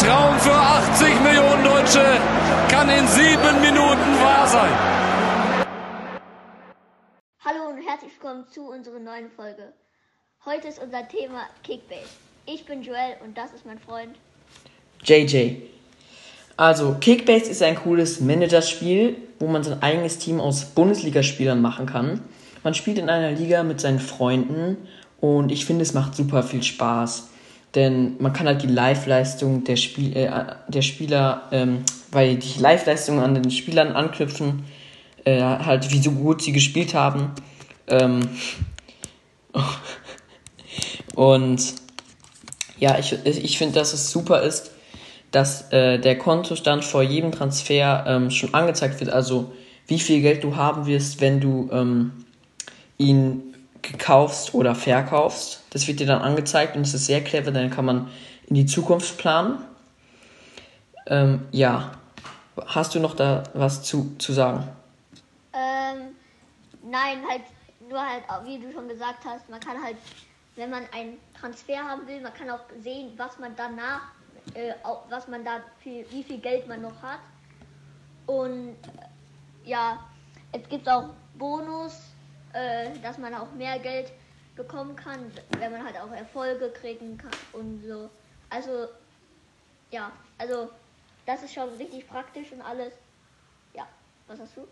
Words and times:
Traum 0.00 0.38
für 0.38 0.54
80 0.54 1.20
Millionen 1.20 1.62
Deutsche 1.62 2.02
kann 2.70 2.88
in 2.88 3.06
sieben 3.06 3.60
Minuten 3.60 4.18
wahr 4.22 4.48
sein. 4.48 4.72
Hallo 7.44 7.68
und 7.68 7.86
herzlich 7.86 8.10
willkommen 8.18 8.46
zu 8.50 8.62
unserer 8.62 8.98
neuen 8.98 9.30
Folge. 9.30 9.74
Heute 10.46 10.68
ist 10.68 10.82
unser 10.82 11.06
Thema 11.06 11.42
Kickbase. 11.62 12.08
Ich 12.46 12.64
bin 12.64 12.82
Joel 12.82 13.16
und 13.22 13.36
das 13.36 13.52
ist 13.52 13.66
mein 13.66 13.78
Freund 13.78 14.16
JJ. 15.04 15.56
Also, 16.56 16.96
Kickbase 16.98 17.50
ist 17.50 17.62
ein 17.62 17.74
cooles 17.76 18.22
Managerspiel, 18.22 19.16
wo 19.38 19.48
man 19.48 19.62
sein 19.62 19.82
eigenes 19.82 20.16
Team 20.16 20.40
aus 20.40 20.64
Bundesligaspielern 20.64 21.60
machen 21.60 21.84
kann. 21.84 22.22
Man 22.62 22.72
spielt 22.72 22.96
in 22.96 23.10
einer 23.10 23.32
Liga 23.32 23.62
mit 23.64 23.82
seinen 23.82 24.00
Freunden 24.00 24.78
und 25.20 25.52
ich 25.52 25.66
finde, 25.66 25.82
es 25.82 25.92
macht 25.92 26.16
super 26.16 26.42
viel 26.42 26.62
Spaß. 26.62 27.29
Denn 27.74 28.16
man 28.18 28.32
kann 28.32 28.46
halt 28.46 28.62
die 28.62 28.66
Live-Leistung 28.66 29.64
der, 29.64 29.76
Spiel, 29.76 30.16
äh, 30.16 30.30
der 30.68 30.82
Spieler, 30.82 31.42
ähm, 31.52 31.84
weil 32.10 32.36
die 32.36 32.58
Live-Leistung 32.58 33.20
an 33.20 33.34
den 33.34 33.50
Spielern 33.50 33.92
anknüpfen, 33.92 34.64
äh, 35.24 35.40
halt 35.40 35.92
wie 35.92 36.00
so 36.00 36.10
gut 36.10 36.42
sie 36.42 36.52
gespielt 36.52 36.94
haben. 36.94 37.30
Ähm, 37.86 38.28
und 41.14 41.74
ja, 42.78 42.98
ich, 42.98 43.16
ich 43.24 43.58
finde, 43.58 43.74
dass 43.74 43.92
es 43.92 44.10
super 44.10 44.42
ist, 44.42 44.72
dass 45.30 45.70
äh, 45.70 45.98
der 45.98 46.18
Kontostand 46.18 46.84
vor 46.84 47.02
jedem 47.02 47.30
Transfer 47.30 48.04
ähm, 48.06 48.30
schon 48.30 48.52
angezeigt 48.52 48.98
wird. 48.98 49.10
Also 49.10 49.52
wie 49.86 50.00
viel 50.00 50.22
Geld 50.22 50.42
du 50.42 50.56
haben 50.56 50.86
wirst, 50.86 51.20
wenn 51.20 51.40
du 51.40 51.68
ähm, 51.72 52.12
ihn 52.98 53.49
kaufst 53.98 54.54
oder 54.54 54.74
verkaufst. 54.74 55.62
Das 55.70 55.86
wird 55.86 56.00
dir 56.00 56.06
dann 56.06 56.22
angezeigt 56.22 56.76
und 56.76 56.82
es 56.82 56.94
ist 56.94 57.06
sehr 57.06 57.22
clever, 57.22 57.50
dann 57.50 57.70
kann 57.70 57.84
man 57.84 58.08
in 58.46 58.54
die 58.54 58.66
Zukunft 58.66 59.18
planen. 59.18 59.64
Ähm, 61.06 61.46
ja, 61.50 61.92
hast 62.66 62.94
du 62.94 63.00
noch 63.00 63.14
da 63.14 63.44
was 63.54 63.82
zu, 63.82 64.16
zu 64.18 64.32
sagen? 64.32 64.68
Ähm, 65.52 66.14
nein, 66.82 67.18
halt 67.28 67.42
nur 67.88 68.00
halt, 68.00 68.22
wie 68.44 68.58
du 68.58 68.72
schon 68.72 68.88
gesagt 68.88 69.24
hast, 69.24 69.48
man 69.48 69.60
kann 69.60 69.82
halt, 69.82 69.96
wenn 70.56 70.70
man 70.70 70.84
einen 70.92 71.18
Transfer 71.38 71.78
haben 71.78 72.06
will, 72.06 72.20
man 72.20 72.32
kann 72.34 72.50
auch 72.50 72.60
sehen, 72.80 73.12
was 73.16 73.38
man 73.38 73.54
danach, 73.56 74.02
äh, 74.54 74.74
was 75.08 75.28
man 75.28 75.44
da, 75.44 75.60
viel, 75.80 76.06
wie 76.10 76.22
viel 76.22 76.38
Geld 76.38 76.68
man 76.68 76.82
noch 76.82 77.02
hat. 77.02 77.20
Und 78.26 78.76
ja, 79.64 79.98
es 80.52 80.68
gibt 80.68 80.88
auch 80.88 81.10
Bonus, 81.34 82.09
äh, 82.52 82.90
dass 83.02 83.18
man 83.18 83.34
auch 83.34 83.52
mehr 83.52 83.78
Geld 83.78 84.12
bekommen 84.56 84.96
kann, 84.96 85.20
wenn 85.58 85.72
man 85.72 85.84
halt 85.84 85.96
auch 85.96 86.12
Erfolge 86.12 86.70
kriegen 86.70 87.16
kann 87.16 87.30
und 87.52 87.82
so. 87.86 88.10
Also, 88.50 88.88
ja, 89.90 90.10
also 90.38 90.68
das 91.26 91.42
ist 91.42 91.54
schon 91.54 91.68
richtig 91.78 92.08
praktisch 92.08 92.52
und 92.52 92.60
alles. 92.60 92.92
Ja, 93.74 93.86
was 94.26 94.40
hast 94.40 94.56
du? 94.56 94.66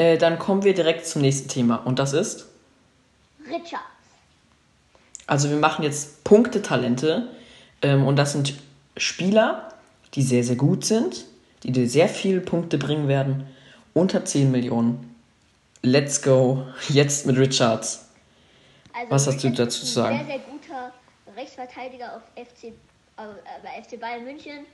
Äh, 0.00 0.18
dann 0.18 0.38
kommen 0.38 0.64
wir 0.64 0.74
direkt 0.74 1.06
zum 1.06 1.22
nächsten 1.22 1.48
Thema 1.48 1.76
und 1.76 1.98
das 1.98 2.12
ist? 2.12 2.46
Richards. 3.46 3.84
Also 5.26 5.50
wir 5.50 5.56
machen 5.56 5.84
jetzt 5.84 6.24
Punktetalente 6.24 7.28
ähm, 7.82 8.06
und 8.06 8.16
das 8.16 8.32
sind 8.32 8.54
Spieler, 8.96 9.74
die 10.14 10.22
sehr, 10.22 10.42
sehr 10.42 10.56
gut 10.56 10.84
sind, 10.84 11.26
die 11.62 11.72
dir 11.72 11.88
sehr 11.88 12.08
viele 12.08 12.40
Punkte 12.40 12.78
bringen 12.78 13.08
werden, 13.08 13.46
unter 13.94 14.24
10 14.24 14.50
Millionen. 14.50 15.07
Let's 15.82 16.20
go, 16.20 16.66
jetzt 16.88 17.24
mit 17.26 17.36
Richards. 17.38 18.08
Also 18.92 19.10
Was 19.10 19.26
hast 19.28 19.44
du 19.44 19.50
dazu 19.50 19.80
zu 19.80 19.86
sagen? 19.86 20.18
Ein 20.18 20.26
sehr, 20.26 20.38
sehr 20.38 20.46
guter 20.46 20.92
Rechtsverteidiger 21.36 22.16
auf 22.16 22.22
FC, 22.34 22.64
äh, 22.64 22.72
bei 23.16 23.82
FC 23.82 24.00
Bayern 24.00 24.24
München. 24.24 24.66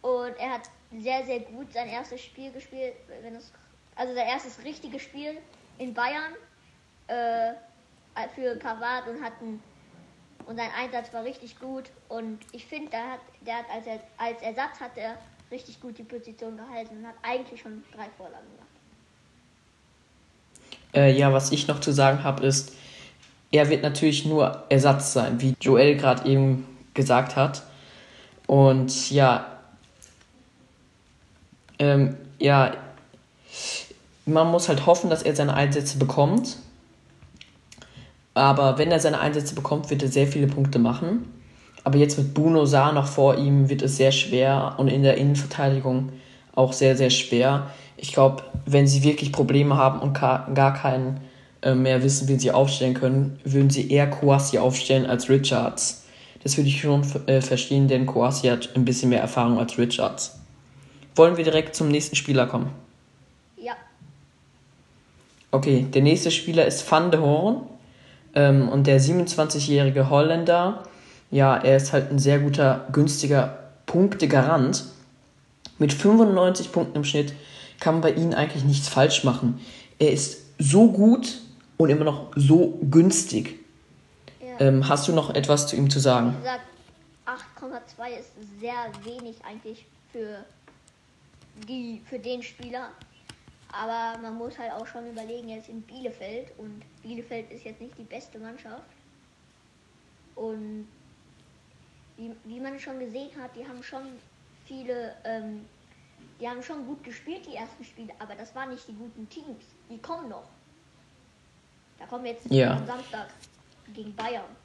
Und 0.00 0.34
er 0.38 0.54
hat 0.54 0.62
sehr, 0.98 1.24
sehr 1.26 1.40
gut 1.40 1.72
sein 1.72 1.88
erstes 1.88 2.22
Spiel 2.22 2.50
gespielt. 2.50 2.94
Wenn 3.22 3.36
es, 3.36 3.52
also 3.94 4.14
sein 4.14 4.26
erstes 4.26 4.64
richtiges 4.64 5.02
Spiel 5.02 5.36
in 5.76 5.92
Bayern 5.92 6.32
äh, 7.08 7.52
für 8.34 8.56
Pavard 8.56 9.06
und 9.08 9.22
hatten 9.22 9.62
und 10.46 10.56
sein 10.56 10.70
Einsatz 10.76 11.12
war 11.12 11.24
richtig 11.24 11.58
gut. 11.60 11.90
Und 12.08 12.40
ich 12.52 12.64
finde, 12.66 12.90
der 12.90 13.12
hat, 13.12 13.20
der 13.42 13.56
hat 13.58 13.66
als, 13.70 13.86
als 14.16 14.42
Ersatz 14.42 14.80
hat 14.80 14.96
er 14.96 15.18
richtig 15.50 15.80
gut 15.80 15.98
die 15.98 16.04
Position 16.04 16.56
gehalten 16.56 16.98
und 16.98 17.06
hat 17.06 17.16
eigentlich 17.22 17.60
schon 17.60 17.84
drei 17.92 18.08
Vorlagen 18.16 18.46
gemacht. 18.56 18.69
Äh, 20.94 21.16
ja, 21.16 21.32
was 21.32 21.52
ich 21.52 21.68
noch 21.68 21.80
zu 21.80 21.92
sagen 21.92 22.24
habe, 22.24 22.44
ist, 22.44 22.72
er 23.52 23.68
wird 23.68 23.82
natürlich 23.82 24.26
nur 24.26 24.64
Ersatz 24.68 25.12
sein, 25.12 25.40
wie 25.40 25.54
Joel 25.60 25.96
gerade 25.96 26.28
eben 26.28 26.66
gesagt 26.94 27.36
hat. 27.36 27.62
Und 28.46 29.10
ja, 29.10 29.46
ähm, 31.78 32.16
ja, 32.38 32.74
man 34.26 34.50
muss 34.50 34.68
halt 34.68 34.86
hoffen, 34.86 35.10
dass 35.10 35.22
er 35.22 35.34
seine 35.34 35.54
Einsätze 35.54 35.98
bekommt. 35.98 36.56
Aber 38.34 38.78
wenn 38.78 38.90
er 38.90 39.00
seine 39.00 39.20
Einsätze 39.20 39.54
bekommt, 39.54 39.90
wird 39.90 40.02
er 40.02 40.08
sehr 40.08 40.26
viele 40.26 40.46
Punkte 40.46 40.78
machen. 40.78 41.26
Aber 41.82 41.98
jetzt 41.98 42.18
mit 42.18 42.34
Bruno 42.34 42.66
Saar 42.66 42.92
noch 42.92 43.06
vor 43.06 43.36
ihm 43.36 43.68
wird 43.68 43.82
es 43.82 43.96
sehr 43.96 44.12
schwer 44.12 44.74
und 44.78 44.88
in 44.88 45.02
der 45.02 45.16
Innenverteidigung 45.16 46.10
auch 46.54 46.72
sehr, 46.72 46.96
sehr 46.96 47.10
schwer. 47.10 47.70
Ich 48.02 48.14
glaube, 48.14 48.42
wenn 48.64 48.86
sie 48.86 49.02
wirklich 49.02 49.30
Probleme 49.30 49.76
haben 49.76 50.00
und 50.00 50.14
gar 50.14 50.74
keinen 50.74 51.20
äh, 51.60 51.74
mehr 51.74 52.02
wissen, 52.02 52.28
wen 52.28 52.38
sie 52.38 52.50
aufstellen 52.50 52.94
können, 52.94 53.38
würden 53.44 53.68
sie 53.68 53.90
eher 53.90 54.08
Kouassi 54.08 54.56
aufstellen 54.56 55.04
als 55.04 55.28
Richards. 55.28 56.04
Das 56.42 56.56
würde 56.56 56.70
ich 56.70 56.80
schon 56.80 57.04
äh, 57.26 57.42
verstehen, 57.42 57.88
denn 57.88 58.06
Kouassi 58.06 58.46
hat 58.46 58.70
ein 58.74 58.86
bisschen 58.86 59.10
mehr 59.10 59.20
Erfahrung 59.20 59.58
als 59.58 59.76
Richards. 59.76 60.40
Wollen 61.14 61.36
wir 61.36 61.44
direkt 61.44 61.74
zum 61.76 61.88
nächsten 61.88 62.16
Spieler 62.16 62.46
kommen? 62.46 62.70
Ja. 63.58 63.74
Okay, 65.50 65.86
der 65.92 66.00
nächste 66.00 66.30
Spieler 66.30 66.64
ist 66.64 66.90
Van 66.90 67.10
de 67.10 67.20
Horn 67.20 67.66
ähm, 68.34 68.70
und 68.70 68.86
der 68.86 68.98
27-jährige 68.98 70.08
Holländer. 70.08 70.84
Ja, 71.30 71.58
er 71.58 71.76
ist 71.76 71.92
halt 71.92 72.10
ein 72.10 72.18
sehr 72.18 72.38
guter, 72.38 72.86
günstiger 72.92 73.58
Punktegarant. 73.84 74.84
Mit 75.78 75.92
95 75.92 76.72
Punkten 76.72 76.96
im 76.96 77.04
Schnitt 77.04 77.34
kann 77.80 77.94
man 77.94 78.02
bei 78.02 78.12
ihm 78.12 78.32
eigentlich 78.32 78.64
nichts 78.64 78.88
falsch 78.88 79.24
machen. 79.24 79.60
Er 79.98 80.12
ist 80.12 80.42
so 80.58 80.92
gut, 80.92 81.40
und 81.80 81.88
immer 81.88 82.04
noch 82.04 82.30
so 82.36 82.78
günstig. 82.90 83.58
Ja. 84.42 84.60
Ähm, 84.60 84.86
hast 84.86 85.08
du 85.08 85.12
noch 85.12 85.34
etwas 85.34 85.66
zu 85.66 85.76
ihm 85.76 85.88
zu 85.88 85.98
sagen? 85.98 86.34
Wie 86.34 86.42
gesagt, 86.42 86.66
8,2 87.26 88.18
ist 88.18 88.32
sehr 88.60 88.92
wenig 89.02 89.42
eigentlich 89.42 89.86
für, 90.12 90.44
die, 91.66 92.02
für 92.04 92.18
den 92.18 92.42
Spieler. 92.42 92.90
Aber 93.72 94.18
man 94.20 94.36
muss 94.36 94.58
halt 94.58 94.72
auch 94.72 94.86
schon 94.86 95.08
überlegen, 95.08 95.48
er 95.48 95.58
ist 95.58 95.70
in 95.70 95.80
Bielefeld 95.80 96.48
und 96.58 96.82
Bielefeld 97.02 97.50
ist 97.50 97.64
jetzt 97.64 97.80
nicht 97.80 97.96
die 97.96 98.02
beste 98.02 98.38
Mannschaft. 98.38 98.82
Und 100.34 100.86
wie, 102.18 102.32
wie 102.44 102.60
man 102.60 102.78
schon 102.78 102.98
gesehen 102.98 103.30
hat, 103.40 103.56
die 103.56 103.66
haben 103.66 103.82
schon 103.82 104.02
viele, 104.66 105.14
ähm, 105.24 105.64
die 106.40 106.48
haben 106.48 106.62
schon 106.62 106.86
gut 106.86 107.04
gespielt, 107.04 107.46
die 107.46 107.54
ersten 107.54 107.84
Spiele, 107.84 108.12
aber 108.18 108.34
das 108.34 108.54
waren 108.54 108.70
nicht 108.70 108.88
die 108.88 108.94
guten 108.94 109.28
Teams. 109.28 109.64
Die 109.90 109.98
kommen 109.98 110.28
noch. 110.28 110.48
Da 111.98 112.06
kommen 112.06 112.24
jetzt 112.24 112.50
ja. 112.50 112.76
am 112.76 112.86
Samstag 112.86 113.28
gegen 113.94 114.14
Bayern. 114.16 114.56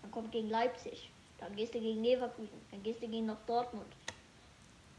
Dann 0.00 0.10
kommt 0.10 0.32
gegen 0.32 0.48
Leipzig. 0.48 1.10
Dann 1.38 1.54
gehst 1.54 1.74
du 1.74 1.80
gegen 1.80 2.02
Leverkusen. 2.02 2.60
Dann 2.70 2.82
gehst 2.82 3.02
du 3.02 3.08
gegen 3.08 3.26
noch 3.26 3.36
Dortmund. 3.46 3.92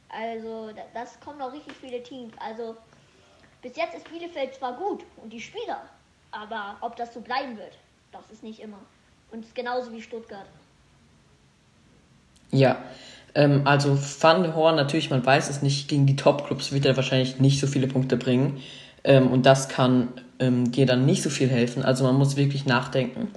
Also, 0.09 0.71
das 0.93 1.19
kommen 1.19 1.39
noch 1.39 1.51
richtig 1.51 1.73
viele 1.73 2.01
Teams. 2.03 2.33
Also, 2.39 2.77
bis 3.61 3.75
jetzt 3.75 3.95
ist 3.95 4.09
Bielefeld 4.09 4.55
zwar 4.55 4.77
gut 4.77 5.03
und 5.17 5.31
die 5.31 5.41
Spieler, 5.41 5.89
aber 6.31 6.77
ob 6.81 6.95
das 6.95 7.13
so 7.13 7.19
bleiben 7.21 7.57
wird, 7.57 7.77
das 8.11 8.29
ist 8.31 8.43
nicht 8.43 8.59
immer. 8.59 8.79
Und 9.31 9.39
es 9.39 9.47
ist 9.47 9.55
genauso 9.55 9.91
wie 9.91 10.01
Stuttgart. 10.01 10.45
Ja, 12.51 12.77
ähm, 13.35 13.61
also 13.65 13.97
Van 14.19 14.55
Horn, 14.55 14.75
natürlich, 14.75 15.09
man 15.09 15.25
weiß 15.25 15.49
es 15.49 15.61
nicht, 15.61 15.87
gegen 15.87 16.05
die 16.05 16.15
Top-Clubs 16.15 16.71
wird 16.71 16.85
er 16.85 16.95
wahrscheinlich 16.95 17.39
nicht 17.39 17.59
so 17.59 17.67
viele 17.67 17.87
Punkte 17.87 18.17
bringen. 18.17 18.57
Ähm, 19.03 19.27
und 19.27 19.45
das 19.45 19.69
kann 19.69 20.09
ähm, 20.39 20.71
dir 20.71 20.85
dann 20.85 21.05
nicht 21.05 21.21
so 21.23 21.29
viel 21.29 21.49
helfen. 21.49 21.83
Also 21.83 22.03
man 22.03 22.15
muss 22.15 22.35
wirklich 22.35 22.65
nachdenken. 22.65 23.29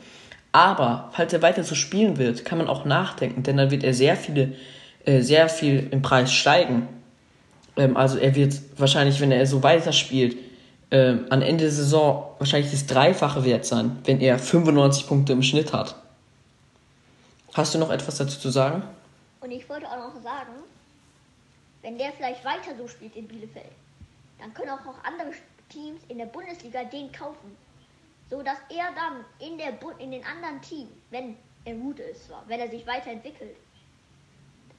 Aber 0.52 1.10
falls 1.12 1.32
er 1.32 1.42
weiter 1.42 1.62
so 1.62 1.74
spielen 1.74 2.16
wird, 2.16 2.44
kann 2.44 2.58
man 2.58 2.66
auch 2.66 2.84
nachdenken, 2.84 3.42
denn 3.42 3.56
dann 3.56 3.70
wird 3.70 3.84
er 3.84 3.94
sehr 3.94 4.16
viele, 4.16 4.54
äh, 5.04 5.20
sehr 5.20 5.48
viel 5.48 5.86
im 5.90 6.02
Preis 6.02 6.32
steigen. 6.32 6.88
Ähm, 7.76 7.96
also 7.96 8.18
er 8.18 8.34
wird 8.34 8.54
wahrscheinlich, 8.76 9.20
wenn 9.20 9.30
er 9.30 9.46
so 9.46 9.62
weiter 9.62 9.92
spielt, 9.92 10.36
äh, 10.90 11.14
am 11.28 11.42
Ende 11.42 11.64
der 11.64 11.70
Saison 11.70 12.24
wahrscheinlich 12.38 12.72
das 12.72 12.86
Dreifache 12.86 13.44
wert 13.44 13.64
sein, 13.64 13.98
wenn 14.04 14.20
er 14.20 14.38
95 14.38 15.06
Punkte 15.06 15.32
im 15.32 15.42
Schnitt 15.42 15.72
hat. 15.72 15.94
Hast 17.52 17.74
du 17.74 17.78
noch 17.78 17.90
etwas 17.90 18.16
dazu 18.16 18.40
zu 18.40 18.50
sagen? 18.50 18.82
Und 19.40 19.50
ich 19.50 19.68
wollte 19.68 19.86
auch 19.90 20.12
noch 20.12 20.22
sagen, 20.22 20.52
wenn 21.82 21.96
der 21.96 22.12
vielleicht 22.12 22.44
weiter 22.44 22.76
so 22.76 22.86
spielt 22.88 23.16
in 23.16 23.26
Bielefeld, 23.26 23.72
dann 24.38 24.52
können 24.54 24.70
auch 24.70 24.84
noch 24.84 25.02
andere 25.04 25.32
Teams 25.68 26.00
in 26.08 26.18
der 26.18 26.26
Bundesliga 26.26 26.84
den 26.84 27.10
kaufen. 27.12 27.56
So 28.28 28.42
dass 28.42 28.58
er 28.68 28.90
dann 28.94 29.24
in, 29.38 29.58
der 29.58 29.72
Bu 29.72 29.90
in 29.98 30.12
den 30.12 30.24
anderen 30.24 30.60
Teams, 30.62 30.90
wenn 31.10 31.36
er 31.64 31.74
gut 31.74 31.98
ist, 31.98 32.30
wenn 32.46 32.60
er 32.60 32.68
sich 32.68 32.86
weiterentwickelt, 32.86 33.56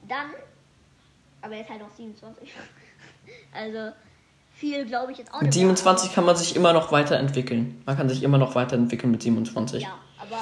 dann, 0.08 0.30
aber 1.42 1.54
er 1.54 1.60
ist 1.62 1.70
halt 1.70 1.80
noch 1.80 1.90
27. 1.94 2.50
also 3.52 3.92
viel 4.54 4.86
glaube 4.86 5.12
ich 5.12 5.18
jetzt 5.18 5.32
auch 5.34 5.40
nicht. 5.40 5.48
Mit 5.48 5.54
27 5.54 6.14
kann 6.14 6.24
man 6.24 6.36
sich 6.36 6.56
immer 6.56 6.72
noch 6.72 6.92
weiterentwickeln. 6.92 7.82
Man 7.84 7.96
kann 7.96 8.08
sich 8.08 8.22
immer 8.22 8.38
noch 8.38 8.54
weiterentwickeln 8.54 9.10
mit 9.10 9.22
27. 9.22 9.82
Ja, 9.82 9.98
aber 10.18 10.38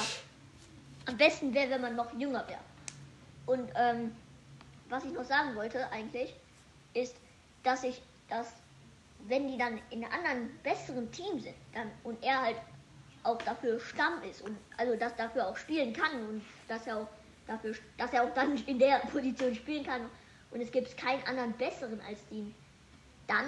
am 1.06 1.16
besten 1.16 1.52
wäre, 1.52 1.70
wenn 1.70 1.80
man 1.80 1.96
noch 1.96 2.12
jünger 2.18 2.46
wäre. 2.46 2.60
Und 3.46 3.70
ähm, 3.74 4.14
was 4.88 5.04
ich 5.04 5.12
noch 5.12 5.24
sagen 5.24 5.54
wollte 5.54 5.90
eigentlich, 5.92 6.34
ist, 6.94 7.16
dass 7.62 7.84
ich, 7.84 8.02
dass 8.28 8.52
wenn 9.26 9.48
die 9.48 9.58
dann 9.58 9.80
in 9.90 10.04
einem 10.04 10.12
anderen, 10.12 10.58
besseren 10.62 11.10
Team 11.12 11.40
sind, 11.40 11.56
dann 11.74 11.90
und 12.04 12.22
er 12.22 12.42
halt 12.42 12.56
auch 13.22 13.38
dafür 13.42 13.78
Stamm 13.80 14.22
ist 14.22 14.42
und 14.42 14.56
also 14.76 14.96
das 14.96 15.14
dafür 15.16 15.48
auch 15.48 15.56
spielen 15.56 15.92
kann 15.92 16.26
und 16.28 16.42
dass 16.68 16.86
er 16.86 16.98
auch 16.98 17.08
dafür, 17.46 17.74
dass 17.98 18.12
er 18.12 18.24
auch 18.24 18.34
dann 18.34 18.56
in 18.66 18.78
der 18.78 18.98
Position 19.12 19.54
spielen 19.54 19.84
kann 19.84 20.08
und 20.50 20.60
es 20.60 20.70
gibt 20.72 20.96
keinen 20.96 21.22
anderen 21.26 21.52
besseren 21.54 22.00
als 22.08 22.18
ihn, 22.30 22.54
dann 23.26 23.46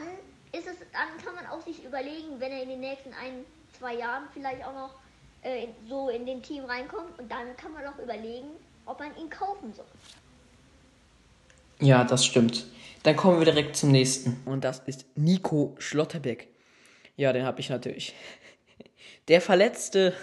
ist 0.53 0.67
es, 0.67 0.77
dann 0.93 1.25
kann 1.25 1.35
man 1.35 1.47
auch 1.47 1.62
sich 1.62 1.85
überlegen, 1.85 2.38
wenn 2.38 2.53
er 2.53 2.62
in 2.62 2.69
den 2.69 2.81
nächsten 2.81 3.12
ein, 3.15 3.45
zwei 3.79 3.95
Jahren 3.95 4.25
vielleicht 4.35 4.62
auch 4.65 4.75
noch 4.75 4.95
äh, 5.43 5.69
so 5.88 6.11
in 6.11 6.27
den 6.27 6.43
Team 6.43 6.65
reinkommt 6.65 7.19
und 7.19 7.31
dann 7.31 7.56
kann 7.56 7.73
man 7.73 7.87
auch 7.87 7.99
überlegen, 7.99 8.50
ob 8.87 8.99
man 8.99 9.17
ihn 9.17 9.31
kaufen 9.31 9.73
soll. 9.75 9.87
Ja, 11.81 12.05
das 12.05 12.25
stimmt. 12.25 12.67
Dann 13.02 13.17
kommen 13.17 13.38
wir 13.38 13.44
direkt 13.44 13.76
zum 13.76 13.90
nächsten. 13.90 14.40
Und 14.44 14.64
das 14.64 14.81
ist 14.87 15.05
Nico 15.17 15.75
Schlotterbeck. 15.79 16.49
Ja, 17.17 17.32
den 17.32 17.44
habe 17.44 17.61
ich 17.61 17.69
natürlich. 17.69 18.14
Der 19.29 19.40
verletzte. 19.40 20.14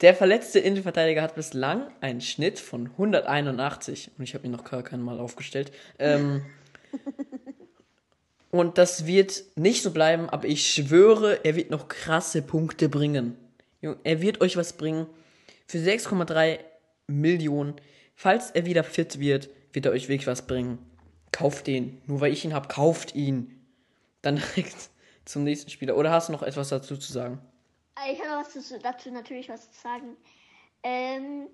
Der 0.00 0.14
verletzte 0.14 0.60
Innenverteidiger 0.60 1.22
hat 1.22 1.34
bislang 1.34 1.90
einen 2.00 2.20
Schnitt 2.20 2.60
von 2.60 2.86
181. 2.86 4.12
Und 4.16 4.22
ich 4.22 4.34
habe 4.34 4.46
ihn 4.46 4.52
noch 4.52 4.62
gar 4.62 4.84
kein 4.84 5.02
Mal 5.02 5.18
aufgestellt. 5.18 5.72
Ähm, 5.98 6.44
und 8.50 8.78
das 8.78 9.06
wird 9.06 9.42
nicht 9.56 9.82
so 9.82 9.90
bleiben, 9.90 10.28
aber 10.30 10.46
ich 10.46 10.72
schwöre, 10.72 11.44
er 11.44 11.56
wird 11.56 11.70
noch 11.70 11.88
krasse 11.88 12.42
Punkte 12.42 12.88
bringen. 12.88 13.36
Er 13.80 14.20
wird 14.20 14.40
euch 14.40 14.56
was 14.56 14.74
bringen. 14.74 15.06
Für 15.68 15.78
6,3 15.78 16.60
Millionen. 17.08 17.76
Falls 18.14 18.50
er 18.50 18.64
wieder 18.64 18.82
fit 18.82 19.20
wird, 19.20 19.50
wird 19.72 19.84
er 19.84 19.92
euch 19.92 20.08
wirklich 20.08 20.26
was 20.26 20.46
bringen. 20.46 20.78
Kauft 21.30 21.66
den. 21.66 22.00
Nur 22.06 22.22
weil 22.22 22.32
ich 22.32 22.44
ihn 22.44 22.54
habe, 22.54 22.68
kauft 22.68 23.14
ihn. 23.14 23.62
Dann 24.22 24.36
direkt 24.56 24.90
zum 25.26 25.44
nächsten 25.44 25.70
Spieler. 25.70 25.96
Oder 25.96 26.10
hast 26.10 26.28
du 26.28 26.32
noch 26.32 26.42
etwas 26.42 26.70
dazu 26.70 26.96
zu 26.96 27.12
sagen? 27.12 27.38
Ich 28.10 28.18
habe 28.20 28.42
was 28.42 28.80
dazu 28.82 29.10
natürlich 29.10 29.50
was 29.50 29.70
zu 29.70 29.80
sagen. 29.80 30.16
Ähm, 30.82 31.48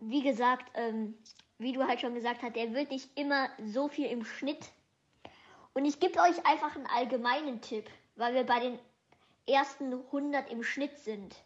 wie 0.00 0.22
gesagt, 0.22 0.68
ähm, 0.74 1.14
wie 1.58 1.72
du 1.72 1.86
halt 1.86 2.00
schon 2.00 2.14
gesagt 2.14 2.42
hast, 2.42 2.56
er 2.56 2.74
wird 2.74 2.90
nicht 2.90 3.08
immer 3.16 3.48
so 3.64 3.88
viel 3.88 4.06
im 4.06 4.24
Schnitt. 4.24 4.70
Und 5.72 5.84
ich 5.84 6.00
gebe 6.00 6.18
euch 6.18 6.44
einfach 6.44 6.74
einen 6.74 6.86
allgemeinen 6.86 7.60
Tipp, 7.60 7.88
weil 8.16 8.34
wir 8.34 8.44
bei 8.44 8.58
den 8.58 8.78
ersten 9.46 9.92
100 9.92 10.50
im 10.50 10.64
Schnitt 10.64 10.98
sind. 10.98 11.36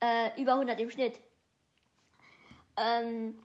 Äh, 0.00 0.40
über 0.40 0.54
100 0.54 0.80
im 0.80 0.90
Schnitt. 0.90 1.20
Ähm, 2.76 3.42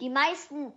die 0.00 0.08
meisten, 0.08 0.72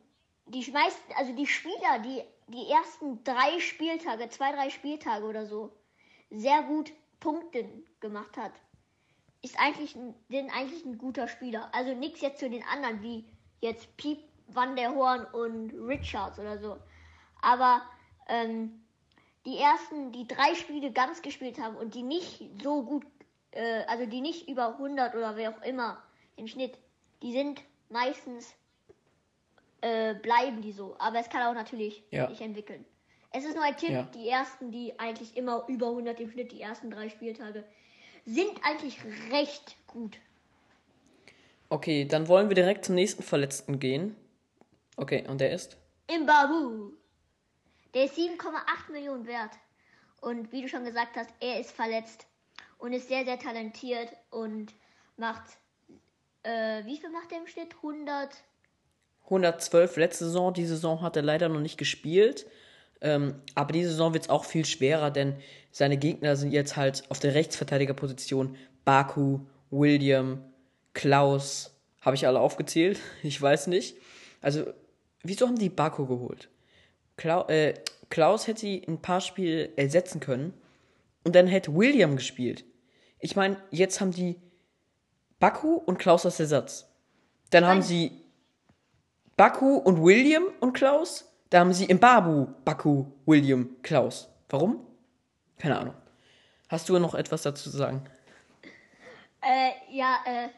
die 0.48 0.70
meisten, 0.72 1.14
also 1.14 1.34
die 1.34 1.48
Spieler, 1.48 2.00
die 2.00 2.22
die 2.48 2.70
ersten 2.70 3.24
drei 3.24 3.60
Spieltage, 3.60 4.30
zwei, 4.30 4.52
drei 4.52 4.70
Spieltage 4.70 5.26
oder 5.26 5.46
so, 5.46 5.72
sehr 6.30 6.64
gut 6.64 6.92
Punkte 7.20 7.68
gemacht 8.00 8.36
hat, 8.38 8.52
ist 9.42 9.60
eigentlich 9.60 9.96
ein, 9.96 10.14
sind 10.30 10.50
eigentlich 10.56 10.86
ein 10.86 10.98
guter 10.98 11.28
Spieler. 11.28 11.70
Also 11.74 11.94
nichts 11.94 12.22
jetzt 12.22 12.40
zu 12.40 12.50
den 12.50 12.64
anderen, 12.64 13.02
wie 13.02 13.26
jetzt 13.62 13.96
Piep, 13.98 14.20
Van 14.48 14.76
der 14.76 14.94
Horn 14.94 15.26
und 15.26 15.72
Richards 15.88 16.38
oder 16.38 16.58
so. 16.58 16.78
Aber 17.42 17.82
ähm, 18.28 18.84
die 19.46 19.58
ersten, 19.58 20.12
die 20.12 20.28
drei 20.28 20.56
Spiele 20.56 20.92
ganz 20.92 21.22
gespielt 21.22 21.60
haben 21.60 21.76
und 21.76 21.96
die 21.96 22.04
nicht 22.04 22.42
so 22.62 22.84
gut, 22.84 23.06
äh, 23.54 23.84
also 23.88 24.06
die 24.06 24.22
nicht 24.22 24.48
über 24.48 24.74
100 24.74 25.16
oder 25.16 25.36
wer 25.36 25.52
auch 25.52 25.62
immer 25.62 26.02
im 26.36 26.48
Schnitt, 26.48 26.78
die 27.22 27.32
sind 27.32 27.62
meistens 27.90 28.54
äh, 29.82 30.16
bleiben 30.16 30.62
die 30.62 30.72
so. 30.72 30.96
Aber 31.00 31.20
es 31.20 31.30
kann 31.30 31.44
auch 31.44 31.54
natürlich 31.54 32.04
ja. 32.12 32.28
sich 32.30 32.42
entwickeln. 32.42 32.86
Es 33.32 33.46
ist 33.46 33.56
nur 33.56 33.64
ein 33.64 33.76
Tipp, 33.78 33.90
ja. 33.90 34.04
die 34.14 34.30
ersten, 34.30 34.72
die 34.72 34.98
eigentlich 35.00 35.36
immer 35.36 35.66
über 35.68 35.88
100 35.88 36.20
im 36.20 36.32
Schnitt, 36.32 36.52
die 36.52 36.62
ersten 36.62 36.92
drei 36.92 37.10
Spieltage, 37.10 37.64
sind 38.26 38.60
eigentlich 38.64 39.00
recht 39.32 39.76
gut. 39.88 40.18
Okay, 41.70 42.06
dann 42.06 42.28
wollen 42.28 42.50
wir 42.50 42.56
direkt 42.56 42.86
zum 42.86 42.96
nächsten 42.96 43.24
Verletzten 43.24 43.80
gehen. 43.80 44.16
Okay, 44.96 45.28
und 45.28 45.42
der 45.42 45.52
ist? 45.52 45.78
Imbabu. 46.08 46.92
Der 47.94 48.06
ist 48.06 48.18
7,8 48.18 48.92
Millionen 48.92 49.26
wert. 49.26 49.52
Und 50.22 50.52
wie 50.52 50.62
du 50.62 50.70
schon 50.70 50.86
gesagt 50.86 51.16
hast, 51.16 51.32
er 51.40 51.60
ist 51.60 51.72
verletzt 51.72 52.28
und 52.84 52.92
ist 52.92 53.08
sehr, 53.08 53.24
sehr 53.24 53.40
talentiert 53.40 54.10
und 54.30 54.74
macht, 55.16 55.44
äh, 56.44 56.84
wie 56.84 56.98
viel 56.98 57.10
macht 57.12 57.32
er 57.32 57.38
im 57.38 57.48
Schnitt? 57.48 57.76
100? 57.78 58.30
112 59.24 59.96
letzte 59.96 60.26
Saison. 60.26 60.54
Die 60.54 60.66
Saison 60.66 61.02
hat 61.02 61.16
er 61.16 61.22
leider 61.22 61.48
noch 61.48 61.62
nicht 61.62 61.78
gespielt. 61.78 62.46
Ähm, 63.00 63.36
aber 63.56 63.72
diese 63.72 63.92
Saison 63.92 64.14
wird 64.14 64.24
es 64.26 64.30
auch 64.30 64.44
viel 64.44 64.66
schwerer, 64.66 65.12
denn 65.12 65.38
seine 65.72 65.96
Gegner 65.96 66.36
sind 66.36 66.52
jetzt 66.52 66.76
halt 66.76 67.10
auf 67.10 67.22
der 67.22 67.34
Rechtsverteidigerposition 67.34 68.58
Baku, 68.84 69.40
William, 69.72 70.44
Klaus. 70.94 71.74
Habe 72.02 72.18
ich 72.18 72.28
alle 72.28 72.42
aufgezählt? 72.42 73.00
Ich 73.24 73.42
weiß 73.42 73.68
nicht. 73.68 73.96
Also, 74.42 74.66
wieso 75.22 75.48
haben 75.48 75.58
die 75.58 75.70
Baku 75.70 76.06
geholt? 76.06 76.50
Klau 77.16 77.48
äh, 77.48 77.76
Klaus 78.10 78.48
hätte 78.48 78.60
sie 78.60 78.84
ein 78.86 79.02
paar 79.02 79.22
Spiele 79.22 79.70
ersetzen 79.78 80.20
können 80.20 80.54
und 81.24 81.34
dann 81.34 81.48
hätte 81.48 81.74
William 81.74 82.18
gespielt. 82.18 82.66
Ich 83.24 83.38
meine, 83.38 83.56
jetzt 83.72 84.02
haben 84.02 84.12
die 84.12 84.36
Baku 85.40 85.76
und 85.76 85.98
Klaus 85.98 86.26
als 86.26 86.42
Ersatz. 86.42 86.90
Dann 87.52 87.66
haben 87.66 87.82
sie 87.82 88.12
Baku 89.38 89.78
und 89.78 90.04
William 90.04 90.44
und 90.60 90.74
Klaus. 90.74 91.34
Da 91.50 91.62
haben 91.62 91.72
sie 91.72 91.86
im 91.86 92.02
Babu 92.02 92.48
Baku, 92.66 93.06
William, 93.26 93.78
Klaus. 93.82 94.28
Warum? 94.50 94.86
Keine 95.58 95.80
Ahnung. 95.80 95.94
Hast 96.68 96.90
du 96.90 97.00
noch 97.00 97.16
etwas 97.16 97.44
dazu 97.44 97.70
zu 97.70 97.78
sagen? 97.78 98.04
Äh, 99.40 99.72
ja, 99.90 100.18
äh, 100.26 100.50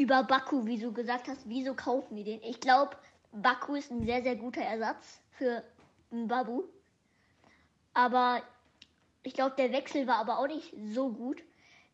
über 0.00 0.22
Baku, 0.22 0.64
wie 0.64 0.78
du 0.78 0.92
gesagt 0.92 1.26
hast, 1.26 1.40
wieso 1.46 1.74
kaufen 1.74 2.14
wir 2.14 2.22
den? 2.22 2.40
Ich 2.44 2.60
glaube, 2.60 2.96
Baku 3.32 3.74
ist 3.74 3.90
ein 3.90 4.04
sehr, 4.04 4.22
sehr 4.22 4.36
guter 4.36 4.62
Ersatz 4.62 5.18
für 5.32 5.64
Babu. 6.12 6.62
Aber 7.94 8.42
ich 9.24 9.34
glaube, 9.34 9.56
der 9.58 9.72
Wechsel 9.72 10.06
war 10.06 10.18
aber 10.18 10.38
auch 10.38 10.46
nicht 10.46 10.72
so 10.92 11.08
gut. 11.08 11.42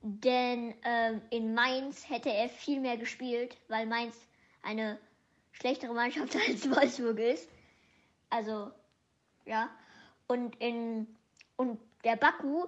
Denn 0.01 0.75
ähm, 0.85 1.21
in 1.31 1.55
Mainz 1.55 2.09
hätte 2.09 2.31
er 2.31 2.49
viel 2.49 2.81
mehr 2.81 2.97
gespielt, 2.97 3.57
weil 3.69 3.87
Mainz 3.87 4.17
eine 4.63 4.99
schlechtere 5.53 5.93
Mannschaft 5.93 6.37
als 6.49 6.71
Wolfsburg 6.71 7.19
ist. 7.19 7.49
Also, 8.31 8.71
ja. 9.45 9.71
Und 10.29 10.61
in 10.61 11.07
und 11.57 11.81
der 12.05 12.17
Baku 12.17 12.67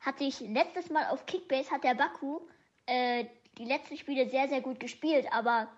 hat 0.00 0.18
sich 0.18 0.40
letztes 0.40 0.90
Mal 0.90 1.06
auf 1.06 1.26
Kickbase 1.26 1.70
hat 1.70 1.84
der 1.84 1.94
Baku 1.94 2.40
äh, 2.86 3.26
die 3.58 3.64
letzten 3.64 3.96
Spiele 3.96 4.28
sehr, 4.28 4.48
sehr 4.48 4.60
gut 4.60 4.80
gespielt, 4.80 5.26
aber 5.30 5.68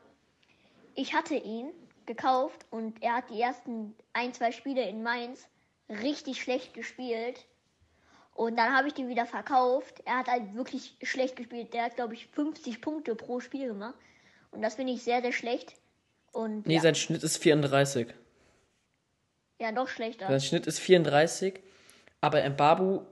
ich 0.95 1.15
hatte 1.15 1.35
ihn 1.35 1.73
gekauft 2.07 2.65
und 2.71 3.03
er 3.03 3.17
hat 3.17 3.31
die 3.31 3.41
ersten 3.41 3.95
ein, 4.13 4.33
zwei 4.33 4.53
Spiele 4.53 4.89
in 4.89 5.03
Mainz 5.03 5.47
richtig 5.89 6.41
schlecht 6.41 6.75
gespielt. 6.75 7.45
Und 8.37 8.57
dann 8.57 8.77
habe 8.77 8.89
ich 8.89 8.95
den 8.95 9.09
wieder 9.09 9.25
verkauft. 9.25 10.03
Er 10.05 10.19
hat 10.19 10.29
halt 10.29 10.55
wirklich 10.55 10.95
schlecht 11.03 11.37
gespielt. 11.37 11.73
Der 11.73 11.85
hat, 11.85 11.97
glaube 11.97 12.13
ich, 12.13 12.27
50 12.27 12.83
Punkte 12.83 13.15
pro 13.15 13.41
Spiel 13.41 13.69
gemacht. 13.69 13.95
Und 14.51 14.61
das 14.61 14.75
finde 14.75 14.93
ich 14.93 15.03
sehr, 15.03 15.23
sehr 15.23 15.33
schlecht. 15.33 15.73
Und, 16.33 16.67
nee, 16.67 16.75
ja. 16.75 16.81
sein 16.83 16.95
Schnitt 16.95 17.23
ist 17.23 17.39
34. 17.39 18.09
Ja, 19.59 19.73
noch 19.73 19.89
schlechter. 19.89 20.29
Sein 20.29 20.43
Schnitt 20.43 20.67
ist 20.67 20.81
34. 20.81 21.61
Aber 22.21 22.47
Mbabu 22.47 23.07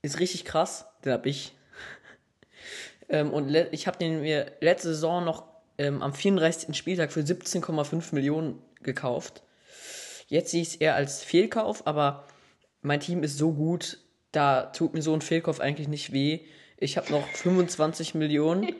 ist 0.00 0.20
richtig 0.20 0.46
krass. 0.46 0.86
Den 1.04 1.12
habe 1.12 1.28
ich. 1.28 1.52
ähm, 3.10 3.30
und 3.30 3.54
ich 3.72 3.86
habe 3.86 3.98
den 3.98 4.22
mir 4.22 4.52
letzte 4.60 4.88
Saison 4.88 5.22
noch 5.22 5.44
ähm, 5.76 6.00
am 6.00 6.14
34. 6.14 6.74
Spieltag 6.74 7.12
für 7.12 7.20
17,5 7.20 8.14
Millionen 8.14 8.62
gekauft. 8.82 9.42
Jetzt 10.28 10.50
sehe 10.50 10.62
ich 10.62 10.68
es 10.68 10.76
eher 10.76 10.94
als 10.94 11.22
Fehlkauf, 11.22 11.86
aber 11.86 12.26
mein 12.80 13.00
Team 13.00 13.22
ist 13.22 13.36
so 13.36 13.52
gut, 13.52 13.98
da 14.32 14.62
tut 14.64 14.94
mir 14.94 15.02
so 15.02 15.12
ein 15.14 15.20
Fehlkauf 15.20 15.60
eigentlich 15.60 15.88
nicht 15.88 16.12
weh. 16.12 16.40
Ich 16.78 16.96
habe 16.96 17.12
noch 17.12 17.26
25 17.28 18.14
Millionen. 18.14 18.74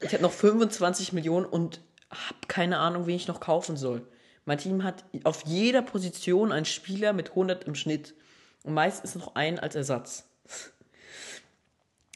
Ich 0.00 0.12
habe 0.12 0.22
noch 0.22 0.32
25 0.32 1.12
Millionen 1.12 1.44
und 1.46 1.80
habe 2.10 2.46
keine 2.48 2.78
Ahnung, 2.78 3.06
wen 3.06 3.16
ich 3.16 3.28
noch 3.28 3.40
kaufen 3.40 3.76
soll. 3.76 4.06
Mein 4.44 4.58
Team 4.58 4.84
hat 4.84 5.04
auf 5.24 5.44
jeder 5.46 5.82
Position 5.82 6.52
einen 6.52 6.66
Spieler 6.66 7.12
mit 7.12 7.30
100 7.30 7.64
im 7.64 7.74
Schnitt. 7.74 8.14
Und 8.62 8.74
meist 8.74 9.04
ist 9.04 9.16
noch 9.16 9.34
ein 9.34 9.58
als 9.58 9.74
Ersatz. 9.74 10.24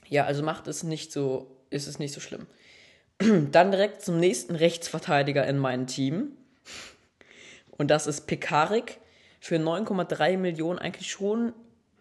ja, 0.09 0.25
also 0.25 0.43
macht 0.43 0.67
es 0.69 0.83
nicht 0.83 1.13
so, 1.13 1.57
ist 1.71 1.89
es 1.89 1.99
nicht 1.99 2.15
so 2.15 2.21
schlimm. 2.21 2.47
Dann 3.51 3.71
direkt 3.71 4.03
zum 4.03 4.21
nächsten 4.21 4.55
Rechtsverteidiger 4.55 5.47
in 5.47 5.59
meinem 5.59 5.87
Team. 5.87 6.37
Und 7.71 7.91
das 7.91 8.07
ist 8.07 8.27
Pekarik 8.27 8.99
für 9.41 9.57
9,3 9.57 10.37
Millionen 10.37 10.79
eigentlich 10.79 11.11
schon 11.11 11.53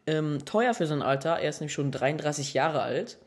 ähm, 0.08 0.46
teuer 0.46 0.74
für 0.74 0.88
sein 0.88 1.02
Alter. 1.02 1.40
Er 1.40 1.50
ist 1.50 1.60
nämlich 1.60 1.74
schon 1.74 1.92
33 1.92 2.54
Jahre 2.54 2.82
alt. 2.82 3.18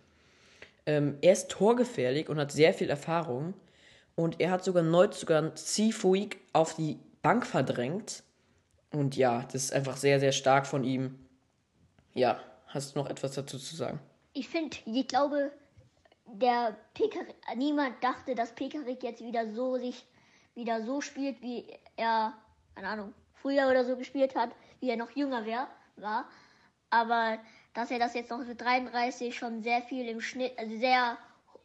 Ähm, 0.87 1.19
er 1.21 1.33
ist 1.33 1.51
torgefährlich 1.51 2.29
und 2.29 2.39
hat 2.39 2.51
sehr 2.51 2.75
viel 2.75 2.91
Erfahrung. 2.91 3.55
Und 4.17 4.41
er 4.41 4.51
hat 4.51 4.65
sogar 4.65 4.83
Neuzugang 4.83 5.55
Zifuig 5.57 6.39
auf 6.53 6.75
die 6.75 6.99
Bank 7.23 7.47
verdrängt. 7.47 8.23
Und 8.93 9.17
ja, 9.17 9.45
das 9.53 9.65
ist 9.65 9.73
einfach 9.73 9.97
sehr, 9.97 10.19
sehr 10.19 10.33
stark 10.33 10.67
von 10.67 10.85
ihm. 10.85 11.19
Ja, 12.13 12.41
hast 12.67 12.95
du 12.95 12.99
noch 12.99 13.09
etwas 13.09 13.33
dazu 13.33 13.59
zu 13.59 13.77
sagen? 13.77 14.01
Ich 14.33 14.49
finde, 14.49 14.77
ich 14.85 15.07
glaube, 15.07 15.53
der 16.27 16.77
Pekarik, 16.95 17.35
niemand 17.57 18.03
dachte, 18.03 18.35
dass 18.35 18.55
Pekarik 18.55 19.03
jetzt 19.03 19.23
wieder 19.23 19.53
so 19.53 19.77
sich 19.77 20.05
wieder 20.55 20.85
so 20.85 21.01
spielt, 21.01 21.41
wie 21.43 21.67
er, 21.97 22.35
keine 22.75 22.89
Ahnung, 22.89 23.15
früher 23.35 23.69
oder 23.69 23.85
so 23.85 23.97
gespielt 23.97 24.35
hat, 24.35 24.51
wie 24.81 24.91
er 24.91 24.97
noch 24.97 25.11
jünger 25.13 25.45
wär, 25.47 25.69
war. 25.97 26.29
Aber 26.91 27.39
dass 27.75 27.91
er 27.91 27.99
das 27.99 28.15
jetzt 28.15 28.31
noch 28.31 28.45
mit 28.45 28.61
33 28.61 29.37
schon 29.37 29.63
sehr 29.63 29.83
viel 29.83 30.09
im 30.09 30.21
Schnitt, 30.21 30.59
also 30.59 30.77
sehr 30.77 31.17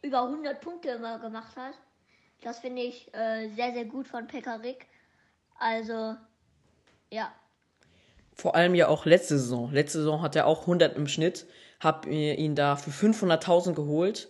über 0.02 0.22
100 0.22 0.60
Punkte 0.60 0.90
immer 0.90 1.18
gemacht 1.18 1.56
hat, 1.56 1.74
das 2.42 2.60
finde 2.60 2.82
ich 2.82 3.12
äh, 3.14 3.48
sehr, 3.48 3.72
sehr 3.72 3.84
gut 3.84 4.06
von 4.06 4.26
Pekarik. 4.26 4.86
Also, 5.58 6.14
ja. 7.10 7.32
Vor 8.34 8.54
allem 8.54 8.74
ja 8.74 8.88
auch 8.88 9.06
letzte 9.06 9.38
Saison. 9.38 9.72
Letzte 9.72 9.98
Saison 9.98 10.22
hat 10.22 10.36
er 10.36 10.46
auch 10.46 10.62
100 10.62 10.96
im 10.96 11.08
Schnitt. 11.08 11.46
Hab 11.80 12.06
ihn 12.06 12.54
da 12.54 12.76
für 12.76 12.90
500.000 12.90 13.74
geholt. 13.74 14.28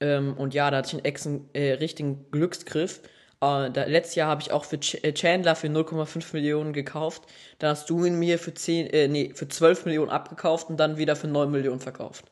Ähm, 0.00 0.36
und 0.36 0.54
ja, 0.54 0.70
da 0.70 0.78
hatte 0.78 0.88
ich 0.88 0.94
einen 0.94 1.04
exen, 1.04 1.50
äh, 1.52 1.72
richtigen 1.72 2.30
Glücksgriff. 2.30 3.00
Äh, 3.40 3.70
da, 3.70 3.84
letztes 3.84 4.14
Jahr 4.14 4.28
habe 4.28 4.42
ich 4.42 4.52
auch 4.52 4.64
für 4.64 4.78
Ch 4.78 4.94
äh, 5.02 5.12
Chandler 5.12 5.56
für 5.56 5.68
0,5 5.68 6.32
Millionen 6.32 6.72
gekauft. 6.72 7.22
Dann 7.58 7.70
hast 7.70 7.90
du 7.90 8.04
ihn 8.04 8.18
mir 8.18 8.38
für 8.38 8.54
10, 8.54 8.86
äh, 8.86 9.08
nee, 9.08 9.32
für 9.34 9.48
12 9.48 9.84
Millionen 9.84 10.10
abgekauft 10.10 10.70
und 10.70 10.78
dann 10.78 10.96
wieder 10.96 11.16
für 11.16 11.28
9 11.28 11.50
Millionen 11.50 11.80
verkauft. 11.80 12.24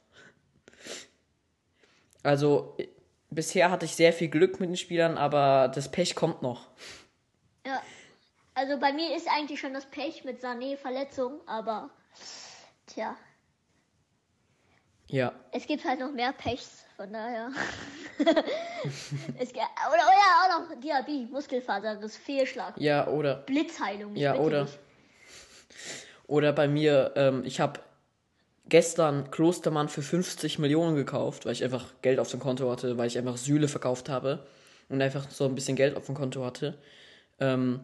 Also, 2.22 2.74
äh, 2.78 2.88
bisher 3.30 3.70
hatte 3.70 3.84
ich 3.84 3.94
sehr 3.94 4.12
viel 4.12 4.28
Glück 4.28 4.60
mit 4.60 4.70
den 4.70 4.76
Spielern, 4.76 5.18
aber 5.18 5.70
das 5.74 5.90
Pech 5.90 6.14
kommt 6.14 6.42
noch. 6.42 6.68
Ja. 7.66 7.82
Also 8.56 8.78
bei 8.78 8.92
mir 8.92 9.16
ist 9.16 9.28
eigentlich 9.28 9.58
schon 9.58 9.74
das 9.74 9.84
Pech 9.86 10.24
mit 10.24 10.40
Sané 10.40 10.76
Verletzung, 10.76 11.40
aber 11.46 11.90
tja. 12.86 13.16
Ja. 15.08 15.32
Es 15.52 15.66
gibt 15.66 15.84
halt 15.84 16.00
noch 16.00 16.12
mehr 16.12 16.32
Pechs, 16.32 16.84
von 16.96 17.12
daher. 17.12 17.50
es, 18.18 19.52
gibt, 19.52 19.58
oder, 19.88 20.02
oder 20.02 20.32
auch 20.40 20.68
noch 20.68 20.80
Diaby, 20.80 21.28
Muskelfaserriss, 21.30 22.16
Fehlschlag. 22.16 22.74
Ja, 22.78 23.06
oder. 23.08 23.36
Blitzheilung. 23.36 24.16
Ja, 24.16 24.36
oder. 24.36 24.64
Nicht. 24.64 24.78
Oder 26.26 26.52
bei 26.52 26.68
mir, 26.68 27.12
ähm, 27.16 27.42
ich 27.44 27.60
habe 27.60 27.80
gestern 28.66 29.30
Klostermann 29.30 29.88
für 29.88 30.02
50 30.02 30.58
Millionen 30.58 30.96
gekauft, 30.96 31.44
weil 31.44 31.52
ich 31.52 31.62
einfach 31.62 31.92
Geld 32.02 32.18
auf 32.18 32.30
dem 32.30 32.40
Konto 32.40 32.70
hatte, 32.70 32.96
weil 32.96 33.06
ich 33.06 33.18
einfach 33.18 33.36
Sühle 33.36 33.68
verkauft 33.68 34.08
habe 34.08 34.46
und 34.88 35.02
einfach 35.02 35.30
so 35.30 35.44
ein 35.44 35.54
bisschen 35.54 35.76
Geld 35.76 35.96
auf 35.96 36.06
dem 36.06 36.14
Konto 36.14 36.44
hatte. 36.44 36.78
Ähm, 37.40 37.80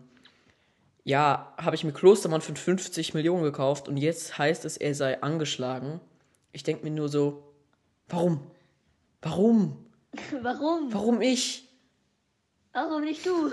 ja, 1.05 1.55
habe 1.59 1.77
ich 1.77 1.85
mir 1.85 1.93
Klostermann 1.93 2.41
für 2.41 2.55
50 2.55 3.15
Millionen 3.15 3.43
gekauft 3.43 3.89
und 3.89 3.97
jetzt 3.97 4.39
heißt 4.39 4.65
es, 4.65 4.77
er 4.77 4.95
sei 4.95 5.23
angeschlagen. 5.23 6.01
Ich 6.53 6.63
denke 6.63 6.85
mir 6.85 6.91
nur 6.91 7.09
so, 7.09 7.55
warum? 8.09 8.51
Warum? 9.23 9.87
Warum? 10.43 10.93
Warum 10.93 11.21
ich? 11.21 11.69
Warum 12.73 13.05
nicht 13.05 13.25
du? 13.25 13.53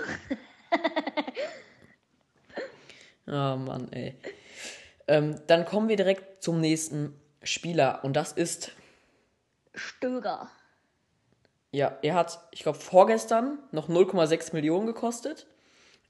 oh 3.26 3.56
Mann, 3.56 3.92
ey. 3.92 4.14
Ähm, 5.06 5.40
dann 5.46 5.64
kommen 5.64 5.88
wir 5.88 5.96
direkt 5.96 6.42
zum 6.42 6.60
nächsten 6.60 7.14
Spieler 7.42 8.00
und 8.02 8.14
das 8.14 8.32
ist 8.32 8.72
Stöger. 9.74 10.50
Ja, 11.70 11.98
er 12.02 12.14
hat, 12.14 12.40
ich 12.50 12.62
glaube, 12.62 12.78
vorgestern 12.78 13.58
noch 13.70 13.88
0,6 13.88 14.54
Millionen 14.54 14.86
gekostet. 14.86 15.46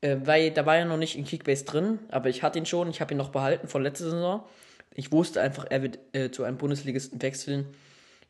Äh, 0.00 0.18
weil 0.25 0.52
da 0.52 0.64
war 0.64 0.76
ja 0.76 0.85
noch 0.85 0.97
nicht 0.97 1.16
in 1.16 1.25
Kickbase 1.25 1.64
drin, 1.64 1.99
aber 2.11 2.28
ich 2.28 2.42
hatte 2.42 2.59
ihn 2.59 2.66
schon, 2.66 2.88
ich 2.88 3.00
habe 3.00 3.14
ihn 3.14 3.16
noch 3.16 3.30
behalten 3.30 3.66
von 3.66 3.83
letzter 3.83 4.04
Saison. 4.04 4.45
Ich 4.95 5.12
wusste 5.12 5.40
einfach, 5.40 5.66
er 5.71 5.83
wird 5.83 5.99
äh, 6.12 6.30
zu 6.30 6.45
einem 6.45 6.59
Bundesligisten 6.59 7.23
wechseln. 7.23 7.75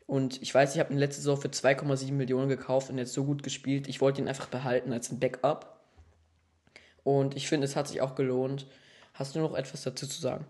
Und 0.07 0.41
ich 0.43 0.55
weiß, 0.55 0.75
ich 0.75 0.81
habe 0.81 0.93
ihn 0.93 0.99
letzte 0.99 1.21
Saison 1.21 1.41
für 1.41 1.49
2,7 1.49 2.13
Millionen 2.13 2.49
gekauft 2.49 2.91
und 2.91 2.99
jetzt 2.99 3.13
so 3.13 3.25
gut 3.25 3.43
gespielt. 3.43 3.89
Ich 3.89 4.01
wollte 4.01 4.21
ihn 4.21 4.29
einfach 4.29 4.49
behalten 4.49 4.93
als 4.93 5.11
ein 5.11 5.21
Backup. 5.21 5.81
Und 7.05 7.37
ich 7.37 7.49
finde, 7.49 7.67
es 7.67 7.77
hat 7.77 7.89
sich 7.89 8.01
auch 8.01 8.15
gelohnt. 8.15 8.67
Hast 9.15 9.35
du 9.35 9.41
noch 9.41 9.55
etwas 9.55 9.83
dazu 9.83 10.07
zu 10.07 10.21
sagen? 10.21 10.47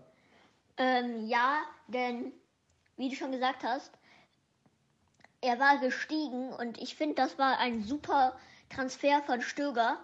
Ähm, 0.77 1.27
ja, 1.27 1.59
denn 1.87 2.31
wie 2.95 3.09
du 3.09 3.15
schon 3.15 3.31
gesagt 3.31 3.63
hast, 3.63 3.91
er 5.41 5.59
war 5.59 5.79
gestiegen 5.79 6.51
und 6.53 6.77
ich 6.81 6.95
finde, 6.95 7.15
das 7.15 7.37
war 7.37 7.59
ein 7.59 7.83
super 7.83 8.37
Transfer 8.69 9.21
von 9.25 9.41
Stöger. 9.41 9.97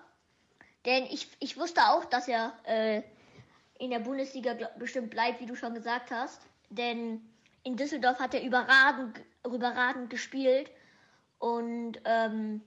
Denn 0.86 1.06
ich, 1.06 1.28
ich 1.40 1.58
wusste 1.58 1.82
auch, 1.90 2.06
dass 2.06 2.28
er 2.28 2.54
äh, 2.64 3.02
in 3.80 3.90
der 3.92 4.00
Bundesliga 4.00 4.56
bestimmt 4.78 5.10
bleibt, 5.10 5.42
wie 5.42 5.46
du 5.46 5.56
schon 5.56 5.74
gesagt 5.74 6.12
hast. 6.12 6.42
Denn 6.70 7.22
in 7.64 7.76
Düsseldorf 7.76 8.20
hat 8.20 8.34
er 8.34 8.44
überragend, 8.44 9.20
überragend 9.46 10.10
gespielt. 10.10 10.70
Und 11.40 12.00
ähm, 12.06 12.62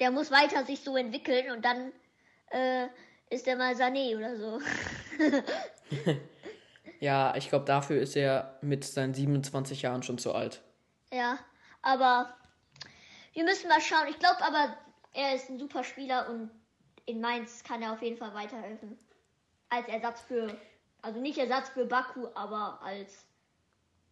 der 0.00 0.10
muss 0.10 0.30
weiter 0.30 0.64
sich 0.64 0.80
so 0.80 0.96
entwickeln 0.96 1.50
und 1.52 1.64
dann 1.64 1.92
äh, 2.50 2.88
ist 3.28 3.46
er 3.46 3.56
mal 3.56 3.74
Sané 3.74 4.16
oder 4.16 4.36
so. 4.36 4.60
ja, 7.00 7.34
ich 7.36 7.48
glaube, 7.48 7.64
dafür 7.64 8.00
ist 8.00 8.16
er 8.16 8.58
mit 8.60 8.84
seinen 8.84 9.14
27 9.14 9.82
Jahren 9.82 10.02
schon 10.02 10.18
zu 10.18 10.34
alt. 10.34 10.62
Ja, 11.12 11.38
aber 11.82 12.34
wir 13.34 13.44
müssen 13.44 13.68
mal 13.68 13.80
schauen. 13.80 14.08
Ich 14.08 14.18
glaube 14.18 14.42
aber, 14.42 14.76
er 15.12 15.34
ist 15.34 15.48
ein 15.48 15.58
super 15.58 15.84
Spieler 15.84 16.28
und 16.28 16.50
in 17.06 17.20
Mainz 17.20 17.62
kann 17.62 17.82
er 17.82 17.92
auf 17.92 18.02
jeden 18.02 18.16
Fall 18.16 18.34
weiterhelfen. 18.34 18.98
Als 19.70 19.88
Ersatz 19.88 20.20
für, 20.20 20.54
also 21.02 21.20
nicht 21.20 21.38
Ersatz 21.38 21.70
für 21.70 21.86
Baku, 21.86 22.26
aber 22.34 22.80
als, 22.82 23.24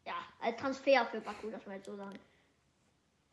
ja, 0.07 0.15
als 0.41 0.57
Transfer 0.57 1.07
für 1.11 1.21
Baku, 1.21 1.51
das 1.51 1.67
man 1.67 1.77
jetzt 1.77 1.87
so 1.87 1.97
sagen. 1.97 2.19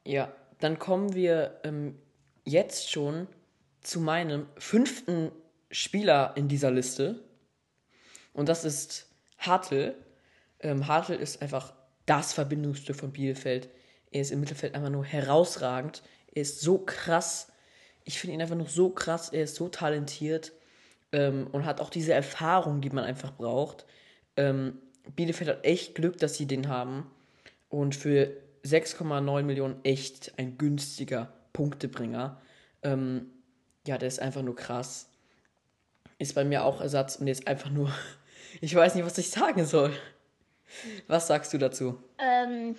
Ja, 0.03 0.31
dann 0.59 0.77
kommen 0.77 1.13
wir 1.13 1.59
ähm, 1.63 1.99
jetzt 2.43 2.91
schon 2.91 3.27
zu 3.81 3.99
meinem 3.99 4.47
fünften 4.57 5.31
Spieler 5.71 6.33
in 6.35 6.47
dieser 6.47 6.71
Liste. 6.71 7.23
Und 8.33 8.49
das 8.49 8.65
ist 8.65 9.09
Hartl. 9.37 9.95
Ähm, 10.59 10.87
Hartl 10.87 11.13
ist 11.13 11.41
einfach 11.41 11.73
das 12.05 12.33
Verbindungsstück 12.33 12.95
von 12.95 13.11
Bielefeld. 13.11 13.69
Er 14.11 14.21
ist 14.21 14.31
im 14.31 14.39
Mittelfeld 14.39 14.75
einfach 14.75 14.89
nur 14.89 15.05
herausragend. 15.05 16.03
Er 16.33 16.41
ist 16.41 16.61
so 16.61 16.79
krass 16.79 17.51
ich 18.05 18.19
finde 18.19 18.35
ihn 18.35 18.41
einfach 18.41 18.55
noch 18.55 18.69
so 18.69 18.89
krass, 18.91 19.29
er 19.29 19.43
ist 19.43 19.55
so 19.55 19.67
talentiert 19.67 20.53
ähm, 21.15 21.47
und 21.53 21.65
hat 21.65 21.79
auch 21.79 21.89
diese 21.89 22.13
Erfahrung, 22.13 22.81
die 22.81 22.89
man 22.89 23.05
einfach 23.05 23.31
braucht. 23.31 23.85
Ähm, 24.35 24.79
Bielefeld 25.15 25.49
hat 25.49 25.65
echt 25.65 25.95
Glück, 25.95 26.17
dass 26.17 26.35
sie 26.35 26.45
den 26.45 26.67
haben. 26.67 27.09
Und 27.69 27.95
für 27.95 28.35
6,9 28.65 29.43
Millionen 29.43 29.79
echt 29.85 30.33
ein 30.37 30.57
günstiger 30.57 31.31
Punktebringer. 31.53 32.41
Ähm, 32.83 33.27
ja, 33.87 33.97
der 33.97 34.09
ist 34.09 34.19
einfach 34.19 34.41
nur 34.41 34.57
krass. 34.57 35.09
Ist 36.17 36.35
bei 36.35 36.43
mir 36.43 36.65
auch 36.65 36.81
Ersatz 36.81 37.15
und 37.15 37.27
jetzt 37.27 37.47
einfach 37.47 37.71
nur. 37.71 37.89
Ich 38.61 38.73
weiß 38.73 38.95
nicht, 38.95 39.05
was 39.05 39.17
ich 39.17 39.29
sagen 39.31 39.65
soll. 39.65 39.91
Was 41.07 41.27
sagst 41.27 41.51
du 41.51 41.57
dazu? 41.57 42.01
Ähm, 42.17 42.77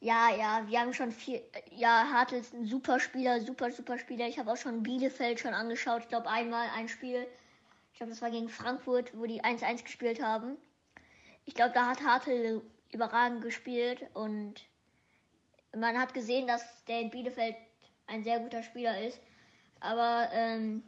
ja, 0.00 0.34
ja, 0.34 0.66
wir 0.66 0.80
haben 0.80 0.94
schon 0.94 1.12
viel. 1.12 1.42
Ja, 1.70 2.08
Hartl 2.10 2.36
ist 2.36 2.54
ein 2.54 2.64
super 2.64 2.98
Spieler, 3.00 3.40
super, 3.40 3.70
super 3.70 3.98
Spieler. 3.98 4.26
Ich 4.26 4.38
habe 4.38 4.50
auch 4.50 4.56
schon 4.56 4.82
Bielefeld 4.82 5.40
schon 5.40 5.52
angeschaut. 5.52 6.02
Ich 6.02 6.08
glaube, 6.08 6.28
einmal 6.30 6.68
ein 6.74 6.88
Spiel. 6.88 7.26
Ich 7.92 7.98
glaube, 7.98 8.10
das 8.10 8.22
war 8.22 8.30
gegen 8.30 8.48
Frankfurt, 8.48 9.16
wo 9.16 9.26
die 9.26 9.42
1-1 9.42 9.84
gespielt 9.84 10.22
haben. 10.22 10.56
Ich 11.44 11.54
glaube, 11.54 11.72
da 11.74 11.86
hat 11.88 12.02
Hartl 12.02 12.62
überragend 12.92 13.42
gespielt 13.42 14.06
und 14.14 14.54
man 15.76 15.98
hat 15.98 16.14
gesehen, 16.14 16.46
dass 16.46 16.84
der 16.86 17.00
in 17.00 17.10
Bielefeld 17.10 17.56
ein 18.06 18.24
sehr 18.24 18.40
guter 18.40 18.62
Spieler 18.62 19.06
ist. 19.06 19.20
Aber 19.80 20.30
ähm, 20.32 20.82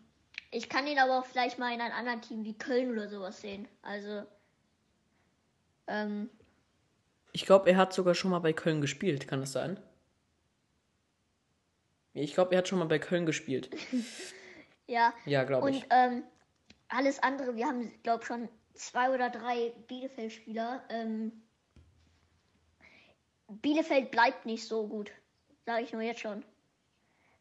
ich 0.51 0.71
kann 0.71 0.87
ihn 0.87 0.99
aber 0.99 1.19
auch 1.19 1.27
vielleicht 1.27 1.59
mal 1.59 1.73
in 1.73 1.81
einem 1.83 1.95
anderen 1.95 2.23
Team 2.23 2.45
wie 2.45 2.57
Köln 2.57 2.91
oder 2.91 3.09
sowas 3.09 3.41
sehen. 3.43 3.69
Also 3.83 4.23
ähm, 5.87 6.31
ich 7.33 7.47
glaube, 7.47 7.71
er 7.71 7.77
hat 7.77 7.93
sogar 7.93 8.15
schon 8.15 8.31
mal 8.31 8.41
bei 8.41 8.53
Köln 8.53 8.81
gespielt, 8.81 9.27
kann 9.27 9.41
das 9.41 9.53
sein? 9.53 9.81
Ich 12.15 12.35
glaube, 12.35 12.53
er 12.53 12.59
hat 12.59 12.69
schon 12.69 12.79
mal 12.79 12.87
bei 12.87 12.99
Köln 12.99 13.25
gespielt. 13.25 13.71
ja. 14.87 15.15
Ja, 15.25 15.45
glaube 15.45 15.71
ich. 15.71 15.83
Und 15.83 15.87
ähm, 15.91 16.25
alles 16.89 17.23
andere, 17.23 17.57
wir 17.57 17.67
haben, 17.67 17.91
glaube 18.03 18.23
ich, 18.23 18.27
schon 18.27 18.49
zwei 18.75 19.11
oder 19.11 19.31
drei 19.31 19.73
Bielefeld-Spieler. 19.89 20.83
Ähm, 20.91 21.33
Bielefeld 23.49 24.11
bleibt 24.11 24.45
nicht 24.45 24.67
so 24.67 24.87
gut. 24.87 25.11
Sage 25.65 25.85
ich 25.85 25.93
nur 25.93 26.03
jetzt 26.03 26.21
schon. 26.21 26.45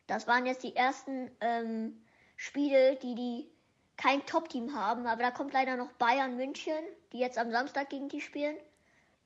Das 0.08 0.28
waren 0.28 0.46
jetzt 0.46 0.64
die 0.64 0.76
ersten 0.76 1.32
ähm, 1.42 2.02
Spiele, 2.38 2.96
die 2.98 3.16
die 3.16 3.52
kein 3.98 4.26
Top-Team 4.26 4.74
haben. 4.74 5.06
Aber 5.06 5.22
da 5.22 5.32
kommt 5.32 5.54
leider 5.54 5.76
noch 5.76 5.92
Bayern 5.94 6.38
München, 6.38 6.84
die 7.12 7.20
jetzt 7.20 7.38
am 7.38 7.52
Samstag 7.52 7.90
gegen 7.90 8.08
die 8.08 8.22
spielen. 8.22 8.56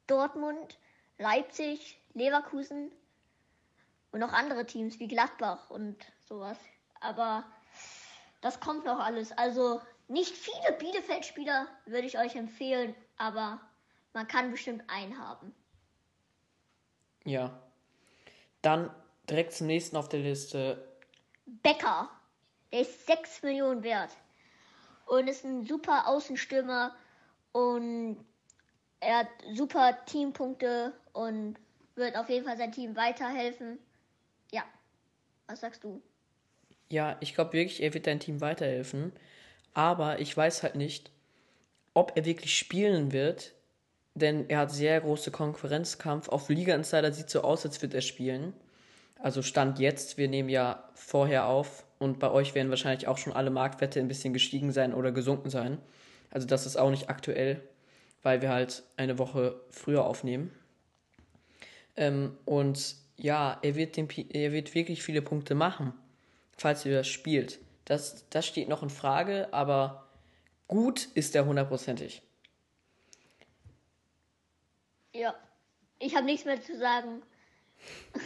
Dortmund, 0.08 0.78
Leipzig, 1.18 2.00
Leverkusen 2.14 2.92
und 4.12 4.20
noch 4.20 4.34
andere 4.34 4.66
Teams 4.66 5.00
wie 5.00 5.08
Gladbach 5.08 5.70
und 5.70 5.98
sowas. 6.28 6.58
Aber 7.00 7.44
das 8.42 8.60
kommt 8.60 8.86
noch 8.86 9.00
alles. 9.00 9.32
Also 9.38 9.82
nicht 10.08 10.36
viele 10.36 10.78
Bielefeld-Spieler 10.78 11.68
würde 11.86 12.08
ich 12.08 12.18
euch 12.18 12.36
empfehlen, 12.36 12.96
aber 13.18 13.60
man 14.14 14.28
kann 14.28 14.52
bestimmt 14.52 14.84
einen 14.88 15.18
haben. 15.18 15.54
Ja. 17.26 17.62
Dann 18.62 18.90
direkt 19.30 19.54
zum 19.54 19.68
nächsten 19.68 19.98
auf 19.98 20.10
der 20.10 20.22
Liste. 20.22 20.88
Becker. 21.46 22.10
Der 22.72 22.82
ist 22.82 23.06
6 23.08 23.44
Millionen 23.44 23.84
wert. 23.84 24.12
Und 25.06 25.28
ist 25.28 25.44
ein 25.44 25.66
super 25.66 26.08
Außenstürmer. 26.08 26.96
Und 27.52 28.26
er 29.06 29.20
hat 29.20 29.28
super 29.54 29.98
Teampunkte 30.06 30.94
und 31.14 31.56
wird 31.96 32.18
auf 32.18 32.30
jeden 32.30 32.46
Fall 32.46 32.58
sein 32.58 32.72
Team 32.72 32.96
weiterhelfen. 32.96 33.80
Ja. 34.52 34.64
Was 35.48 35.62
sagst 35.62 35.84
du? 35.84 36.02
Ja, 36.90 37.18
ich 37.20 37.34
glaube 37.34 37.54
wirklich, 37.54 37.82
er 37.82 37.94
wird 37.94 38.08
dein 38.08 38.20
Team 38.20 38.42
weiterhelfen. 38.42 39.12
Aber 39.74 40.20
ich 40.20 40.36
weiß 40.36 40.64
halt 40.64 40.76
nicht, 40.76 41.12
ob 41.94 42.14
er 42.16 42.26
wirklich 42.26 42.58
spielen 42.58 43.12
wird, 43.12 43.54
denn 44.14 44.50
er 44.50 44.60
hat 44.60 44.72
sehr 44.72 45.02
große 45.02 45.32
Konkurrenzkampf. 45.32 46.30
Auf 46.30 46.50
Liga 46.50 46.74
Insider 46.74 47.12
sieht 47.12 47.30
so 47.30 47.42
aus, 47.42 47.66
als 47.66 47.82
würde 47.82 47.98
er 47.98 48.02
spielen. 48.02 48.54
Also 49.20 49.42
Stand 49.42 49.80
jetzt, 49.80 50.18
wir 50.18 50.28
nehmen 50.28 50.50
ja 50.50 50.90
vorher 50.94 51.48
auf 51.48 51.86
und 52.00 52.20
bei 52.20 52.30
euch 52.30 52.56
werden 52.56 52.70
wahrscheinlich 52.70 53.08
auch 53.08 53.18
schon 53.18 53.34
alle 53.34 53.50
Marktwerte 53.50 54.00
ein 54.00 54.08
bisschen 54.08 54.34
gestiegen 54.34 54.72
sein 54.72 54.94
oder 54.94 55.12
gesunken 55.12 55.50
sein. 55.50 55.80
Also 56.32 56.48
das 56.48 56.66
ist 56.66 56.78
auch 56.78 56.90
nicht 56.90 57.10
aktuell, 57.10 57.62
weil 58.26 58.42
wir 58.42 58.50
halt 58.50 58.82
eine 58.98 59.20
Woche 59.20 59.62
früher 59.70 60.04
aufnehmen. 60.04 60.52
Ähm, 61.96 62.36
und 62.46 62.96
ja, 63.18 63.60
er 63.62 63.76
wird, 63.76 63.98
den, 63.98 64.10
er 64.32 64.52
wird 64.52 64.74
wirklich 64.74 65.04
viele 65.04 65.22
Punkte 65.22 65.54
machen, 65.54 65.94
falls 66.58 66.88
er 66.88 66.98
das 66.98 67.08
spielt. 67.08 67.60
Das, 67.86 68.28
das 68.32 68.48
steht 68.48 68.68
noch 68.68 68.82
in 68.82 68.90
Frage, 68.90 69.54
aber 69.54 70.10
gut 70.68 71.08
ist 71.14 71.36
er 71.36 71.46
hundertprozentig. 71.46 72.24
Ja, 75.14 75.36
ich 76.00 76.16
habe 76.16 76.26
nichts 76.26 76.46
mehr 76.46 76.60
zu 76.60 76.78
sagen. 76.78 77.22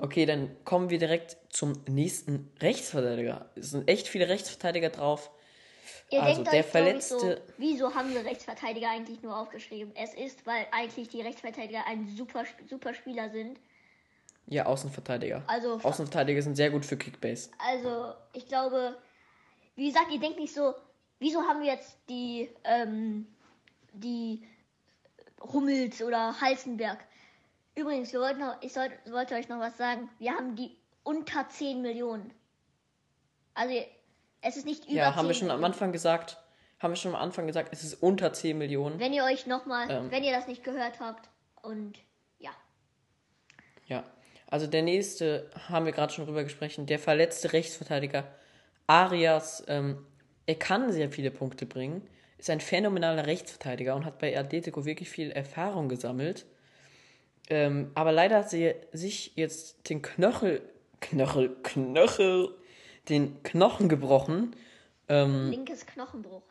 Okay, 0.00 0.26
dann 0.26 0.56
kommen 0.64 0.90
wir 0.90 0.98
direkt 1.00 1.36
zum 1.50 1.72
nächsten 1.88 2.52
Rechtsverteidiger. 2.60 3.50
Es 3.56 3.72
sind 3.72 3.88
echt 3.88 4.06
viele 4.06 4.28
Rechtsverteidiger 4.28 4.90
drauf. 4.90 5.32
Ihr 6.10 6.22
also 6.22 6.42
der 6.42 6.60
euch, 6.60 6.66
verletzte. 6.66 7.18
So, 7.18 7.36
wieso 7.58 7.94
haben 7.94 8.12
wir 8.14 8.24
Rechtsverteidiger 8.24 8.88
eigentlich 8.88 9.22
nur 9.22 9.36
aufgeschrieben? 9.36 9.92
Es 9.94 10.14
ist, 10.14 10.46
weil 10.46 10.66
eigentlich 10.72 11.08
die 11.08 11.20
Rechtsverteidiger 11.20 11.86
ein 11.86 12.08
super, 12.16 12.44
super 12.68 12.94
Spieler 12.94 13.28
sind. 13.30 13.58
Ja, 14.46 14.64
Außenverteidiger. 14.64 15.44
Also 15.46 15.78
Außenverteidiger 15.82 16.40
sind 16.40 16.56
sehr 16.56 16.70
gut 16.70 16.86
für 16.86 16.96
Kickbase. 16.96 17.50
Also 17.58 18.14
ich 18.32 18.46
glaube, 18.46 18.96
wie 19.76 19.88
gesagt, 19.88 20.10
ihr 20.10 20.20
denkt 20.20 20.38
nicht 20.38 20.54
so, 20.54 20.74
wieso 21.18 21.42
haben 21.42 21.60
wir 21.60 21.72
jetzt 21.72 21.98
die 22.08 22.48
ähm, 22.64 23.26
die 23.92 24.42
Hummels 25.52 26.02
oder 26.02 26.40
Halzenberg? 26.40 26.98
Übrigens, 27.74 28.12
wir 28.12 28.20
wollten 28.20 28.40
noch, 28.40 28.56
ich 28.62 28.72
sollte, 28.72 28.94
wollte 29.12 29.34
euch 29.34 29.48
noch 29.48 29.60
was 29.60 29.76
sagen. 29.76 30.08
Wir 30.18 30.32
haben 30.32 30.56
die 30.56 30.74
unter 31.04 31.48
10 31.48 31.80
Millionen. 31.82 32.32
Also 33.54 33.74
es 34.40 34.56
ist 34.56 34.66
nicht 34.66 34.84
über 34.86 34.94
Ja, 34.94 35.16
haben 35.16 35.28
wir 35.28 35.34
schon 35.34 35.50
am 35.50 35.64
Anfang 35.64 35.92
gesagt. 35.92 36.38
Haben 36.78 36.92
wir 36.92 36.96
schon 36.96 37.14
am 37.14 37.20
Anfang 37.20 37.46
gesagt, 37.46 37.70
es 37.72 37.82
ist 37.82 37.94
unter 37.94 38.32
10 38.32 38.56
Millionen. 38.56 39.00
Wenn 39.00 39.12
ihr 39.12 39.24
euch 39.24 39.46
nochmal, 39.46 39.90
ähm, 39.90 40.10
wenn 40.10 40.22
ihr 40.22 40.32
das 40.32 40.46
nicht 40.46 40.62
gehört 40.62 41.00
habt. 41.00 41.28
Und 41.60 41.98
ja. 42.38 42.52
Ja. 43.86 44.04
Also 44.46 44.66
der 44.66 44.82
nächste, 44.82 45.50
haben 45.68 45.86
wir 45.86 45.92
gerade 45.92 46.12
schon 46.12 46.24
drüber 46.24 46.44
gesprochen, 46.44 46.86
der 46.86 46.98
verletzte 46.98 47.52
Rechtsverteidiger 47.52 48.24
Arias, 48.86 49.62
ähm, 49.68 50.06
er 50.46 50.54
kann 50.54 50.90
sehr 50.90 51.10
viele 51.10 51.30
Punkte 51.30 51.66
bringen, 51.66 52.08
ist 52.38 52.48
ein 52.48 52.60
phänomenaler 52.60 53.26
Rechtsverteidiger 53.26 53.94
und 53.94 54.04
hat 54.04 54.18
bei 54.18 54.38
Atletico 54.38 54.86
wirklich 54.86 55.10
viel 55.10 55.30
Erfahrung 55.30 55.88
gesammelt. 55.88 56.46
Ähm, 57.50 57.90
aber 57.94 58.12
leider 58.12 58.38
hat 58.38 58.50
sie 58.50 58.74
sich 58.92 59.32
jetzt 59.36 59.90
den 59.90 60.00
Knöchel, 60.00 60.62
Knöchel, 61.00 61.56
Knöchel, 61.62 62.54
den 63.08 63.42
Knochen 63.42 63.88
gebrochen. 63.88 64.54
Ähm, 65.08 65.50
Linkes 65.50 65.86
Knochenbruch. 65.86 66.42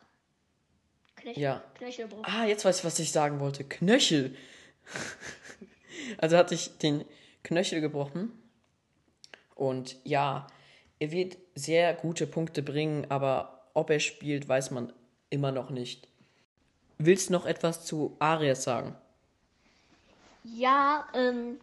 Knöchel, 1.16 1.42
ja. 1.42 1.64
Knöchelbruch. 1.76 2.24
Ah, 2.24 2.46
jetzt 2.46 2.66
weiß 2.66 2.80
ich, 2.80 2.86
was 2.86 3.00
ich 3.00 3.12
sagen 3.12 3.40
wollte. 3.40 3.64
Knöchel. 3.64 4.36
also 6.18 6.38
hat 6.38 6.50
sich 6.50 6.78
den 6.78 7.06
Knöchel 7.44 7.82
gebrochen. 7.82 8.32
Und 9.56 9.98
ja, 10.04 10.48
er 11.00 11.12
wird 11.12 11.38
sehr 11.56 11.94
gute 11.94 12.28
Punkte 12.28 12.62
bringen, 12.62 13.06
aber 13.10 13.70
ob 13.74 13.90
er 13.90 14.00
spielt, 14.00 14.48
weiß 14.48 14.72
man 14.72 14.94
immer 15.30 15.52
noch 15.52 15.70
nicht. 15.70 16.08
Willst 16.98 17.30
du 17.30 17.34
noch 17.34 17.46
etwas 17.46 17.86
zu 17.86 18.16
Arias 18.20 18.64
sagen? 18.64 18.96
Ja, 20.44 21.08
ähm, 21.14 21.60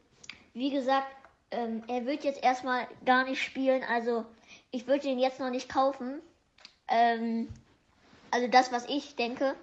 wie 0.53 0.71
gesagt, 0.71 1.09
ähm, 1.51 1.83
er 1.89 2.07
wird 2.07 2.25
jetzt 2.25 2.43
erstmal 2.43 2.87
gar 3.05 3.25
nicht 3.25 3.43
spielen. 3.43 3.83
Also 3.85 4.25
ich 4.75 4.87
würde 4.87 5.09
ihn 5.09 5.19
jetzt 5.19 5.41
noch 5.41 5.51
nicht 5.51 5.69
kaufen. 5.69 6.21
Ähm, 6.89 7.49
also 8.31 8.49
das, 8.49 8.73
was 8.73 8.87
ich 8.89 9.17
denke. 9.17 9.55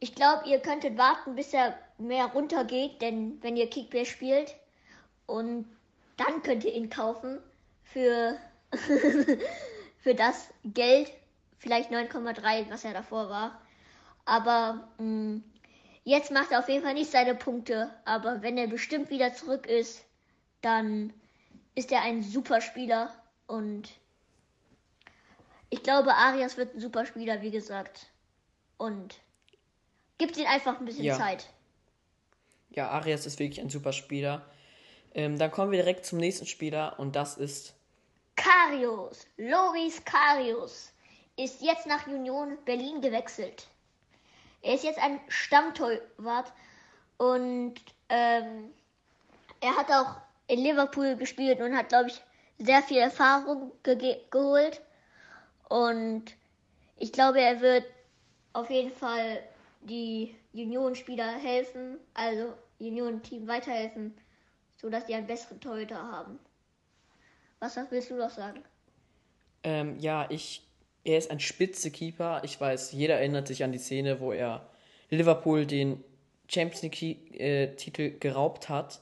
Ich 0.00 0.14
glaube, 0.14 0.48
ihr 0.48 0.58
könntet 0.58 0.98
warten, 0.98 1.36
bis 1.36 1.52
er 1.52 1.78
mehr 1.98 2.26
runtergeht, 2.26 3.00
denn 3.02 3.40
wenn 3.42 3.56
ihr 3.56 3.70
Kickbase 3.70 4.10
spielt 4.10 4.56
und 5.26 5.66
dann 6.16 6.42
könnt 6.42 6.64
ihr 6.64 6.74
ihn 6.74 6.90
kaufen 6.90 7.38
für 7.84 8.36
für 9.98 10.14
das 10.14 10.48
Geld, 10.64 11.12
vielleicht 11.58 11.92
9,3, 11.92 12.70
was 12.70 12.84
er 12.84 12.94
davor 12.94 13.28
war. 13.28 13.60
Aber 14.24 14.88
mh, 14.98 15.04
mm, 15.04 15.44
Jetzt 16.04 16.32
macht 16.32 16.50
er 16.50 16.58
auf 16.58 16.68
jeden 16.68 16.82
Fall 16.82 16.94
nicht 16.94 17.12
seine 17.12 17.36
Punkte, 17.36 17.90
aber 18.04 18.42
wenn 18.42 18.58
er 18.58 18.66
bestimmt 18.66 19.10
wieder 19.10 19.34
zurück 19.34 19.66
ist, 19.66 20.04
dann 20.60 21.12
ist 21.76 21.92
er 21.92 22.02
ein 22.02 22.22
super 22.22 22.60
Spieler 22.60 23.14
und 23.46 23.88
ich 25.72 25.82
glaube, 25.82 26.14
Arias 26.14 26.58
wird 26.58 26.74
ein 26.74 26.80
super 26.80 27.06
Spieler, 27.06 27.40
wie 27.40 27.50
gesagt. 27.50 28.06
Und 28.76 29.18
gibt 30.18 30.36
ihm 30.36 30.46
einfach 30.46 30.78
ein 30.78 30.84
bisschen 30.84 31.04
ja. 31.04 31.16
Zeit. 31.16 31.48
Ja, 32.68 32.90
Arias 32.90 33.24
ist 33.24 33.38
wirklich 33.38 33.58
ein 33.58 33.70
super 33.70 33.94
Spieler. 33.94 34.44
Ähm, 35.14 35.38
dann 35.38 35.50
kommen 35.50 35.72
wir 35.72 35.78
direkt 35.78 36.04
zum 36.04 36.18
nächsten 36.18 36.44
Spieler 36.44 36.98
und 36.98 37.16
das 37.16 37.38
ist 37.38 37.72
Karius. 38.36 39.26
Loris 39.38 40.04
Karius 40.04 40.92
ist 41.38 41.62
jetzt 41.62 41.86
nach 41.86 42.06
Union 42.06 42.58
Berlin 42.66 43.00
gewechselt. 43.00 43.66
Er 44.60 44.74
ist 44.74 44.84
jetzt 44.84 44.98
ein 44.98 45.20
Stammtorwart 45.28 46.52
und 47.16 47.76
ähm, 48.10 48.70
er 49.60 49.76
hat 49.76 49.90
auch 49.90 50.16
in 50.48 50.58
Liverpool 50.60 51.16
gespielt 51.16 51.62
und 51.62 51.74
hat, 51.74 51.88
glaube 51.88 52.08
ich, 52.08 52.20
sehr 52.58 52.82
viel 52.82 52.98
Erfahrung 52.98 53.72
ge 53.82 54.18
geholt. 54.30 54.82
Und 55.72 56.24
ich 56.98 57.12
glaube, 57.12 57.40
er 57.40 57.62
wird 57.62 57.84
auf 58.52 58.68
jeden 58.68 58.90
Fall 58.92 59.42
die 59.80 60.34
Union-Spieler 60.52 61.38
helfen, 61.38 61.96
also 62.12 62.52
Union-Team 62.78 63.48
weiterhelfen, 63.48 64.12
sodass 64.76 65.06
die 65.06 65.14
einen 65.14 65.26
besseren 65.26 65.60
Torhüter 65.60 65.96
haben. 65.96 66.38
Was 67.58 67.78
willst 67.88 68.10
du 68.10 68.16
noch 68.16 68.28
sagen? 68.28 68.62
Ähm, 69.62 69.98
ja, 69.98 70.26
ich 70.28 70.62
er 71.04 71.16
ist 71.16 71.30
ein 71.30 71.40
spitze 71.40 71.90
Keeper. 71.90 72.42
Ich 72.44 72.60
weiß, 72.60 72.92
jeder 72.92 73.14
erinnert 73.14 73.48
sich 73.48 73.64
an 73.64 73.72
die 73.72 73.78
Szene, 73.78 74.20
wo 74.20 74.32
er 74.32 74.68
Liverpool 75.08 75.64
den 75.66 76.04
Champions 76.48 76.82
League-Titel 76.82 78.02
äh, 78.02 78.10
geraubt 78.10 78.68
hat. 78.68 79.00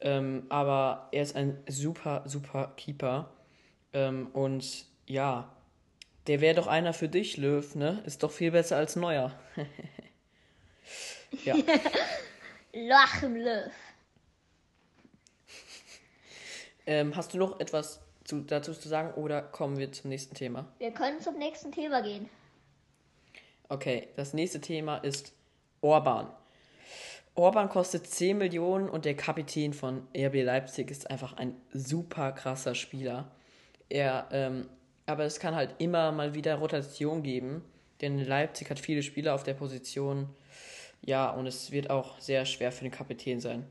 Ähm, 0.00 0.46
aber 0.48 1.08
er 1.10 1.22
ist 1.22 1.34
ein 1.34 1.58
super, 1.68 2.22
super 2.24 2.72
Keeper. 2.76 3.30
Ähm, 3.92 4.28
und 4.32 4.86
ja, 5.06 5.52
der 6.28 6.40
wäre 6.40 6.54
doch 6.54 6.66
einer 6.66 6.92
für 6.92 7.08
dich, 7.08 7.36
Löw, 7.36 7.74
ne? 7.74 8.02
Ist 8.06 8.22
doch 8.22 8.30
viel 8.30 8.50
besser 8.50 8.76
als 8.76 8.96
Neuer. 8.96 9.32
ja. 11.44 11.56
Lachen, 12.72 13.36
Löw. 13.36 13.72
Ähm, 16.86 17.16
hast 17.16 17.34
du 17.34 17.38
noch 17.38 17.60
etwas 17.60 18.00
zu, 18.24 18.40
dazu 18.40 18.72
zu 18.74 18.88
sagen 18.88 19.14
oder 19.14 19.42
kommen 19.42 19.78
wir 19.78 19.90
zum 19.90 20.10
nächsten 20.10 20.34
Thema? 20.34 20.70
Wir 20.78 20.92
können 20.92 21.20
zum 21.20 21.38
nächsten 21.38 21.72
Thema 21.72 22.02
gehen. 22.02 22.28
Okay, 23.68 24.08
das 24.16 24.32
nächste 24.32 24.60
Thema 24.60 24.98
ist 24.98 25.32
Orban. 25.80 26.30
Orban 27.34 27.68
kostet 27.68 28.06
10 28.06 28.36
Millionen 28.36 28.88
und 28.88 29.04
der 29.04 29.14
Kapitän 29.14 29.72
von 29.72 30.08
RB 30.16 30.42
Leipzig 30.42 30.90
ist 30.90 31.10
einfach 31.10 31.34
ein 31.34 31.54
super 31.72 32.32
krasser 32.32 32.74
Spieler. 32.74 33.30
Er, 33.88 34.28
ähm, 34.32 34.68
aber 35.08 35.24
es 35.24 35.40
kann 35.40 35.54
halt 35.54 35.74
immer 35.78 36.12
mal 36.12 36.34
wieder 36.34 36.56
Rotation 36.56 37.22
geben, 37.22 37.64
denn 38.00 38.18
Leipzig 38.18 38.68
hat 38.70 38.78
viele 38.78 39.02
Spieler 39.02 39.34
auf 39.34 39.42
der 39.42 39.54
Position. 39.54 40.28
Ja, 41.00 41.30
und 41.30 41.46
es 41.46 41.70
wird 41.70 41.90
auch 41.90 42.18
sehr 42.18 42.44
schwer 42.44 42.72
für 42.72 42.84
den 42.84 42.92
Kapitän 42.92 43.40
sein. 43.40 43.64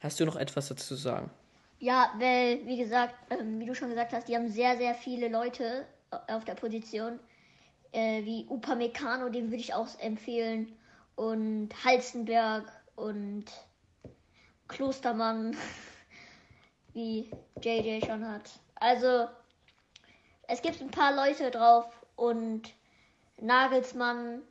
Hast 0.00 0.18
du 0.18 0.24
noch 0.24 0.36
etwas 0.36 0.68
dazu 0.68 0.84
zu 0.84 0.94
sagen? 0.94 1.30
Ja, 1.78 2.12
weil, 2.18 2.66
wie 2.66 2.78
gesagt, 2.78 3.14
ähm, 3.30 3.60
wie 3.60 3.66
du 3.66 3.74
schon 3.74 3.90
gesagt 3.90 4.12
hast, 4.12 4.28
die 4.28 4.34
haben 4.34 4.48
sehr, 4.48 4.76
sehr 4.78 4.94
viele 4.94 5.28
Leute 5.28 5.84
äh, 6.10 6.32
auf 6.32 6.44
der 6.44 6.54
Position. 6.54 7.20
Äh, 7.92 8.24
wie 8.24 8.46
Upamecano, 8.48 9.28
den 9.28 9.50
würde 9.50 9.60
ich 9.60 9.74
auch 9.74 9.88
empfehlen. 10.00 10.72
Und 11.16 11.68
Halzenberg 11.84 12.64
und 12.96 13.44
Klostermann, 14.68 15.54
wie 16.94 17.30
JJ 17.60 18.04
schon 18.06 18.26
hat. 18.26 18.50
Also, 18.76 19.26
es 20.48 20.62
gibt 20.62 20.80
ein 20.80 20.90
paar 20.90 21.14
Leute 21.14 21.50
drauf 21.50 21.86
und 22.16 22.72
Nagelsmann 23.40 24.42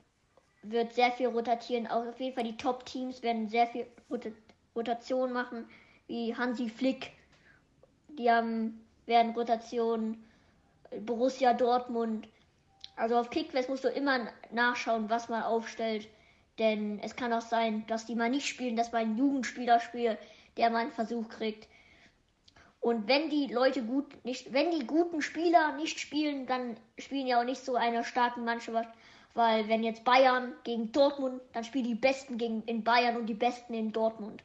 wird 0.61 0.93
sehr 0.93 1.11
viel 1.11 1.27
rotieren. 1.27 1.87
Auf 1.87 2.19
jeden 2.19 2.35
Fall 2.35 2.43
die 2.43 2.55
Top-Teams 2.55 3.21
werden 3.23 3.49
sehr 3.49 3.67
viel 3.67 3.87
Rot 4.09 4.27
Rotation 4.75 5.33
machen, 5.33 5.67
wie 6.05 6.35
Hansi 6.35 6.69
Flick. 6.69 7.11
Die 8.09 8.29
haben, 8.29 8.85
werden 9.07 9.33
Rotationen. 9.33 10.23
Borussia 11.01 11.53
Dortmund. 11.53 12.29
Also 12.95 13.17
auf 13.17 13.29
Kickfest 13.29 13.67
musst 13.67 13.83
du 13.83 13.89
immer 13.89 14.27
nachschauen, 14.51 15.09
was 15.09 15.29
man 15.29 15.43
aufstellt. 15.43 16.07
Denn 16.59 16.99
es 16.99 17.15
kann 17.15 17.33
auch 17.33 17.41
sein, 17.41 17.85
dass 17.87 18.05
die 18.05 18.15
mal 18.15 18.29
nicht 18.29 18.47
spielen, 18.47 18.75
dass 18.75 18.91
mal 18.91 18.99
ein 18.99 19.17
Jugendspieler 19.17 19.79
spielt, 19.79 20.17
der 20.57 20.69
mal 20.69 20.79
einen 20.79 20.91
Versuch 20.91 21.27
kriegt. 21.27 21.67
Und 22.79 23.07
wenn 23.07 23.29
die 23.29 23.47
Leute 23.47 23.83
gut 23.83 24.23
nicht, 24.23 24.53
wenn 24.53 24.71
die 24.71 24.85
guten 24.85 25.21
Spieler 25.21 25.75
nicht 25.75 25.99
spielen, 25.99 26.45
dann 26.45 26.77
spielen 26.97 27.27
ja 27.27 27.39
auch 27.39 27.45
nicht 27.45 27.63
so 27.63 27.75
eine 27.75 28.03
starke 28.03 28.39
Mannschaft. 28.39 28.89
Weil 29.33 29.67
wenn 29.67 29.83
jetzt 29.83 30.03
Bayern 30.03 30.53
gegen 30.63 30.91
Dortmund, 30.91 31.41
dann 31.53 31.63
spielen 31.63 31.85
die 31.85 31.95
Besten 31.95 32.37
gegen 32.37 32.63
in 32.63 32.83
Bayern 32.83 33.17
und 33.17 33.27
die 33.27 33.33
Besten 33.33 33.73
in 33.73 33.91
Dortmund. 33.91 34.41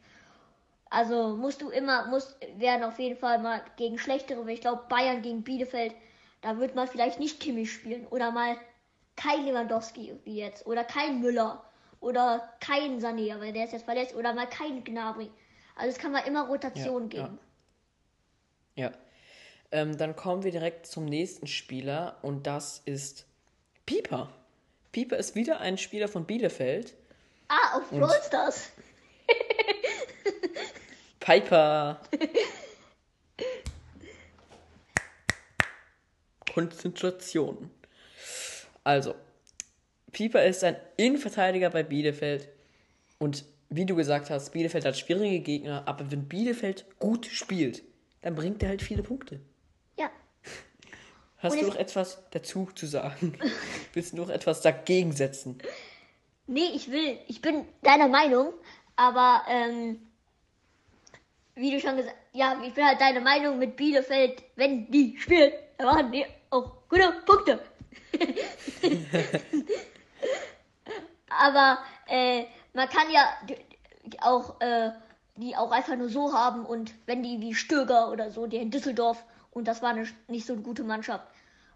Also 0.90 1.36
musst 1.36 1.62
du 1.62 1.70
immer, 1.70 2.06
muss 2.08 2.36
werden 2.56 2.84
auf 2.84 2.98
jeden 2.98 3.16
Fall 3.16 3.38
mal 3.38 3.62
gegen 3.76 3.98
schlechtere. 3.98 4.50
Ich 4.52 4.60
glaube 4.60 4.82
Bayern 4.90 5.22
gegen 5.22 5.42
Bielefeld, 5.42 5.94
da 6.42 6.58
wird 6.58 6.74
man 6.74 6.88
vielleicht 6.88 7.18
nicht 7.18 7.40
Kimmich 7.40 7.72
spielen 7.72 8.06
oder 8.08 8.30
mal 8.30 8.56
kein 9.16 9.46
Lewandowski 9.46 10.14
wie 10.24 10.36
jetzt 10.36 10.66
oder 10.66 10.84
kein 10.84 11.20
Müller 11.20 11.64
oder 12.00 12.52
kein 12.60 13.00
Sané, 13.00 13.38
weil 13.40 13.52
der 13.52 13.64
ist 13.64 13.72
jetzt 13.72 13.84
verletzt 13.84 14.14
oder 14.14 14.34
mal 14.34 14.48
kein 14.48 14.84
Gnabry. 14.84 15.30
Also 15.76 15.90
es 15.90 15.98
kann 15.98 16.12
mal 16.12 16.26
immer 16.26 16.46
Rotation 16.48 17.02
ja, 17.04 17.08
geben. 17.08 17.38
Ja. 17.40 17.51
Ja. 18.76 18.92
Ähm, 19.70 19.96
dann 19.96 20.16
kommen 20.16 20.42
wir 20.42 20.50
direkt 20.50 20.86
zum 20.86 21.06
nächsten 21.06 21.46
Spieler 21.46 22.18
und 22.22 22.46
das 22.46 22.82
ist 22.84 23.26
Pieper. 23.86 24.30
Pieper 24.92 25.16
ist 25.16 25.34
wieder 25.34 25.60
ein 25.60 25.78
Spieler 25.78 26.08
von 26.08 26.26
Bielefeld. 26.26 26.94
Ah, 27.48 27.78
auf 27.78 27.90
Brawl 27.90 28.20
Stars. 28.26 28.70
Piper. 31.20 32.00
Konzentration. 36.52 37.70
Also, 38.84 39.14
Pieper 40.12 40.44
ist 40.44 40.62
ein 40.64 40.76
Innenverteidiger 40.96 41.70
bei 41.70 41.82
Bielefeld. 41.82 42.48
Und 43.18 43.44
wie 43.70 43.86
du 43.86 43.96
gesagt 43.96 44.28
hast, 44.28 44.50
Bielefeld 44.50 44.84
hat 44.84 44.98
schwierige 44.98 45.40
Gegner, 45.40 45.84
aber 45.86 46.10
wenn 46.10 46.28
Bielefeld 46.28 46.84
gut 46.98 47.26
spielt, 47.26 47.82
dann 48.22 48.34
bringt 48.34 48.62
er 48.62 48.70
halt 48.70 48.82
viele 48.82 49.02
Punkte. 49.02 49.40
Ja. 49.98 50.10
Hast 51.38 51.54
Und 51.54 51.62
du 51.62 51.66
noch 51.68 51.76
etwas 51.76 52.22
dazu 52.30 52.68
zu 52.74 52.86
sagen? 52.86 53.38
Willst 53.92 54.12
du 54.12 54.16
noch 54.16 54.30
etwas 54.30 54.60
dagegen 54.62 55.12
setzen? 55.12 55.58
Nee, 56.46 56.70
ich 56.74 56.90
will, 56.90 57.18
ich 57.28 57.40
bin 57.40 57.66
deiner 57.82 58.08
Meinung, 58.08 58.52
aber 58.96 59.42
ähm, 59.48 60.00
wie 61.54 61.70
du 61.70 61.80
schon 61.80 61.96
gesagt 61.96 62.16
ja, 62.32 62.60
ich 62.64 62.72
bin 62.72 62.84
halt 62.84 63.00
deiner 63.00 63.20
Meinung 63.20 63.58
mit 63.58 63.76
Bielefeld, 63.76 64.42
wenn 64.56 64.90
die 64.90 65.16
spielen, 65.18 65.52
dann 65.76 65.86
machen 65.86 66.12
die 66.12 66.24
auch 66.50 66.88
gute 66.88 67.12
Punkte. 67.26 67.60
Aber 71.28 71.78
äh, 72.08 72.44
man 72.72 72.88
kann 72.88 73.10
ja 73.10 73.36
auch 74.20 74.60
äh, 74.60 74.90
die 75.36 75.56
auch 75.56 75.70
einfach 75.70 75.96
nur 75.96 76.08
so 76.08 76.32
haben 76.32 76.64
und 76.66 76.92
wenn 77.06 77.22
die 77.22 77.40
wie 77.40 77.54
Stöger 77.54 78.10
oder 78.10 78.30
so, 78.30 78.46
der 78.46 78.60
in 78.60 78.70
Düsseldorf 78.70 79.24
und 79.50 79.66
das 79.68 79.82
war 79.82 79.90
eine, 79.90 80.06
nicht 80.28 80.46
so 80.46 80.52
eine 80.52 80.62
gute 80.62 80.84
Mannschaft, 80.84 81.26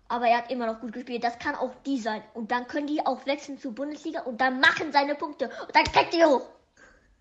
aber 0.09 0.27
er 0.27 0.38
hat 0.38 0.51
immer 0.51 0.66
noch 0.66 0.81
gut 0.81 0.92
gespielt. 0.92 1.25
Das 1.25 1.38
kann 1.38 1.55
auch 1.55 1.73
die 1.85 1.99
sein 1.99 2.23
und 2.35 2.51
dann 2.51 2.66
können 2.66 2.87
die 2.87 3.05
auch 3.05 3.27
wechseln 3.27 3.59
zur 3.59 3.75
Bundesliga 3.75 4.21
und 4.23 4.40
dann 4.40 4.61
machen 4.61 4.92
seine 4.92 5.14
Punkte 5.14 5.47
und 5.47 5.75
dann 5.75 5.85
kriegt 5.85 6.14
die 6.14 6.25
hoch. 6.25 6.47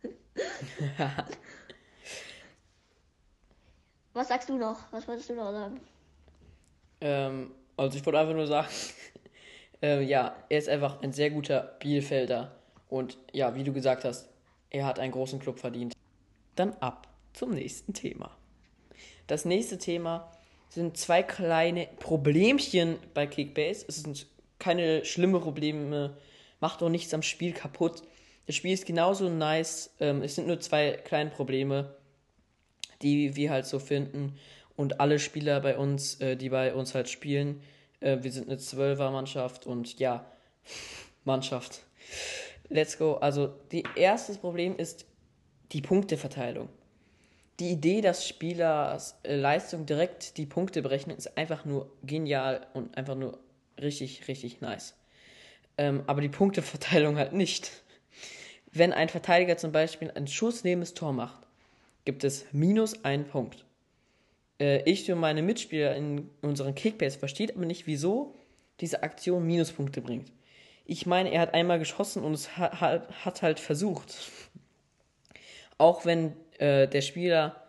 Was 4.14 4.28
sagst 4.30 4.50
du 4.50 4.58
noch? 4.58 4.80
Was 4.92 5.08
wolltest 5.08 5.30
du 5.30 5.36
noch 5.36 5.52
sagen? 5.52 5.82
Ähm, 7.02 7.52
also 7.76 7.98
ich 7.98 8.06
wollte 8.06 8.20
einfach 8.20 8.34
nur 8.34 8.48
sagen, 8.48 8.70
äh, 9.82 10.02
ja, 10.02 10.36
er 10.50 10.58
ist 10.58 10.70
einfach 10.70 11.02
ein 11.02 11.12
sehr 11.12 11.30
guter 11.32 11.76
Bielefelder. 11.80 12.56
Und 12.90 13.18
ja, 13.34 13.56
wie 13.56 13.64
du 13.64 13.74
gesagt 13.74 14.06
hast, 14.06 14.30
er 14.70 14.86
hat 14.86 15.00
einen 15.00 15.12
großen 15.12 15.40
Club 15.40 15.60
verdient. 15.60 15.95
Dann 16.56 16.74
ab 16.80 17.08
zum 17.34 17.52
nächsten 17.52 17.94
Thema. 17.94 18.32
Das 19.28 19.46
nächste 19.46 19.78
Thema 19.78 20.32
sind 20.70 20.98
zwei 20.98 21.24
kleine 21.24 21.88
Problemchen 22.00 22.98
bei 23.14 23.28
Kickbase. 23.28 23.86
Es 23.88 23.98
sind 23.98 24.28
keine 24.60 25.06
schlimmen 25.06 25.42
Probleme, 25.42 26.16
macht 26.60 26.82
auch 26.82 26.90
nichts 26.90 27.14
am 27.14 27.22
Spiel 27.22 27.54
kaputt. 27.54 28.04
Das 28.46 28.56
Spiel 28.56 28.74
ist 28.74 28.86
genauso 28.86 29.30
nice. 29.30 29.92
Ähm, 30.00 30.22
es 30.22 30.36
sind 30.36 30.48
nur 30.48 30.60
zwei 30.60 30.92
kleine 30.92 31.32
Probleme, 31.32 31.96
die 33.02 33.36
wir 33.36 33.50
halt 33.50 33.66
so 33.66 33.80
finden. 33.80 34.38
Und 34.76 35.00
alle 35.00 35.20
Spieler 35.20 35.62
bei 35.62 35.78
uns, 35.78 36.20
äh, 36.22 36.36
die 36.36 36.50
bei 36.50 36.74
uns 36.74 36.94
halt 36.94 37.10
spielen, 37.10 37.62
äh, 38.02 38.18
wir 38.22 38.32
sind 38.32 38.48
eine 38.48 38.58
Zwölfer-Mannschaft 38.58 39.66
und 39.66 39.98
ja, 40.00 40.26
Mannschaft. 41.24 41.82
Let's 42.70 42.98
go. 42.98 43.16
Also, 43.16 43.54
die 43.72 43.84
erstes 43.96 44.38
Problem 44.38 44.78
ist 44.78 45.06
die 45.72 45.82
Punkteverteilung. 45.82 46.70
Die 47.60 47.70
Idee, 47.70 48.02
dass 48.02 48.28
Spieler 48.28 49.02
äh, 49.24 49.36
Leistung 49.36 49.86
direkt 49.86 50.38
die 50.38 50.46
Punkte 50.46 50.82
berechnen, 50.82 51.18
ist 51.18 51.38
einfach 51.38 51.66
nur 51.66 51.90
genial 52.04 52.68
und 52.74 52.98
einfach 52.98 53.16
nur 53.16 53.40
richtig, 53.82 54.28
richtig 54.28 54.62
nice. 54.62 54.96
Ähm, 55.78 56.04
aber 56.08 56.22
die 56.22 56.30
Punkteverteilung 56.30 57.18
halt 57.18 57.34
nicht. 57.34 57.72
Wenn 58.72 58.92
ein 58.92 59.10
Verteidiger 59.10 59.58
zum 59.58 59.72
Beispiel 59.72 60.12
ein 60.12 60.28
Schuss 60.28 60.64
neben 60.64 60.82
das 60.82 60.94
Tor 60.94 61.14
macht, 61.14 61.48
gibt 62.04 62.24
es 62.24 62.46
minus 62.52 63.06
einen 63.06 63.26
Punkt 63.26 63.66
äh, 64.60 64.90
ich 64.90 65.12
und 65.12 65.20
meine 65.20 65.42
Mitspieler 65.42 65.96
in 65.96 66.30
unseren 66.42 66.76
Kickbase 66.76 67.18
versteht 67.18 67.56
aber 67.56 67.66
nicht, 67.66 67.88
wieso 67.88 68.36
diese 68.82 69.04
Aktion 69.04 69.46
Minuspunkte 69.46 70.02
bringt. 70.02 70.32
Ich 70.86 71.06
meine, 71.06 71.32
er 71.32 71.42
hat 71.42 71.54
einmal 71.54 71.80
geschossen 71.80 72.24
und 72.24 72.34
es 72.34 72.58
hat, 72.58 72.80
hat 73.26 73.42
halt 73.42 73.60
versucht. 73.60 74.16
Auch 75.78 76.06
wenn 76.06 76.36
äh, 76.60 76.88
der 76.88 77.02
Spieler 77.02 77.68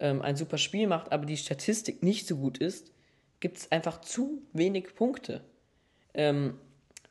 ähm, 0.00 0.22
ein 0.22 0.36
super 0.36 0.58
Spiel 0.58 0.86
macht, 0.86 1.12
aber 1.12 1.26
die 1.26 1.36
Statistik 1.36 2.02
nicht 2.02 2.26
so 2.26 2.36
gut 2.36 2.58
ist, 2.58 2.92
gibt 3.40 3.58
es 3.58 3.72
einfach 3.72 4.00
zu 4.00 4.42
wenig 4.52 4.94
Punkte. 4.94 5.42
Ähm, 6.14 6.58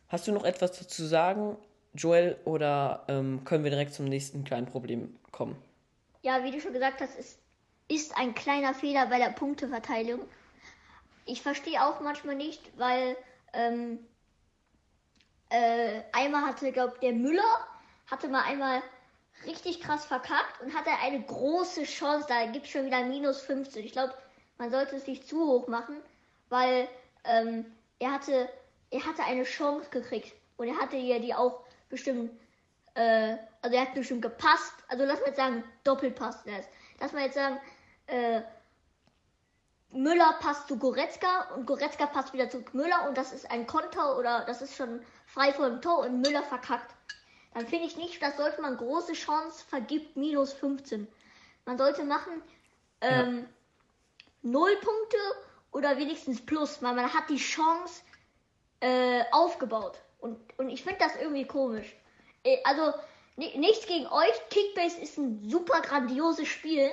hast 0.09 0.27
du 0.27 0.31
noch 0.31 0.43
etwas 0.43 0.77
dazu 0.77 1.05
sagen, 1.05 1.57
Joel, 1.93 2.37
oder 2.45 3.05
ähm, 3.07 3.43
können 3.45 3.63
wir 3.63 3.71
direkt 3.71 3.93
zum 3.93 4.05
nächsten 4.05 4.43
kleinen 4.43 4.67
Problem 4.67 5.15
kommen? 5.31 5.55
Ja, 6.21 6.43
wie 6.43 6.51
du 6.51 6.59
schon 6.59 6.73
gesagt 6.73 7.01
hast, 7.01 7.17
ist 7.17 7.39
ist 7.87 8.17
ein 8.17 8.35
kleiner 8.35 8.73
Fehler 8.73 9.07
bei 9.07 9.17
der 9.17 9.31
Punkteverteilung. 9.31 10.21
Ich 11.25 11.41
verstehe 11.41 11.81
auch 11.83 12.01
manchmal 12.01 12.35
nicht, 12.35 12.61
weil 12.77 13.15
ähm, 13.53 13.99
äh, 15.49 16.01
einmal 16.11 16.45
hatte, 16.45 16.71
glaube 16.71 16.97
der 17.01 17.13
Müller 17.13 17.67
hatte 18.07 18.27
mal 18.27 18.43
einmal 18.43 18.81
richtig 19.45 19.81
krass 19.81 20.05
verkackt 20.05 20.61
und 20.61 20.73
hatte 20.73 20.89
eine 21.03 21.21
große 21.21 21.83
Chance. 21.83 22.25
Da 22.27 22.45
gibt 22.47 22.65
es 22.65 22.71
schon 22.71 22.85
wieder 22.85 23.03
minus 23.03 23.41
15. 23.41 23.85
Ich 23.85 23.91
glaube, 23.91 24.13
man 24.57 24.71
sollte 24.71 24.95
es 24.95 25.07
nicht 25.07 25.27
zu 25.27 25.45
hoch 25.45 25.67
machen, 25.67 25.97
weil 26.49 26.87
ähm, 27.23 27.65
er 27.99 28.13
hatte 28.13 28.49
er 28.89 29.05
hatte 29.05 29.23
eine 29.23 29.43
Chance 29.43 29.89
gekriegt 29.89 30.33
und 30.55 30.67
er 30.67 30.77
hatte 30.77 30.95
ja 30.95 31.19
die 31.19 31.33
auch 31.33 31.65
bestimmt 31.89 32.31
äh, 32.95 33.37
also 33.61 33.75
er 33.75 33.83
hat 33.83 33.93
bestimmt 33.93 34.21
gepasst. 34.21 34.73
Also 34.87 35.05
lass 35.05 35.19
mal 35.19 35.27
jetzt 35.27 35.37
sagen 35.37 35.63
Doppelpass. 35.83 36.43
Lass 36.99 37.11
mal 37.11 37.23
jetzt 37.23 37.35
sagen 37.35 37.59
äh, 38.07 38.41
Müller 39.91 40.37
passt 40.39 40.67
zu 40.67 40.77
Goretzka 40.77 41.53
und 41.55 41.65
Goretzka 41.65 42.07
passt 42.07 42.33
wieder 42.33 42.49
zu 42.49 42.63
Müller 42.73 43.07
und 43.07 43.17
das 43.17 43.31
ist 43.31 43.49
ein 43.49 43.67
Konter 43.67 44.17
oder 44.17 44.43
das 44.45 44.61
ist 44.61 44.75
schon 44.75 45.01
frei 45.25 45.53
vor 45.53 45.69
dem 45.69 45.81
Tor 45.81 45.99
und 45.99 46.21
Müller 46.21 46.43
verkackt. 46.43 46.93
Dann 47.53 47.67
finde 47.67 47.87
ich 47.87 47.97
nicht, 47.97 48.21
das 48.21 48.37
sollte 48.37 48.61
man 48.61 48.77
große 48.77 49.13
Chance 49.13 49.63
vergibt 49.67 50.15
minus 50.15 50.53
15. 50.53 51.07
Man 51.65 51.77
sollte 51.77 52.03
machen 52.03 52.41
ähm, 53.01 53.47
null 54.41 54.75
Punkte 54.77 55.17
oder 55.71 55.97
wenigstens 55.97 56.45
plus, 56.45 56.81
weil 56.81 56.93
man 56.95 57.13
hat 57.13 57.29
die 57.29 57.37
Chance 57.37 58.01
äh, 58.79 59.23
aufgebaut. 59.31 59.99
Und, 60.19 60.37
und 60.57 60.69
ich 60.69 60.83
finde 60.83 60.99
das 60.99 61.15
irgendwie 61.15 61.45
komisch. 61.45 61.95
Äh, 62.43 62.57
Also 62.63 62.93
ni- 63.35 63.57
nichts 63.57 63.85
gegen 63.85 64.07
euch. 64.07 64.49
Kickbase 64.49 64.99
ist 65.01 65.17
ein 65.17 65.49
super 65.49 65.81
grandioses 65.81 66.47
Spiel. 66.47 66.91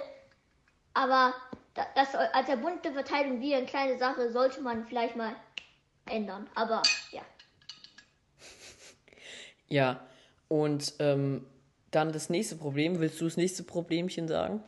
Aber 0.95 1.35
da- 1.75 1.87
das 1.95 2.15
als 2.15 2.49
erbundene 2.49 2.95
Verteidigung 2.95 3.41
wie 3.41 3.55
eine 3.55 3.67
kleine 3.67 3.99
Sache 3.99 4.31
sollte 4.33 4.61
man 4.61 4.87
vielleicht 4.87 5.17
mal 5.17 5.35
ändern. 6.07 6.49
Aber 6.55 6.83
ja. 7.13 7.23
Ja, 9.69 10.01
und 10.49 10.95
ähm, 10.99 11.47
dann 11.91 12.13
das 12.13 12.31
nächste 12.31 12.57
Problem. 12.57 13.01
Willst 13.01 13.21
du 13.21 13.25
das 13.25 13.37
nächste 13.37 13.63
Problemchen 13.63 14.29
sagen? 14.29 14.63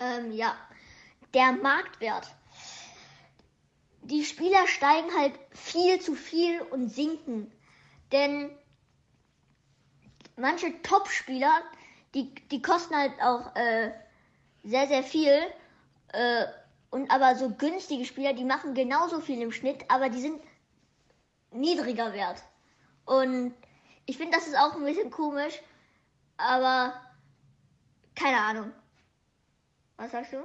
Ähm, 0.00 0.32
ja. 0.32 0.56
Der 1.32 1.52
Marktwert. 1.52 2.28
Die 4.02 4.24
Spieler 4.24 4.66
steigen 4.66 5.08
halt 5.18 5.32
viel 5.50 6.00
zu 6.00 6.14
viel 6.14 6.60
und 6.60 6.88
sinken. 6.88 7.50
Denn 8.12 8.50
manche 10.36 10.80
Top-Spieler, 10.82 11.62
die, 12.14 12.34
die 12.50 12.62
kosten 12.62 12.94
halt 12.94 13.12
auch 13.20 13.54
äh, 13.56 13.92
sehr, 14.62 14.86
sehr 14.88 15.02
viel. 15.02 15.40
Äh, 16.12 16.46
und 16.90 17.10
aber 17.10 17.34
so 17.34 17.50
günstige 17.50 18.04
Spieler, 18.04 18.34
die 18.34 18.44
machen 18.44 18.74
genauso 18.74 19.20
viel 19.20 19.40
im 19.40 19.50
Schnitt, 19.50 19.84
aber 19.88 20.10
die 20.10 20.20
sind 20.20 20.40
niedriger 21.50 22.12
wert. 22.12 22.42
Und 23.04 23.54
ich 24.06 24.16
finde, 24.16 24.36
das 24.36 24.46
ist 24.46 24.56
auch 24.56 24.74
ein 24.74 24.84
bisschen 24.84 25.10
komisch. 25.10 25.60
Aber 26.36 26.94
keine 28.14 28.38
Ahnung. 28.38 28.72
Was 29.96 30.12
sagst 30.12 30.32
du? 30.32 30.38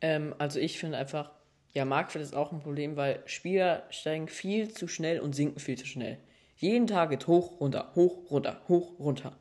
Ähm, 0.00 0.34
also 0.38 0.60
ich 0.60 0.78
finde 0.78 0.98
einfach, 0.98 1.30
ja, 1.72 1.84
Marktwert 1.84 2.24
ist 2.24 2.34
auch 2.34 2.52
ein 2.52 2.60
Problem, 2.60 2.96
weil 2.96 3.22
Spieler 3.26 3.84
steigen 3.90 4.28
viel 4.28 4.72
zu 4.72 4.88
schnell 4.88 5.20
und 5.20 5.34
sinken 5.34 5.58
viel 5.58 5.76
zu 5.76 5.86
schnell. 5.86 6.18
Jeden 6.56 6.86
Tag 6.86 7.10
geht 7.10 7.26
hoch, 7.26 7.60
runter, 7.60 7.92
hoch, 7.94 8.30
runter, 8.30 8.62
hoch, 8.68 8.98
runter. 8.98 9.36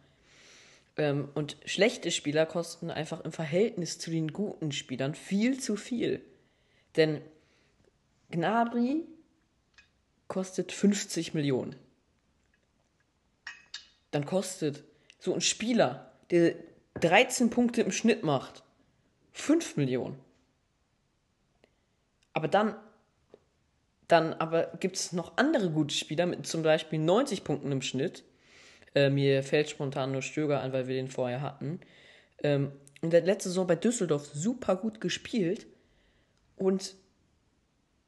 Ähm, 0.97 1.29
und 1.33 1.57
schlechte 1.65 2.11
Spieler 2.11 2.45
kosten 2.45 2.89
einfach 2.89 3.21
im 3.21 3.31
Verhältnis 3.31 3.99
zu 3.99 4.11
den 4.11 4.33
guten 4.33 4.71
Spielern 4.71 5.15
viel 5.15 5.59
zu 5.59 5.75
viel. 5.75 6.21
Denn 6.95 7.21
Gnabry 8.31 9.03
kostet 10.27 10.71
50 10.71 11.33
Millionen. 11.33 11.75
Dann 14.15 14.25
kostet 14.25 14.85
so 15.19 15.33
ein 15.33 15.41
Spieler, 15.41 16.09
der 16.29 16.55
13 17.01 17.49
Punkte 17.49 17.81
im 17.81 17.91
Schnitt 17.91 18.23
macht, 18.23 18.63
5 19.33 19.75
Millionen. 19.75 20.17
Aber 22.31 22.47
dann, 22.47 22.77
dann 24.07 24.31
aber 24.35 24.67
gibt 24.79 24.95
es 24.95 25.11
noch 25.11 25.35
andere 25.35 25.69
gute 25.69 25.93
Spieler 25.93 26.27
mit 26.27 26.47
zum 26.47 26.63
Beispiel 26.63 26.99
90 26.99 27.43
Punkten 27.43 27.73
im 27.73 27.81
Schnitt. 27.81 28.23
Äh, 28.93 29.09
mir 29.09 29.43
fällt 29.43 29.69
spontan 29.69 30.13
nur 30.13 30.21
Stöger 30.21 30.61
an, 30.61 30.71
weil 30.71 30.87
wir 30.87 30.95
den 30.95 31.09
vorher 31.09 31.41
hatten. 31.41 31.81
Ähm, 32.41 32.71
und 33.01 33.11
der 33.11 33.19
letzte 33.19 33.49
Saison 33.49 33.67
bei 33.67 33.75
Düsseldorf 33.75 34.27
super 34.33 34.77
gut 34.77 35.01
gespielt. 35.01 35.67
Und 36.55 36.95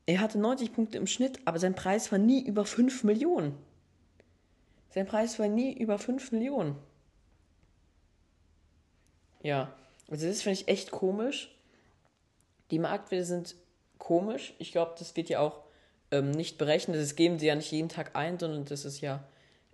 er 0.06 0.22
hatte 0.22 0.40
90 0.40 0.72
Punkte 0.72 1.00
im 1.00 1.08
Schnitt, 1.08 1.42
aber 1.44 1.60
sein 1.60 1.76
Preis 1.76 2.14
war 2.14 2.18
nie 2.18 2.46
über 2.46 2.64
5 2.64 3.04
Millionen. 3.04 3.67
Sein 4.98 5.06
Preis 5.06 5.38
war 5.38 5.48
nie 5.48 5.78
über 5.78 6.00
5 6.00 6.32
Millionen. 6.32 6.76
Ja, 9.44 9.72
also 10.10 10.26
das 10.26 10.42
finde 10.42 10.60
ich 10.60 10.68
echt 10.70 10.90
komisch. 10.90 11.56
Die 12.72 12.80
Marktwerte 12.80 13.24
sind 13.24 13.56
komisch. 14.00 14.56
Ich 14.58 14.72
glaube, 14.72 14.96
das 14.98 15.16
wird 15.16 15.30
ja 15.30 15.42
auch 15.42 15.62
ähm, 16.10 16.32
nicht 16.32 16.58
berechnet. 16.58 17.00
Das 17.00 17.16
geben 17.16 17.38
sie 17.38 17.46
ja 17.46 17.54
nicht 17.54 17.72
jeden 17.72 17.90
Tag 17.90 18.16
ein, 18.16 18.40
sondern 18.40 18.66
das 18.66 18.86
ist 18.86 19.02
ja, 19.02 19.24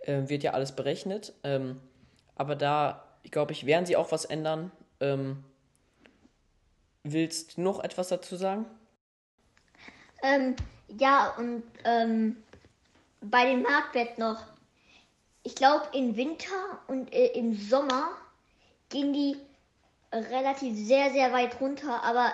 äh, 0.00 0.28
wird 0.28 0.42
ja 0.42 0.52
alles 0.52 0.72
berechnet. 0.72 1.32
Ähm, 1.42 1.80
aber 2.34 2.54
da, 2.54 3.02
ich 3.22 3.30
glaube 3.30 3.52
ich, 3.52 3.64
werden 3.64 3.86
sie 3.86 3.96
auch 3.96 4.12
was 4.12 4.26
ändern. 4.26 4.72
Ähm, 5.00 5.42
willst 7.02 7.56
du 7.56 7.62
noch 7.62 7.82
etwas 7.82 8.08
dazu 8.08 8.36
sagen? 8.36 8.66
Ähm, 10.22 10.54
ja, 10.98 11.34
und 11.38 11.62
ähm, 11.86 12.36
bei 13.22 13.46
den 13.46 13.62
Marktwert 13.62 14.18
noch. 14.18 14.53
Ich 15.44 15.54
glaube, 15.54 15.84
im 15.92 16.16
Winter 16.16 16.80
und 16.88 17.12
äh, 17.12 17.26
im 17.38 17.54
Sommer 17.54 18.08
gehen 18.88 19.12
die 19.12 19.36
relativ 20.12 20.74
sehr, 20.76 21.10
sehr 21.12 21.32
weit 21.32 21.60
runter. 21.60 22.02
Aber 22.02 22.32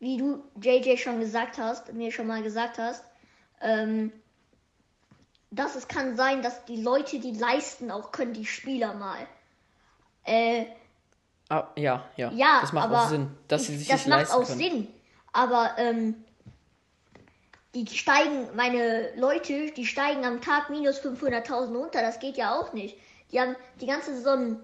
wie 0.00 0.16
du, 0.16 0.42
JJ, 0.60 0.96
schon 0.96 1.20
gesagt 1.20 1.58
hast, 1.58 1.92
mir 1.92 2.10
schon 2.12 2.26
mal 2.26 2.42
gesagt 2.42 2.78
hast, 2.78 3.04
ähm, 3.60 4.10
dass 5.50 5.74
es 5.74 5.86
kann 5.88 6.16
sein, 6.16 6.42
dass 6.42 6.64
die 6.64 6.80
Leute, 6.82 7.18
die 7.18 7.32
leisten, 7.32 7.90
auch 7.90 8.10
können 8.12 8.32
die 8.32 8.46
Spieler 8.46 8.94
mal. 8.94 9.26
Äh, 10.24 10.66
Ah, 11.48 11.68
ja, 11.76 12.04
ja. 12.16 12.32
ja, 12.32 12.58
das 12.60 12.72
macht 12.72 12.86
aber 12.86 13.04
auch 13.04 13.08
Sinn, 13.08 13.30
dass 13.46 13.66
sie 13.66 13.74
ich- 13.74 13.78
sich 13.80 13.88
das 13.88 14.04
das 14.04 14.08
macht 14.08 14.30
auch 14.32 14.46
können. 14.46 14.58
Sinn. 14.58 14.88
Aber 15.32 15.74
ähm, 15.78 16.24
die 17.84 17.96
steigen, 17.96 18.48
meine 18.54 19.14
Leute, 19.16 19.70
die 19.72 19.86
steigen 19.86 20.24
am 20.24 20.40
Tag 20.40 20.70
minus 20.70 21.00
500.000 21.00 21.76
runter. 21.76 22.00
Das 22.00 22.20
geht 22.20 22.36
ja 22.36 22.58
auch 22.58 22.72
nicht. 22.72 22.96
Die 23.32 23.40
haben 23.40 23.56
die 23.80 23.86
ganze 23.86 24.14
Saison 24.14 24.60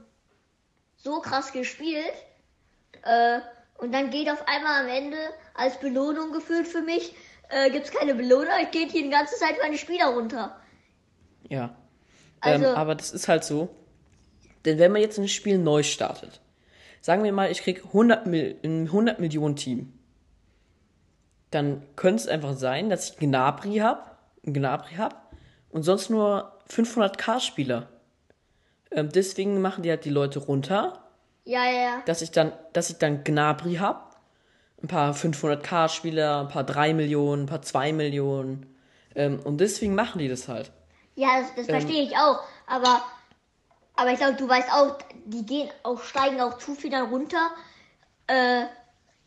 so 0.97 1.21
krass 1.21 1.53
gespielt. 1.53 2.13
Äh, 3.03 3.41
und 3.79 3.93
dann 3.93 4.11
geht 4.11 4.31
auf 4.31 4.47
einmal 4.47 4.83
am 4.83 4.89
Ende 4.89 5.17
als 5.55 5.79
Belohnung 5.81 6.33
gefühlt 6.33 6.69
für 6.69 6.83
mich, 6.83 7.15
äh, 7.49 7.71
gibt 7.71 7.87
es 7.87 7.93
keine 7.93 8.15
Belohnung. 8.15 8.53
Ich 8.63 8.71
gehe 8.71 8.87
hier 8.87 9.03
die 9.03 9.11
ganze 9.11 9.37
Zeit 9.37 9.57
meine 9.61 9.77
Spieler 9.77 10.07
runter. 10.07 10.57
Ja. 11.49 11.75
Also- 12.41 12.67
ähm, 12.67 12.75
aber 12.75 12.95
das 12.95 13.11
ist 13.13 13.29
halt 13.29 13.45
so. 13.45 13.69
Denn 14.65 14.79
wenn 14.79 14.93
man 14.93 15.01
jetzt 15.01 15.19
ein 15.19 15.29
Spiel 15.29 15.59
neu 15.59 15.83
startet, 15.83 16.41
sagen 17.01 17.25
wir 17.25 17.33
mal, 17.33 17.51
ich 17.51 17.63
krieg 17.63 17.85
100 17.87 18.27
Mil 18.27 18.59
ein 18.63 18.87
100 18.87 19.19
Millionen 19.19 19.57
Team, 19.57 19.93
dann 21.53 21.83
könnte 21.97 22.23
es 22.23 22.29
einfach 22.29 22.55
sein, 22.55 22.91
dass 22.91 23.11
ich 23.11 23.17
Gnabry 23.19 23.77
habe, 23.77 24.03
Gnabry 24.43 24.95
habe 24.97 25.17
und 25.71 25.83
sonst 25.85 26.11
nur 26.11 26.59
500k 26.69 27.41
Spieler. 27.41 27.89
Ähm, 28.91 29.11
deswegen 29.11 29.61
machen 29.61 29.83
die 29.83 29.91
halt 29.91 30.05
die 30.05 30.11
Leute 30.11 30.39
runter, 30.41 31.05
Ja, 31.45 31.65
ja, 31.65 31.73
ja. 31.83 32.03
dass 32.07 32.23
ich 32.23 32.31
dann, 32.31 32.53
dass 32.73 32.91
ich 32.91 32.99
dann 32.99 33.25
Gnabry 33.25 33.77
habe, 33.77 34.01
ein 34.83 34.89
paar 34.89 35.15
500k 35.15 35.89
Spieler, 35.89 36.41
ein 36.41 36.49
paar 36.49 36.65
3 36.65 36.95
Millionen, 36.95 37.45
ein 37.45 37.47
paar 37.47 37.63
2 37.63 37.93
Millionen. 37.93 38.67
Ähm, 39.15 39.41
und 39.45 39.59
deswegen 39.59 39.95
machen 39.95 40.19
die 40.19 40.29
das 40.29 40.49
halt. 40.49 40.73
Ja, 41.15 41.29
das, 41.41 41.49
Ähm. 41.51 41.55
das 41.57 41.67
verstehe 41.67 42.03
ich 42.03 42.17
auch. 42.17 42.41
Aber, 42.67 43.03
aber 43.95 44.11
ich 44.11 44.19
glaube, 44.19 44.35
du 44.35 44.49
weißt 44.49 44.73
auch, 44.73 44.99
die 45.27 45.45
gehen 45.47 45.71
auch, 45.85 46.03
steigen 46.03 46.41
auch 46.41 46.59
zu 46.59 46.75
viel 46.75 46.91
dann 46.91 47.11
runter. 47.11 47.51
Äh, 48.27 48.65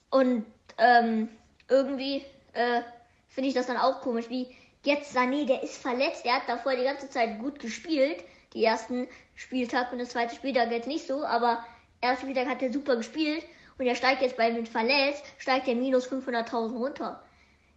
und 0.09 0.45
ähm, 0.77 1.29
irgendwie 1.67 2.25
äh, 2.53 2.81
finde 3.27 3.49
ich 3.49 3.55
das 3.55 3.67
dann 3.67 3.77
auch 3.77 4.01
komisch. 4.01 4.29
Wie 4.29 4.55
jetzt 4.83 5.15
Sané, 5.15 5.45
der 5.45 5.63
ist 5.63 5.77
verletzt. 5.77 6.25
Er 6.25 6.35
hat 6.35 6.47
davor 6.47 6.75
die 6.75 6.83
ganze 6.83 7.09
Zeit 7.09 7.39
gut 7.39 7.59
gespielt. 7.59 8.23
Die 8.53 8.63
ersten 8.63 9.07
Spieltag 9.33 9.91
und 9.91 9.99
das 9.99 10.09
zweite 10.09 10.35
Spieltag 10.35 10.71
jetzt 10.71 10.87
nicht 10.87 11.05
so. 11.07 11.25
Aber 11.25 11.65
ersten 12.01 12.25
Spieltag 12.25 12.47
hat 12.47 12.61
er 12.61 12.71
super 12.71 12.95
gespielt. 12.95 13.43
Und 13.77 13.87
er 13.87 13.95
steigt 13.95 14.21
jetzt 14.21 14.37
bei 14.37 14.51
mit 14.51 14.69
verletzt, 14.69 15.23
steigt 15.37 15.67
er 15.67 15.75
minus 15.75 16.09
500.000 16.09 16.77
runter. 16.77 17.21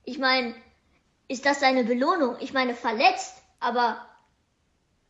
Ich 0.04 0.18
meine, 0.18 0.54
ist 1.26 1.44
das 1.44 1.60
seine 1.60 1.84
Belohnung? 1.84 2.36
Ich 2.40 2.52
meine, 2.52 2.74
verletzt, 2.74 3.42
aber 3.58 4.06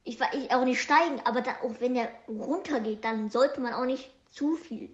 ich 0.05 0.19
war 0.19 0.33
ich 0.33 0.51
auch 0.51 0.65
nicht 0.65 0.81
steigen, 0.81 1.21
aber 1.25 1.43
dann, 1.43 1.57
auch 1.63 1.81
wenn 1.81 1.95
der 1.95 2.11
runtergeht, 2.27 3.05
dann 3.05 3.29
sollte 3.29 3.61
man 3.61 3.75
auch 3.75 3.85
nicht 3.85 4.11
zu 4.31 4.57
viel 4.57 4.91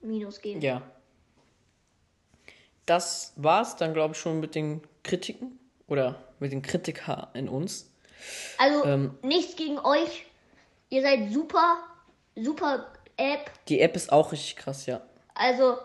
Minus 0.00 0.40
geben. 0.40 0.60
Ja. 0.60 0.82
Das 2.90 3.34
war's 3.36 3.76
dann, 3.76 3.94
glaube 3.94 4.14
ich, 4.14 4.20
schon 4.20 4.40
mit 4.40 4.56
den 4.56 4.82
Kritiken 5.04 5.60
oder 5.86 6.16
mit 6.40 6.50
den 6.50 6.60
Kritiker 6.60 7.28
in 7.34 7.48
uns. 7.48 7.88
Also 8.58 8.84
Ähm. 8.84 9.16
nichts 9.22 9.54
gegen 9.54 9.78
euch. 9.78 10.26
Ihr 10.88 11.02
seid 11.02 11.30
super, 11.32 11.76
super 12.34 12.88
App. 13.16 13.48
Die 13.68 13.80
App 13.80 13.94
ist 13.94 14.10
auch 14.10 14.32
richtig 14.32 14.56
krass, 14.56 14.86
ja. 14.86 15.02
Also 15.36 15.78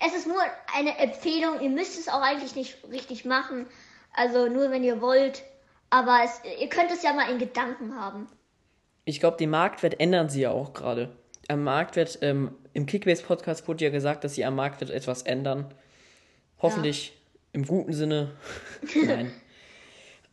es 0.00 0.14
ist 0.16 0.26
nur 0.26 0.40
eine 0.74 0.96
Empfehlung. 0.96 1.60
Ihr 1.60 1.68
müsst 1.68 2.00
es 2.00 2.08
auch 2.08 2.22
eigentlich 2.22 2.54
nicht 2.54 2.78
richtig 2.90 3.26
machen. 3.26 3.66
Also 4.14 4.48
nur 4.48 4.70
wenn 4.70 4.82
ihr 4.82 5.02
wollt. 5.02 5.42
Aber 5.90 6.20
es, 6.24 6.40
ihr 6.58 6.70
könnt 6.70 6.90
es 6.90 7.02
ja 7.02 7.12
mal 7.12 7.30
in 7.30 7.38
Gedanken 7.38 8.00
haben. 8.00 8.28
Ich 9.04 9.20
glaube, 9.20 9.36
den 9.36 9.50
Marktwert 9.50 10.00
ändern 10.00 10.30
sie 10.30 10.40
ja 10.40 10.52
auch 10.52 10.72
gerade. 10.72 11.14
Am 11.48 11.62
Marktwert, 11.64 12.18
ähm, 12.22 12.56
im 12.72 12.86
Kickbase-Podcast 12.86 13.68
wurde 13.68 13.84
ja 13.84 13.90
gesagt, 13.90 14.24
dass 14.24 14.36
sie 14.36 14.44
am 14.46 14.54
Marktwert 14.56 14.90
etwas 14.90 15.20
ändern. 15.20 15.74
Hoffentlich 16.66 17.12
im 17.52 17.66
guten 17.66 17.92
Sinne. 17.92 18.32
Nein. 18.94 19.32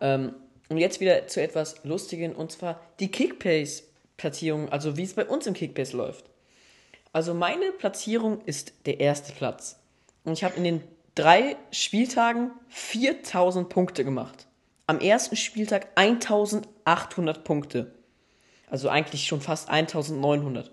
ähm, 0.02 0.36
und 0.69 0.78
jetzt 0.78 1.00
wieder 1.00 1.28
zu 1.28 1.41
etwas 1.41 1.84
Lustigen 1.84 2.34
und 2.34 2.52
zwar 2.52 2.82
die 3.00 3.10
Kickbase 3.10 3.84
Platzierung, 4.17 4.69
also 4.69 4.98
wie 4.98 5.04
es 5.04 5.13
bei 5.13 5.26
uns 5.26 5.48
im 5.48 5.54
Kickbase 5.54 5.98
läuft. 5.98 6.26
Also 7.12 7.34
meine 7.34 7.72
Platzierung 7.72 8.41
ist 8.46 8.74
der 8.86 9.00
erste 9.00 9.34
Platz. 9.34 9.80
Und 10.24 10.34
ich 10.34 10.43
habe 10.43 10.56
in 10.56 10.63
den 10.63 10.84
drei 11.15 11.58
Spieltagen 11.72 12.52
4000 12.69 13.69
Punkte 13.69 14.04
gemacht. 14.04 14.48
Am 14.88 15.00
ersten 15.00 15.36
Spieltag 15.36 15.88
1800 15.96 17.43
Punkte. 17.43 17.93
Also 18.69 18.89
eigentlich 18.89 19.28
schon 19.28 19.41
fast 19.41 19.69
1900. 19.69 20.72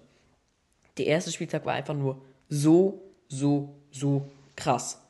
Der 0.96 1.06
erste 1.06 1.30
Spieltag 1.30 1.66
war 1.66 1.74
einfach 1.74 1.94
nur 1.94 2.22
so, 2.48 3.02
so, 3.28 3.76
so 3.90 4.30
krass. 4.56 5.00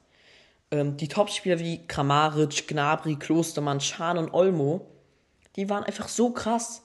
Ähm, 0.70 0.96
die 0.96 1.08
Topspieler 1.08 1.58
wie 1.58 1.86
Kramaric, 1.86 2.68
Gnabry, 2.68 3.16
Klostermann, 3.16 3.80
Schan 3.80 4.18
und 4.18 4.32
Olmo, 4.32 4.86
die 5.56 5.68
waren 5.68 5.84
einfach 5.84 6.08
so 6.08 6.30
krass. 6.30 6.82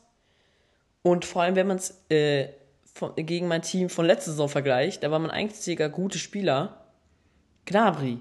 Und 1.01 1.25
vor 1.25 1.43
allem, 1.43 1.55
wenn 1.55 1.67
man 1.67 1.77
es 1.77 2.01
äh, 2.09 2.49
gegen 3.17 3.47
mein 3.47 3.61
Team 3.61 3.89
von 3.89 4.05
letzter 4.05 4.31
Saison 4.31 4.49
vergleicht, 4.49 5.03
da 5.03 5.11
war 5.11 5.19
mein 5.19 5.31
einziger 5.31 5.89
gute 5.89 6.17
Spieler 6.17 6.85
Gnabry. 7.65 8.19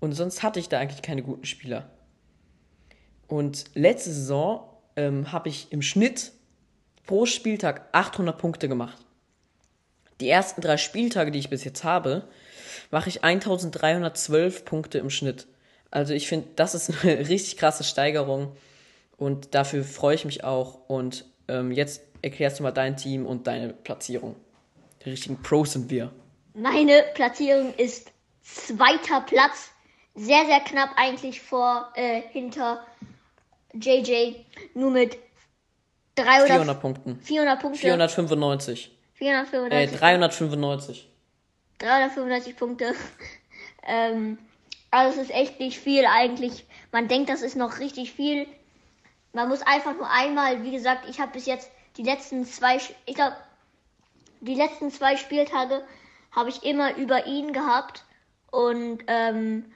Und 0.00 0.12
sonst 0.12 0.42
hatte 0.42 0.60
ich 0.60 0.68
da 0.68 0.78
eigentlich 0.78 1.02
keine 1.02 1.22
guten 1.22 1.44
Spieler. 1.44 1.90
Und 3.28 3.64
letzte 3.74 4.12
Saison 4.12 4.68
ähm, 4.96 5.32
habe 5.32 5.48
ich 5.48 5.72
im 5.72 5.80
Schnitt 5.80 6.32
pro 7.06 7.26
Spieltag 7.26 7.88
800 7.92 8.36
Punkte 8.36 8.68
gemacht. 8.68 8.98
Die 10.20 10.28
ersten 10.28 10.60
drei 10.60 10.76
Spieltage, 10.76 11.30
die 11.30 11.38
ich 11.38 11.50
bis 11.50 11.64
jetzt 11.64 11.82
habe, 11.82 12.28
mache 12.92 13.08
ich 13.08 13.24
1312 13.24 14.64
Punkte 14.64 14.98
im 14.98 15.10
Schnitt. 15.10 15.48
Also 15.90 16.14
ich 16.14 16.28
finde, 16.28 16.48
das 16.54 16.76
ist 16.76 16.90
eine 17.02 17.18
richtig 17.28 17.56
krasse 17.56 17.82
Steigerung 17.82 18.54
und 19.16 19.56
dafür 19.56 19.82
freue 19.82 20.14
ich 20.14 20.24
mich 20.24 20.44
auch. 20.44 20.88
Und 20.88 21.24
ähm, 21.48 21.72
jetzt 21.72 22.02
erklärst 22.22 22.60
du 22.60 22.62
mal 22.62 22.70
dein 22.70 22.96
Team 22.96 23.26
und 23.26 23.48
deine 23.48 23.72
Platzierung. 23.72 24.36
Die 25.04 25.10
richtigen 25.10 25.42
Pros 25.42 25.72
sind 25.72 25.90
wir. 25.90 26.12
Meine 26.54 27.02
Platzierung 27.14 27.74
ist 27.74 28.12
zweiter 28.42 29.22
Platz. 29.22 29.70
Sehr, 30.14 30.44
sehr 30.44 30.60
knapp 30.60 30.90
eigentlich 30.96 31.40
vor, 31.40 31.90
äh, 31.94 32.20
hinter 32.30 32.86
JJ. 33.72 34.34
Nur 34.74 34.90
mit 34.90 35.16
300, 36.16 36.48
400 36.48 36.80
Punkten. 36.80 37.20
400 37.22 37.60
Punkte. 37.60 37.80
495. 37.80 38.98
495. 39.14 39.94
Äh, 39.94 39.98
395. 39.98 41.11
395 41.82 42.56
Punkte. 42.56 42.94
ähm, 43.82 44.38
also 44.90 45.20
es 45.20 45.28
ist 45.28 45.34
echt 45.34 45.60
nicht 45.60 45.78
viel 45.78 46.06
eigentlich. 46.06 46.66
Man 46.90 47.08
denkt, 47.08 47.30
das 47.30 47.42
ist 47.42 47.56
noch 47.56 47.78
richtig 47.78 48.12
viel. 48.12 48.46
Man 49.32 49.48
muss 49.48 49.62
einfach 49.62 49.94
nur 49.94 50.10
einmal, 50.10 50.62
wie 50.62 50.72
gesagt, 50.72 51.08
ich 51.08 51.20
habe 51.20 51.32
bis 51.32 51.46
jetzt 51.46 51.70
die 51.96 52.02
letzten 52.02 52.44
zwei, 52.44 52.78
ich 53.06 53.14
glaube, 53.14 53.36
die 54.40 54.54
letzten 54.54 54.90
zwei 54.90 55.16
Spieltage 55.16 55.84
habe 56.30 56.50
ich 56.50 56.64
immer 56.64 56.96
über 56.96 57.26
ihn 57.26 57.52
gehabt. 57.52 58.04
Und 58.50 59.04
ähm, 59.06 59.72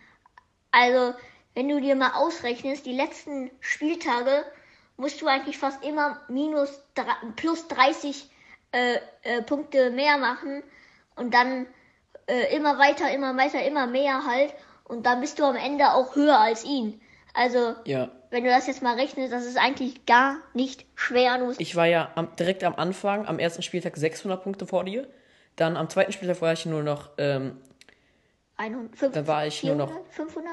also, 0.70 1.14
wenn 1.54 1.68
du 1.68 1.80
dir 1.80 1.96
mal 1.96 2.12
ausrechnest, 2.12 2.84
die 2.84 2.96
letzten 2.96 3.50
Spieltage 3.60 4.44
musst 4.96 5.20
du 5.22 5.26
eigentlich 5.26 5.58
fast 5.58 5.82
immer 5.84 6.20
minus 6.28 6.70
plus 7.36 7.68
30 7.68 8.28
äh, 8.72 8.98
äh, 9.22 9.42
Punkte 9.42 9.90
mehr 9.90 10.18
machen 10.18 10.62
und 11.14 11.32
dann 11.32 11.66
äh, 12.26 12.54
immer 12.54 12.78
weiter, 12.78 13.10
immer 13.12 13.36
weiter, 13.36 13.64
immer 13.64 13.86
mehr 13.86 14.24
halt 14.26 14.54
und 14.84 15.06
dann 15.06 15.20
bist 15.20 15.38
du 15.38 15.44
am 15.44 15.56
Ende 15.56 15.92
auch 15.92 16.14
höher 16.14 16.38
als 16.38 16.64
ihn. 16.64 17.00
Also, 17.34 17.74
ja. 17.84 18.10
wenn 18.30 18.44
du 18.44 18.50
das 18.50 18.66
jetzt 18.66 18.82
mal 18.82 18.94
rechnest, 18.94 19.32
das 19.32 19.44
ist 19.44 19.58
eigentlich 19.58 20.06
gar 20.06 20.38
nicht 20.54 20.86
schwer. 20.94 21.38
Ich 21.58 21.76
war 21.76 21.86
ja 21.86 22.10
am, 22.14 22.34
direkt 22.36 22.64
am 22.64 22.74
Anfang, 22.76 23.26
am 23.26 23.38
ersten 23.38 23.62
Spieltag 23.62 23.96
600 23.96 24.42
Punkte 24.42 24.66
vor 24.66 24.84
dir. 24.84 25.06
Dann 25.56 25.76
am 25.76 25.90
zweiten 25.90 26.12
Spieltag 26.12 26.40
war 26.40 26.52
ich 26.52 26.64
nur 26.66 26.82
noch. 26.82 27.10
Ähm, 27.18 27.58
100, 28.56 29.14
dann 29.14 29.26
war 29.26 29.46
ich 29.46 29.60
400, 29.60 29.88
nur 29.88 29.98
noch. 29.98 30.06
500? 30.12 30.52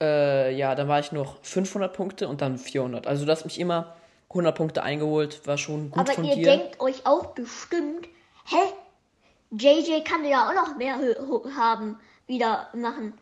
Äh, 0.00 0.56
ja, 0.56 0.74
dann 0.74 0.88
war 0.88 0.98
ich 0.98 1.12
noch 1.12 1.42
500 1.42 1.92
Punkte 1.92 2.26
und 2.28 2.40
dann 2.40 2.58
400. 2.58 3.06
Also 3.06 3.24
du 3.24 3.30
hast 3.30 3.44
mich 3.44 3.60
immer 3.60 3.96
100 4.30 4.56
Punkte 4.56 4.82
eingeholt, 4.82 5.46
war 5.46 5.56
schon 5.56 5.90
gut 5.90 6.00
Aber 6.00 6.12
von 6.12 6.24
ihr 6.24 6.34
dir. 6.34 6.44
denkt 6.44 6.80
euch 6.80 7.06
auch 7.06 7.26
bestimmt, 7.26 8.08
hä? 8.46 8.56
JJ 9.58 10.02
kann 10.04 10.24
ja 10.24 10.48
auch 10.48 10.54
noch 10.54 10.76
mehr 10.76 10.98
haben, 11.56 11.98
wieder 12.26 12.68
machen. 12.74 13.14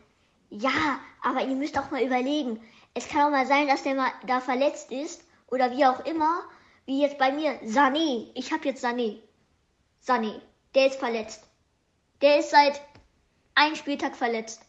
Ja, 0.49 0.99
aber 1.21 1.41
ihr 1.41 1.55
müsst 1.55 1.77
auch 1.77 1.91
mal 1.91 2.03
überlegen. 2.03 2.59
Es 2.93 3.07
kann 3.07 3.21
auch 3.21 3.31
mal 3.31 3.45
sein, 3.45 3.67
dass 3.67 3.83
der 3.83 3.95
mal 3.95 4.11
da 4.25 4.39
verletzt 4.39 4.91
ist 4.91 5.23
oder 5.47 5.71
wie 5.71 5.85
auch 5.85 6.05
immer. 6.05 6.43
Wie 6.85 7.01
jetzt 7.01 7.17
bei 7.17 7.31
mir, 7.31 7.59
Sané. 7.63 8.29
Ich 8.35 8.51
habe 8.51 8.65
jetzt 8.65 8.83
Sané. 8.83 9.17
Sané. 10.05 10.39
Der 10.75 10.87
ist 10.87 10.99
verletzt. 10.99 11.43
Der 12.21 12.39
ist 12.39 12.51
seit 12.51 12.79
einem 13.55 13.75
Spieltag 13.75 14.15
verletzt. 14.15 14.61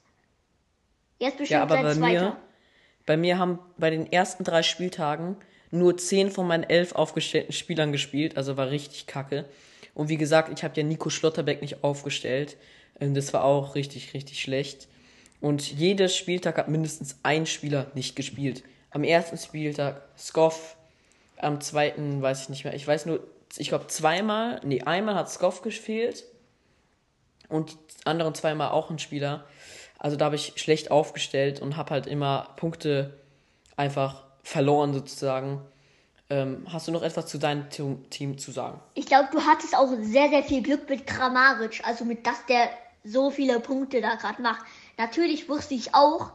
Jetzt 1.19 1.39
bestimmt 1.39 1.59
ja, 1.59 1.63
aber 1.63 1.83
bei 1.83 1.95
zweiter. 1.95 2.23
mir, 2.23 2.37
bei 3.07 3.17
mir 3.17 3.39
haben 3.39 3.59
bei 3.77 3.91
den 3.91 4.11
ersten 4.11 4.45
drei 4.45 4.63
Spieltagen 4.63 5.37
nur 5.71 5.97
zehn 5.97 6.31
von 6.31 6.47
meinen 6.47 6.65
elf 6.65 6.95
aufgestellten 6.95 7.53
Spielern 7.53 7.93
gespielt, 7.93 8.37
also 8.37 8.57
war 8.57 8.71
richtig 8.71 9.07
kacke. 9.07 9.49
Und 9.97 10.11
wie 10.11 10.19
gesagt, 10.19 10.53
ich 10.53 10.63
habe 10.63 10.77
ja 10.77 10.83
Nico 10.83 11.09
Schlotterbeck 11.09 11.63
nicht 11.63 11.83
aufgestellt. 11.83 12.59
Ähm, 13.01 13.15
das 13.15 13.33
war 13.33 13.45
auch 13.45 13.75
richtig, 13.75 14.13
richtig 14.13 14.43
schlecht. 14.43 14.89
Und 15.41 15.73
jeder 15.73 16.09
Spieltag 16.09 16.59
hat 16.59 16.69
mindestens 16.69 17.17
ein 17.23 17.47
Spieler 17.47 17.91
nicht 17.95 18.15
gespielt. 18.15 18.63
Am 18.91 19.05
ersten 19.05 19.39
Spieltag 19.39 20.03
Skoff, 20.19 20.77
am 21.39 21.63
zweiten 21.63 22.21
weiß 22.21 22.43
ich 22.43 22.49
nicht 22.51 22.65
mehr. 22.65 22.75
Ich 22.75 22.87
weiß 22.87 23.07
nur, 23.07 23.27
ich 23.57 23.69
glaube 23.69 23.87
zweimal, 23.87 24.61
nee, 24.65 24.83
einmal 24.83 25.15
hat 25.15 25.31
Skoff 25.31 25.63
gefehlt 25.63 26.25
und 27.49 27.79
anderen 28.05 28.35
zweimal 28.35 28.73
auch 28.73 28.91
ein 28.91 28.99
Spieler. 28.99 29.47
Also 29.99 30.17
da 30.17 30.27
habe 30.27 30.37
ich 30.37 30.53
schlecht 30.57 30.91
aufgestellt 30.91 31.61
und 31.61 31.79
habe 31.79 31.91
halt 31.91 32.07
immer 32.07 32.51
Punkte 32.57 33.19
einfach 33.77 34.25
verloren 34.43 34.93
sozusagen. 34.93 35.63
Ähm, 36.29 36.67
hast 36.73 36.89
du 36.89 36.93
noch 36.93 37.03
etwas 37.03 37.27
zu 37.27 37.39
deinem 37.39 37.71
Team 37.71 38.37
zu 38.39 38.51
sagen? 38.51 38.81
Ich 38.95 39.07
glaube, 39.07 39.29
du 39.31 39.41
hattest 39.45 39.77
auch 39.77 39.89
sehr, 40.01 40.29
sehr 40.29 40.43
viel 40.43 40.63
Glück 40.63 40.89
mit 40.89 41.07
Kramaric, 41.07 41.83
also 41.87 42.05
mit 42.05 42.27
dass 42.27 42.45
der 42.47 42.69
so 43.05 43.31
viele 43.31 43.61
Punkte 43.61 44.01
da 44.01 44.17
gerade 44.17 44.43
macht. 44.43 44.65
Natürlich 44.99 45.49
wusste 45.49 45.75
ich 45.75 45.95
auch, 45.95 46.33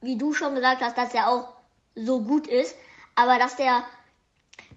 wie 0.00 0.16
du 0.16 0.32
schon 0.32 0.54
gesagt 0.54 0.80
hast, 0.80 0.96
dass 0.96 1.12
er 1.12 1.28
auch 1.28 1.48
so 1.94 2.22
gut 2.22 2.46
ist, 2.46 2.74
aber 3.14 3.38
dass 3.38 3.56
der 3.56 3.84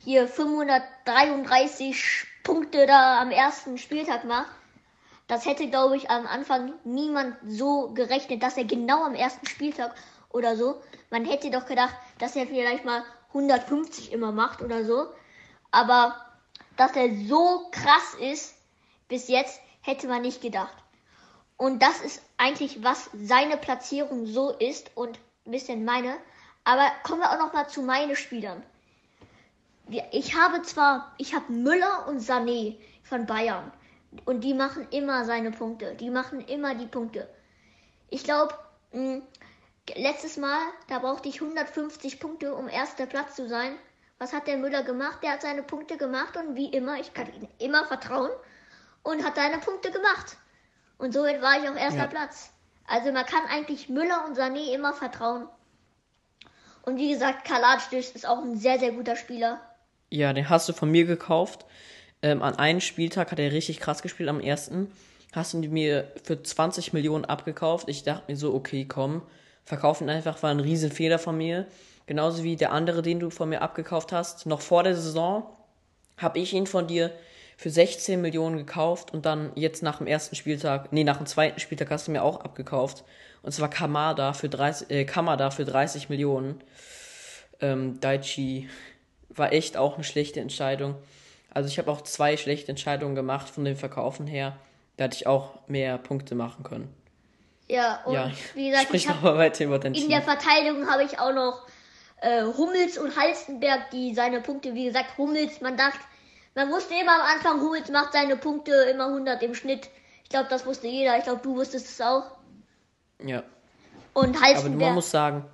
hier 0.03 0.27
533 0.27 2.25
Punkte 2.43 2.85
da 2.85 3.21
am 3.21 3.31
ersten 3.31 3.77
Spieltag 3.77 4.25
macht, 4.25 4.51
das 5.27 5.45
hätte, 5.45 5.69
glaube 5.69 5.97
ich, 5.97 6.09
am 6.09 6.25
Anfang 6.25 6.73
niemand 6.85 7.35
so 7.45 7.89
gerechnet, 7.93 8.41
dass 8.43 8.57
er 8.57 8.63
genau 8.63 9.03
am 9.03 9.15
ersten 9.15 9.45
Spieltag 9.45 9.93
oder 10.29 10.55
so. 10.55 10.81
Man 11.09 11.25
hätte 11.25 11.51
doch 11.51 11.65
gedacht, 11.65 11.93
dass 12.19 12.35
er 12.35 12.47
vielleicht 12.47 12.85
mal 12.85 13.03
150 13.29 14.11
immer 14.11 14.31
macht 14.31 14.61
oder 14.61 14.85
so. 14.85 15.07
Aber 15.71 16.15
dass 16.75 16.95
er 16.95 17.09
so 17.27 17.67
krass 17.71 18.15
ist, 18.19 18.55
bis 19.07 19.27
jetzt 19.27 19.59
hätte 19.81 20.07
man 20.07 20.21
nicht 20.21 20.41
gedacht. 20.41 20.75
Und 21.57 21.81
das 21.81 22.01
ist 22.01 22.21
eigentlich, 22.37 22.83
was 22.83 23.09
seine 23.13 23.57
Platzierung 23.57 24.27
so 24.27 24.51
ist 24.51 24.91
und 24.95 25.19
ein 25.45 25.51
bisschen 25.51 25.85
meine. 25.85 26.17
Aber 26.63 26.91
kommen 27.03 27.21
wir 27.21 27.31
auch 27.31 27.39
noch 27.39 27.53
mal 27.53 27.67
zu 27.67 27.81
meinen 27.81 28.15
Spielern. 28.15 28.61
Ich 30.11 30.35
habe 30.35 30.61
zwar, 30.63 31.13
ich 31.17 31.33
habe 31.33 31.51
Müller 31.51 32.07
und 32.07 32.19
Sané 32.19 32.75
von 33.03 33.25
Bayern. 33.25 33.71
Und 34.25 34.41
die 34.41 34.53
machen 34.53 34.87
immer 34.91 35.25
seine 35.25 35.51
Punkte. 35.51 35.95
Die 35.95 36.09
machen 36.09 36.41
immer 36.41 36.75
die 36.75 36.85
Punkte. 36.85 37.27
Ich 38.09 38.23
glaube, 38.23 38.53
hm, 38.91 39.21
letztes 39.95 40.37
Mal, 40.37 40.59
da 40.87 40.99
brauchte 40.99 41.29
ich 41.29 41.41
150 41.41 42.19
Punkte, 42.19 42.53
um 42.53 42.67
erster 42.67 43.05
Platz 43.05 43.35
zu 43.35 43.47
sein. 43.47 43.75
Was 44.19 44.33
hat 44.33 44.47
der 44.47 44.57
Müller 44.57 44.83
gemacht? 44.83 45.19
Der 45.21 45.33
hat 45.33 45.41
seine 45.41 45.63
Punkte 45.63 45.97
gemacht 45.97 46.35
und 46.37 46.55
wie 46.55 46.67
immer, 46.67 46.99
ich 46.99 47.13
kann 47.13 47.27
ihm 47.33 47.47
immer 47.59 47.85
vertrauen 47.85 48.31
und 49.03 49.23
hat 49.23 49.35
seine 49.35 49.59
Punkte 49.59 49.91
gemacht. 49.91 50.37
Und 50.97 51.13
somit 51.13 51.41
war 51.41 51.61
ich 51.61 51.69
auf 51.69 51.77
erster 51.77 52.01
ja. 52.01 52.07
Platz. 52.07 52.51
Also 52.87 53.11
man 53.11 53.25
kann 53.25 53.45
eigentlich 53.49 53.89
Müller 53.89 54.25
und 54.25 54.37
Sané 54.37 54.73
immer 54.73 54.93
vertrauen. 54.93 55.47
Und 56.83 56.97
wie 56.97 57.11
gesagt, 57.11 57.45
Kalajdzic 57.45 58.15
ist 58.15 58.27
auch 58.27 58.41
ein 58.41 58.57
sehr, 58.57 58.79
sehr 58.79 58.93
guter 58.93 59.15
Spieler. 59.15 59.59
Ja, 60.09 60.31
den 60.33 60.49
hast 60.49 60.69
du 60.69 60.73
von 60.73 60.89
mir 60.89 61.05
gekauft. 61.05 61.65
Ähm, 62.21 62.41
an 62.41 62.55
einem 62.55 62.79
Spieltag 62.79 63.31
hat 63.31 63.39
er 63.39 63.51
richtig 63.51 63.79
krass 63.79 64.01
gespielt, 64.01 64.29
am 64.29 64.39
ersten. 64.39 64.91
Hast 65.33 65.53
du 65.53 65.59
mir 65.59 66.11
für 66.23 66.41
20 66.41 66.93
Millionen 66.93 67.25
abgekauft. 67.25 67.89
Ich 67.89 68.03
dachte 68.03 68.31
mir 68.31 68.37
so, 68.37 68.53
okay, 68.53 68.85
komm, 68.85 69.21
verkauf 69.67 69.99
ihn 69.99 70.09
einfach, 70.09 70.41
war 70.43 70.51
ein 70.51 70.61
Riesenfehler 70.61 71.19
von 71.19 71.37
mir. 71.37 71.67
Genauso 72.05 72.43
wie 72.43 72.55
der 72.55 72.71
andere, 72.71 73.01
den 73.01 73.19
du 73.19 73.29
von 73.29 73.49
mir 73.49 73.61
abgekauft 73.61 74.13
hast. 74.13 74.45
Noch 74.45 74.61
vor 74.61 74.83
der 74.83 74.95
Saison 74.95 75.43
habe 76.15 76.39
ich 76.39 76.53
ihn 76.53 76.67
von 76.67 76.87
dir 76.87 77.11
für 77.57 77.69
16 77.69 78.21
Millionen 78.21 78.55
gekauft 78.55 79.11
und 79.11 79.25
dann 79.25 79.51
jetzt 79.55 79.83
nach 79.83 79.97
dem 79.97 80.07
ersten 80.07 80.37
Spieltag, 80.37 80.93
nee, 80.93 81.03
nach 81.03 81.17
dem 81.17 81.25
zweiten 81.25 81.59
Spieltag 81.59 81.91
hast 81.91 82.07
du 82.07 82.11
mir 82.13 82.23
auch 82.23 82.39
abgekauft. 82.39 83.03
Und 83.41 83.51
zwar 83.51 83.69
Kamada 83.69 84.31
für 84.31 84.47
30, 84.47 84.89
äh, 84.89 85.03
Kamada 85.03 85.51
für 85.51 85.65
30 85.65 86.07
Millionen. 86.07 86.61
Ähm, 87.59 87.99
Daichi 87.99 88.69
war 89.27 89.51
echt 89.51 89.75
auch 89.75 89.95
eine 89.95 90.05
schlechte 90.05 90.39
Entscheidung. 90.39 90.95
Also 91.53 91.67
ich 91.67 91.77
habe 91.77 91.91
auch 91.91 92.01
zwei 92.01 92.37
schlechte 92.37 92.69
Entscheidungen 92.69 93.15
gemacht 93.15 93.49
von 93.49 93.65
den 93.65 93.75
Verkaufen 93.75 94.27
her. 94.27 94.55
Da 94.95 95.05
hätte 95.05 95.17
ich 95.17 95.27
auch 95.27 95.67
mehr 95.67 95.97
Punkte 95.97 96.35
machen 96.35 96.63
können. 96.63 96.96
Ja, 97.69 98.01
und 98.05 98.13
Ja, 98.13 98.31
wie 98.53 98.69
gesagt, 98.69 98.87
sprich 98.87 99.05
ich 99.07 99.21
mal 99.21 99.37
weiter 99.37 99.65
über 99.65 99.79
dein 99.79 99.93
in 99.93 100.01
Team. 100.01 100.09
der 100.09 100.21
Verteidigung 100.21 100.89
habe 100.89 101.03
ich 101.03 101.19
auch 101.19 101.33
noch 101.33 101.67
äh, 102.21 102.43
Hummels 102.43 102.97
und 102.97 103.15
Halstenberg, 103.17 103.91
die 103.91 104.13
seine 104.13 104.41
Punkte, 104.41 104.73
wie 104.73 104.85
gesagt, 104.85 105.17
Hummels, 105.17 105.61
man 105.61 105.75
dachte, 105.77 105.99
man 106.55 106.71
wusste 106.71 106.93
immer 106.95 107.15
am 107.15 107.35
Anfang, 107.35 107.61
Hummels 107.61 107.89
macht 107.89 108.13
seine 108.13 108.37
Punkte 108.37 108.71
immer 108.91 109.07
100 109.07 109.43
im 109.43 109.53
Schnitt. 109.53 109.89
Ich 110.23 110.29
glaube, 110.29 110.47
das 110.49 110.65
wusste 110.65 110.87
jeder. 110.87 111.17
Ich 111.17 111.23
glaube, 111.23 111.41
du 111.43 111.55
wusstest 111.55 111.87
es 111.87 112.01
auch. 112.01 112.23
Ja. 113.23 113.43
Und 114.13 114.29
Aber 114.29 114.39
man 114.39 114.43
Halstenberg. 114.43 114.93
muss 114.93 115.11
sagen, 115.11 115.45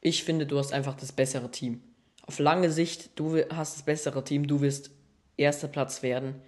ich 0.00 0.24
finde, 0.24 0.46
du 0.46 0.58
hast 0.58 0.72
einfach 0.72 0.94
das 0.94 1.12
bessere 1.12 1.50
Team. 1.50 1.82
Auf 2.26 2.38
lange 2.38 2.70
Sicht, 2.70 3.18
du 3.18 3.38
hast 3.52 3.76
das 3.76 3.82
bessere 3.82 4.22
Team, 4.22 4.46
du 4.46 4.60
wirst 4.60 4.90
erster 5.36 5.68
Platz 5.68 6.02
werden. 6.02 6.40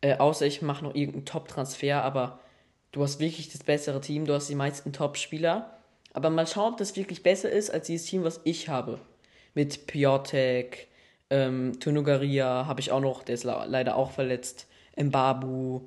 Äh, 0.00 0.18
außer 0.18 0.46
ich 0.46 0.62
mache 0.62 0.84
noch 0.84 0.94
irgendeinen 0.94 1.24
Top-Transfer, 1.26 2.04
aber 2.04 2.38
du 2.92 3.02
hast 3.02 3.20
wirklich 3.20 3.50
das 3.50 3.62
bessere 3.64 4.00
Team, 4.00 4.24
du 4.26 4.34
hast 4.34 4.48
die 4.48 4.54
meisten 4.54 4.92
Top-Spieler. 4.92 5.78
Aber 6.12 6.30
mal 6.30 6.46
schauen, 6.46 6.72
ob 6.72 6.78
das 6.78 6.96
wirklich 6.96 7.22
besser 7.22 7.50
ist 7.50 7.70
als 7.70 7.86
dieses 7.86 8.06
Team, 8.06 8.24
was 8.24 8.40
ich 8.44 8.68
habe. 8.68 8.98
Mit 9.54 9.86
Piotek, 9.86 10.88
ähm, 11.30 11.78
Tunugaria 11.80 12.66
habe 12.66 12.80
ich 12.80 12.90
auch 12.90 13.00
noch, 13.00 13.22
der 13.22 13.34
ist 13.34 13.44
leider 13.44 13.96
auch 13.96 14.10
verletzt. 14.10 14.66
Mbabu. 14.96 15.82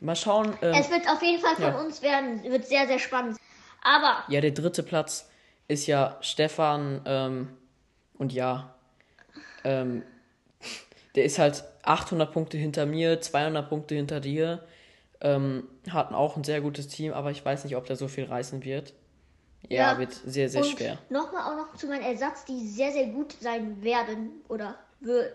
Mal 0.00 0.16
schauen. 0.16 0.56
Ähm, 0.62 0.74
es 0.78 0.90
wird 0.90 1.08
auf 1.08 1.22
jeden 1.22 1.40
Fall 1.42 1.54
von 1.56 1.64
Ja. 1.64 1.80
uns 1.80 2.02
werden. 2.02 2.42
Wird 2.44 2.66
sehr, 2.66 2.86
sehr 2.86 2.98
spannend. 2.98 3.38
Aber 3.82 4.24
Ja, 4.28 4.40
der 4.40 4.50
dritte 4.50 4.82
Platz 4.82 5.28
ist 5.68 5.86
ja 5.86 6.16
Stefan 6.20 7.00
ähm, 7.06 7.48
und 8.18 8.32
ja, 8.32 8.74
ähm, 9.64 10.02
der 11.14 11.24
ist 11.24 11.38
halt 11.38 11.64
800 11.82 12.32
Punkte 12.32 12.56
hinter 12.58 12.84
mir, 12.86 13.20
200 13.20 13.68
Punkte 13.68 13.94
hinter 13.94 14.20
dir. 14.20 14.64
Ähm, 15.20 15.68
hatten 15.90 16.14
auch 16.14 16.36
ein 16.36 16.44
sehr 16.44 16.60
gutes 16.60 16.88
Team, 16.88 17.12
aber 17.12 17.30
ich 17.30 17.44
weiß 17.44 17.64
nicht, 17.64 17.76
ob 17.76 17.86
der 17.86 17.96
so 17.96 18.08
viel 18.08 18.24
reißen 18.24 18.64
wird. 18.64 18.92
Ja, 19.68 19.92
Ja, 19.92 19.98
wird 19.98 20.12
sehr, 20.12 20.48
sehr 20.48 20.62
und 20.62 20.68
schwer. 20.70 20.98
nochmal 21.08 21.42
auch 21.52 21.56
noch 21.56 21.74
zu 21.76 21.86
meinem 21.86 22.02
Ersatz, 22.02 22.44
die 22.44 22.66
sehr, 22.68 22.92
sehr 22.92 23.06
gut 23.06 23.34
sein 23.40 23.82
werden. 23.82 24.30
Oder 24.48 24.76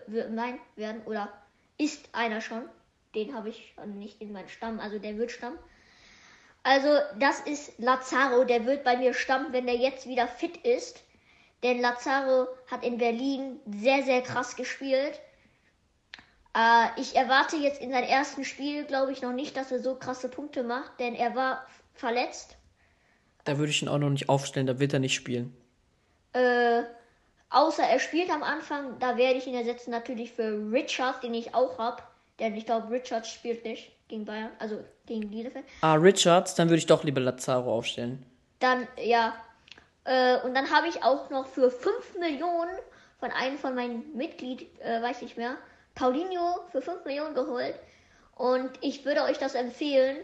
nein, 0.06 0.58
werden. 0.76 1.02
Oder 1.06 1.28
ist 1.78 2.08
einer 2.12 2.40
schon. 2.40 2.62
Den 3.14 3.34
habe 3.34 3.50
ich 3.50 3.74
nicht 3.96 4.22
in 4.22 4.32
meinem 4.32 4.48
Stamm. 4.48 4.80
Also 4.80 4.98
der 4.98 5.18
wird 5.18 5.32
Stamm. 5.32 5.54
Also 6.62 6.88
das 7.18 7.40
ist 7.40 7.72
Lazaro. 7.78 8.44
Der 8.44 8.64
wird 8.64 8.84
bei 8.84 8.96
mir 8.96 9.12
stammen, 9.14 9.52
wenn 9.52 9.66
der 9.66 9.76
jetzt 9.76 10.06
wieder 10.06 10.28
fit 10.28 10.56
ist. 10.58 11.02
Denn 11.62 11.80
Lazaro 11.80 12.46
hat 12.70 12.84
in 12.84 12.98
Berlin 12.98 13.60
sehr, 13.66 14.02
sehr 14.04 14.22
krass 14.22 14.56
gespielt. 14.56 15.20
Äh, 16.54 17.00
ich 17.00 17.16
erwarte 17.16 17.56
jetzt 17.56 17.80
in 17.80 17.90
seinem 17.90 18.08
ersten 18.08 18.44
Spiel, 18.44 18.84
glaube 18.84 19.12
ich, 19.12 19.22
noch 19.22 19.32
nicht, 19.32 19.56
dass 19.56 19.72
er 19.72 19.80
so 19.80 19.94
krasse 19.94 20.28
Punkte 20.28 20.62
macht. 20.62 20.98
Denn 21.00 21.14
er 21.14 21.34
war 21.34 21.66
verletzt. 21.94 22.56
Da 23.44 23.58
würde 23.58 23.70
ich 23.70 23.82
ihn 23.82 23.88
auch 23.88 23.98
noch 23.98 24.10
nicht 24.10 24.28
aufstellen, 24.28 24.66
da 24.66 24.78
wird 24.78 24.92
er 24.92 25.00
nicht 25.00 25.14
spielen. 25.14 25.56
Äh, 26.32 26.82
außer 27.50 27.82
er 27.82 27.98
spielt 27.98 28.30
am 28.30 28.42
Anfang, 28.42 28.98
da 29.00 29.16
werde 29.16 29.38
ich 29.38 29.46
ihn 29.46 29.54
ersetzen 29.54 29.90
natürlich 29.90 30.32
für 30.32 30.70
Richard, 30.72 31.22
den 31.22 31.34
ich 31.34 31.54
auch 31.54 31.78
hab. 31.78 32.12
Denn 32.38 32.56
ich 32.56 32.66
glaube, 32.66 32.90
Richard 32.90 33.26
spielt 33.26 33.64
nicht 33.64 33.92
gegen 34.08 34.24
Bayern, 34.24 34.50
also 34.58 34.82
gegen 35.06 35.30
Bielefeld. 35.30 35.64
Ah, 35.80 35.94
Richards, 35.94 36.54
dann 36.54 36.68
würde 36.68 36.78
ich 36.78 36.86
doch 36.86 37.04
lieber 37.04 37.20
Lazaro 37.20 37.74
aufstellen. 37.74 38.24
Dann, 38.60 38.86
ja. 38.96 39.34
Äh, 40.04 40.38
und 40.40 40.54
dann 40.54 40.70
habe 40.70 40.88
ich 40.88 41.02
auch 41.02 41.30
noch 41.30 41.46
für 41.46 41.70
5 41.70 42.18
Millionen 42.18 42.72
von 43.18 43.30
einem 43.30 43.58
von 43.58 43.74
meinen 43.74 44.16
Mitglied, 44.16 44.68
äh, 44.80 45.00
weiß 45.02 45.22
ich 45.22 45.36
mehr, 45.36 45.56
Paulinho 45.94 46.60
für 46.70 46.82
5 46.82 47.04
Millionen 47.04 47.34
geholt. 47.34 47.74
Und 48.34 48.70
ich 48.80 49.04
würde 49.04 49.22
euch 49.22 49.38
das 49.38 49.54
empfehlen, 49.54 50.16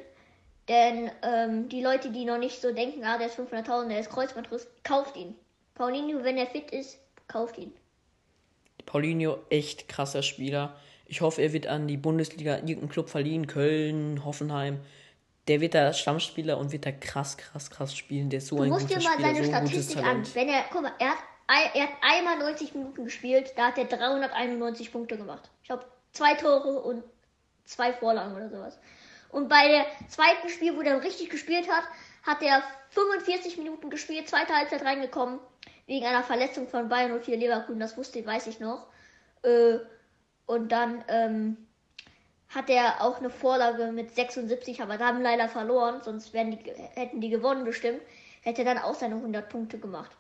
denn 0.69 1.11
ähm, 1.23 1.69
die 1.69 1.83
Leute, 1.83 2.11
die 2.11 2.25
noch 2.25 2.39
nicht 2.39 2.61
so 2.61 2.73
denken, 2.73 3.05
ah, 3.05 3.19
der 3.19 3.29
ist 3.29 3.39
500.000, 3.39 3.89
der 3.89 4.01
ist 4.01 4.11
Kreuzbandriss, 4.11 4.67
kauft 4.83 5.17
ihn. 5.17 5.35
Paulinho, 5.75 6.25
wenn 6.25 6.37
er 6.37 6.47
fit 6.47 6.71
ist, 6.71 6.99
kauft 7.27 7.59
ihn. 7.59 7.73
Paulinho, 8.87 9.39
echt 9.51 9.89
krasser 9.89 10.23
Spieler. 10.23 10.77
Ich 11.07 11.21
hoffe, 11.21 11.41
er 11.43 11.53
wird 11.53 11.67
an 11.67 11.87
die 11.87 11.97
Bundesliga 11.97 12.57
irgendeinen 12.57 12.89
Club 12.89 13.09
verliehen, 13.09 13.47
Köln, 13.47 14.25
Hoffenheim. 14.25 14.81
Der 15.47 15.61
wird 15.63 15.75
da 15.75 15.95
Stammspieler 15.95 16.59
und 16.59 16.73
wird 16.73 16.85
da 16.85 16.93
krass, 16.93 17.39
krass, 17.39 17.71
krass 17.71 17.97
spielen. 17.97 18.29
Der 18.29 18.39
ist 18.39 18.49
so 18.49 18.57
Du 18.57 18.63
ein 18.63 18.69
musst 18.69 18.89
guter 18.89 19.01
dir 19.01 19.05
mal 19.05 19.13
Spieler, 19.15 19.35
seine 19.35 19.45
so 19.45 19.51
Statistik 19.51 20.05
an. 20.05 20.35
Wenn 20.35 20.49
er, 20.49 20.65
guck 20.71 20.83
mal, 20.83 20.93
er 20.99 21.11
hat, 21.11 21.19
er 21.75 21.83
hat 21.85 21.91
einmal 22.03 22.39
90 22.39 22.75
Minuten 22.75 23.05
gespielt, 23.05 23.53
da 23.57 23.69
hat 23.69 23.79
er 23.79 23.87
391 23.87 24.93
Punkte 24.93 25.17
gemacht. 25.17 25.51
Ich 26.13 26.19
zwei 26.19 26.35
Tore 26.35 26.81
und 26.81 27.05
zwei 27.65 27.93
Vorlagen 27.93 28.35
oder 28.35 28.49
sowas. 28.49 28.79
Und 29.31 29.49
bei 29.49 29.69
der 29.69 29.87
zweiten 30.09 30.49
Spiel, 30.49 30.77
wo 30.77 30.81
er 30.81 31.03
richtig 31.03 31.31
gespielt 31.31 31.71
hat, 31.71 31.85
hat 32.23 32.43
er 32.43 32.63
45 32.91 33.59
Minuten 33.59 33.91
gespielt, 33.91 34.29
zweite 34.29 34.55
Halbzeit 34.55 34.85
reingekommen, 34.85 35.39
wegen 35.87 36.07
einer 36.07 36.23
Verletzung 36.23 36.69
von 36.69 36.89
Bayern 36.89 37.21
04 37.21 37.37
Leverkusen, 37.37 37.81
das 37.81 37.97
wusste, 37.97 38.25
weiß 38.25 38.47
ich 38.47 38.61
noch. 38.61 38.87
Äh, 39.43 39.79
und 40.47 40.73
dann 40.73 41.05
ähm, 41.09 41.69
hat 42.49 42.71
er 42.71 43.03
auch 43.03 43.19
eine 43.19 43.31
Vorlage 43.31 43.93
mit 43.93 44.15
76, 44.15 44.83
aber 44.83 44.97
da 44.97 45.09
haben 45.09 45.23
leider 45.23 45.49
verloren, 45.49 46.01
sonst 46.03 46.33
die, 46.33 46.59
hätten 46.95 47.21
die 47.21 47.29
gewonnen 47.29 47.65
bestimmt. 47.65 48.01
Hätte 48.43 48.65
dann 48.65 48.79
auch 48.79 48.95
seine 48.95 49.17
100 49.17 49.49
Punkte 49.49 49.79
gemacht. 49.79 50.11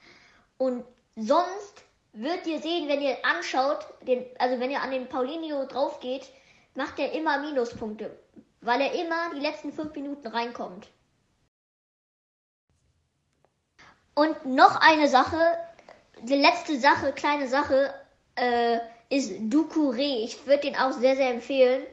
Und 0.58 0.84
sonst 1.16 1.84
wird 2.12 2.46
ihr 2.46 2.60
sehen, 2.60 2.88
wenn 2.88 3.02
ihr 3.02 3.16
anschaut, 3.24 3.86
den, 4.02 4.24
also 4.38 4.58
wenn 4.60 4.70
ihr 4.70 4.82
an 4.82 4.90
den 4.90 5.08
Paulinho 5.08 5.66
drauf 5.66 6.00
geht, 6.00 6.28
macht 6.74 6.98
er 6.98 7.12
immer 7.12 7.38
Minuspunkte, 7.38 8.18
weil 8.60 8.80
er 8.80 8.92
immer 8.92 9.34
die 9.34 9.40
letzten 9.40 9.72
5 9.72 9.94
Minuten 9.94 10.26
reinkommt. 10.26 10.88
Und 14.14 14.46
noch 14.46 14.80
eine 14.80 15.08
Sache, 15.08 15.38
die 16.22 16.34
letzte 16.34 16.78
Sache, 16.78 17.12
kleine 17.12 17.46
Sache, 17.46 17.94
äh, 18.34 18.78
ist 19.10 19.32
Ducouré. 19.32 20.24
Ich 20.24 20.46
würde 20.46 20.62
den 20.62 20.76
auch 20.76 20.92
sehr, 20.92 21.16
sehr 21.16 21.30
empfehlen. 21.30 21.86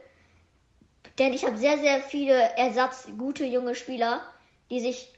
Denn 1.18 1.32
ich 1.32 1.44
habe 1.44 1.56
sehr, 1.56 1.78
sehr 1.78 2.02
viele 2.02 2.34
Ersatz, 2.56 3.08
gute 3.16 3.44
junge 3.44 3.74
Spieler, 3.74 4.20
die 4.70 4.80
sich, 4.80 5.12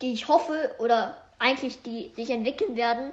die 0.00 0.12
ich 0.12 0.28
hoffe 0.28 0.74
oder 0.78 1.16
eigentlich 1.38 1.82
die 1.82 2.12
sich 2.14 2.30
entwickeln 2.30 2.76
werden. 2.76 3.12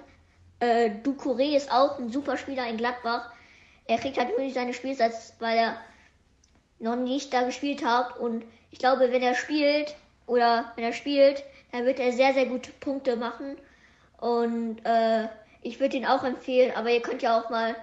Äh, 0.65 0.91
Ducouré 1.03 1.55
ist 1.55 1.71
auch 1.71 1.99
ein 1.99 2.09
super 2.09 2.37
Spieler 2.37 2.67
in 2.67 2.77
Gladbach. 2.77 3.31
Er 3.85 3.97
kriegt 3.97 4.17
halt 4.17 4.29
nur 4.29 4.39
nicht 4.39 4.55
seine 4.55 4.73
Spielzeit, 4.73 5.13
weil 5.39 5.57
er 5.57 5.77
noch 6.79 6.95
nicht 6.95 7.33
da 7.33 7.43
gespielt 7.43 7.85
hat. 7.85 8.17
Und 8.17 8.43
ich 8.71 8.79
glaube, 8.79 9.11
wenn 9.11 9.21
er 9.21 9.35
spielt 9.35 9.95
oder 10.25 10.71
wenn 10.75 10.83
er 10.83 10.93
spielt, 10.93 11.43
dann 11.71 11.85
wird 11.85 11.99
er 11.99 12.11
sehr, 12.11 12.33
sehr 12.33 12.47
gute 12.47 12.71
Punkte 12.71 13.15
machen. 13.15 13.57
Und 14.17 14.83
äh, 14.85 15.27
ich 15.61 15.79
würde 15.79 15.97
ihn 15.97 16.05
auch 16.05 16.23
empfehlen, 16.23 16.71
aber 16.75 16.89
ihr 16.89 17.01
könnt 17.01 17.21
ja 17.21 17.39
auch 17.39 17.49
mal 17.49 17.75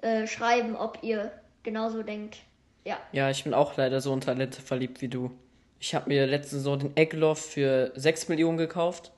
äh, 0.00 0.26
schreiben, 0.26 0.74
ob 0.74 0.98
ihr 1.02 1.30
genauso 1.62 2.02
denkt. 2.02 2.38
Ja. 2.84 2.98
Ja, 3.12 3.30
ich 3.30 3.44
bin 3.44 3.54
auch 3.54 3.76
leider 3.76 4.00
so 4.00 4.12
in 4.12 4.20
Talente 4.20 4.60
verliebt 4.60 5.02
wie 5.02 5.08
du. 5.08 5.30
Ich 5.78 5.94
habe 5.94 6.08
mir 6.08 6.26
letzte 6.26 6.56
Saison 6.56 6.78
den 6.80 6.96
Egloff 6.96 7.38
für 7.38 7.92
6 7.94 8.28
Millionen 8.28 8.58
gekauft. 8.58 9.12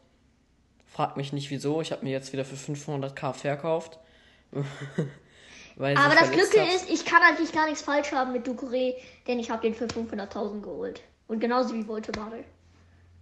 Frag 0.90 1.16
mich 1.16 1.32
nicht 1.32 1.50
wieso. 1.50 1.80
Ich 1.80 1.92
habe 1.92 2.04
mir 2.04 2.10
jetzt 2.10 2.32
wieder 2.32 2.44
für 2.44 2.56
500k 2.56 3.32
verkauft. 3.32 3.98
Er 5.78 5.98
Aber 5.98 6.14
das 6.14 6.30
Glücke 6.30 6.60
hat. 6.60 6.74
ist, 6.74 6.90
ich 6.90 7.06
kann 7.06 7.22
eigentlich 7.22 7.52
gar 7.52 7.64
nichts 7.64 7.80
falsch 7.80 8.12
haben 8.12 8.32
mit 8.32 8.46
Ducouré, 8.46 8.94
denn 9.26 9.38
ich 9.38 9.50
habe 9.50 9.62
den 9.62 9.74
für 9.74 9.86
500.000 9.86 10.60
geholt. 10.60 11.00
Und 11.26 11.40
genauso 11.40 11.74
wie 11.74 11.88
Voltemade. 11.88 12.44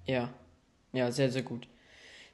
Ja, 0.06 0.30
ja, 0.92 1.12
sehr, 1.12 1.30
sehr 1.30 1.42
gut. 1.42 1.68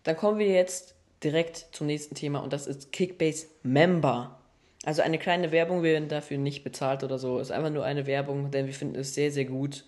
Dann 0.05 0.17
kommen 0.17 0.39
wir 0.39 0.47
jetzt 0.47 0.95
direkt 1.23 1.67
zum 1.73 1.89
nächsten 1.89 2.15
Thema 2.15 2.39
und 2.39 2.55
das 2.55 2.67
ist 2.67 2.91
Kickbase 2.93 3.49
Member. 3.63 4.39
Also 4.85 5.03
eine 5.03 5.19
kleine 5.19 5.53
Werbung, 5.53 5.83
wir 5.83 5.93
werden 5.93 6.09
dafür 6.09 6.39
nicht 6.39 6.65
bezahlt 6.65 7.05
oder 7.05 7.19
so. 7.19 7.39
Ist 7.39 7.51
einfach 7.51 7.71
nur 7.71 7.85
eine 7.85 8.07
Werbung, 8.07 8.51
denn 8.51 8.67
wir 8.67 8.75
finden 8.75 8.97
es 8.97 9.15
sehr, 9.15 9.31
sehr 9.31 9.47
gut. 9.47 9.85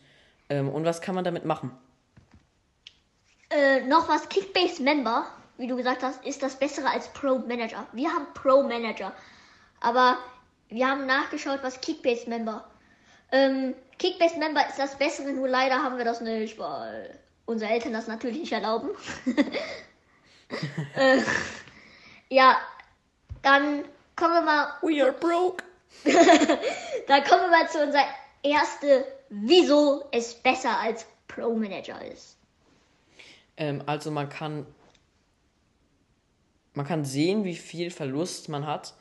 Ähm, 0.48 0.68
und 0.68 0.84
was 0.84 1.00
kann 1.00 1.14
man 1.14 1.24
damit 1.24 1.44
machen? 1.44 1.70
Äh, 3.56 3.80
noch 3.86 4.06
was, 4.06 4.28
Kickbase 4.28 4.82
Member, 4.82 5.26
wie 5.56 5.66
du 5.66 5.76
gesagt 5.76 6.02
hast, 6.02 6.22
ist 6.26 6.42
das 6.42 6.56
bessere 6.56 6.90
als 6.90 7.08
Pro 7.08 7.38
Manager. 7.38 7.86
Wir 7.92 8.12
haben 8.12 8.26
Pro 8.34 8.62
Manager. 8.62 9.12
Aber 9.80 10.18
wir 10.68 10.86
haben 10.86 11.06
nachgeschaut, 11.06 11.60
was 11.62 11.80
Kickbase 11.80 12.28
Member. 12.28 12.68
Ähm, 13.32 13.74
Kickbase 13.98 14.38
Member 14.38 14.68
ist 14.68 14.78
das 14.78 14.98
bessere, 14.98 15.32
nur 15.32 15.48
leider 15.48 15.82
haben 15.82 15.96
wir 15.96 16.04
das 16.04 16.20
nicht, 16.20 16.58
weil 16.58 17.18
unsere 17.46 17.70
Eltern 17.70 17.94
das 17.94 18.08
natürlich 18.08 18.40
nicht 18.40 18.52
erlauben. 18.52 18.90
äh, 20.96 21.22
ja, 22.28 22.58
dann 23.40 23.86
kommen 24.16 24.34
wir 24.34 24.42
mal 24.42 24.74
We 24.82 25.02
are 25.02 25.12
broke. 25.12 25.64
Dann 27.06 27.24
kommen 27.24 27.42
wir 27.42 27.48
mal 27.48 27.70
zu 27.70 27.82
unserer 27.82 28.04
erste, 28.42 29.06
wieso 29.30 30.06
es 30.12 30.34
besser 30.34 30.78
als 30.78 31.06
Pro 31.26 31.54
Manager 31.54 32.04
ist. 32.04 32.35
Ähm, 33.56 33.82
also 33.86 34.10
man 34.10 34.28
kann 34.28 34.66
man 36.74 36.86
kann 36.86 37.04
sehen, 37.04 37.44
wie 37.44 37.54
viel 37.56 37.90
Verlust 37.90 38.48
man 38.50 38.66
hat, 38.66 38.94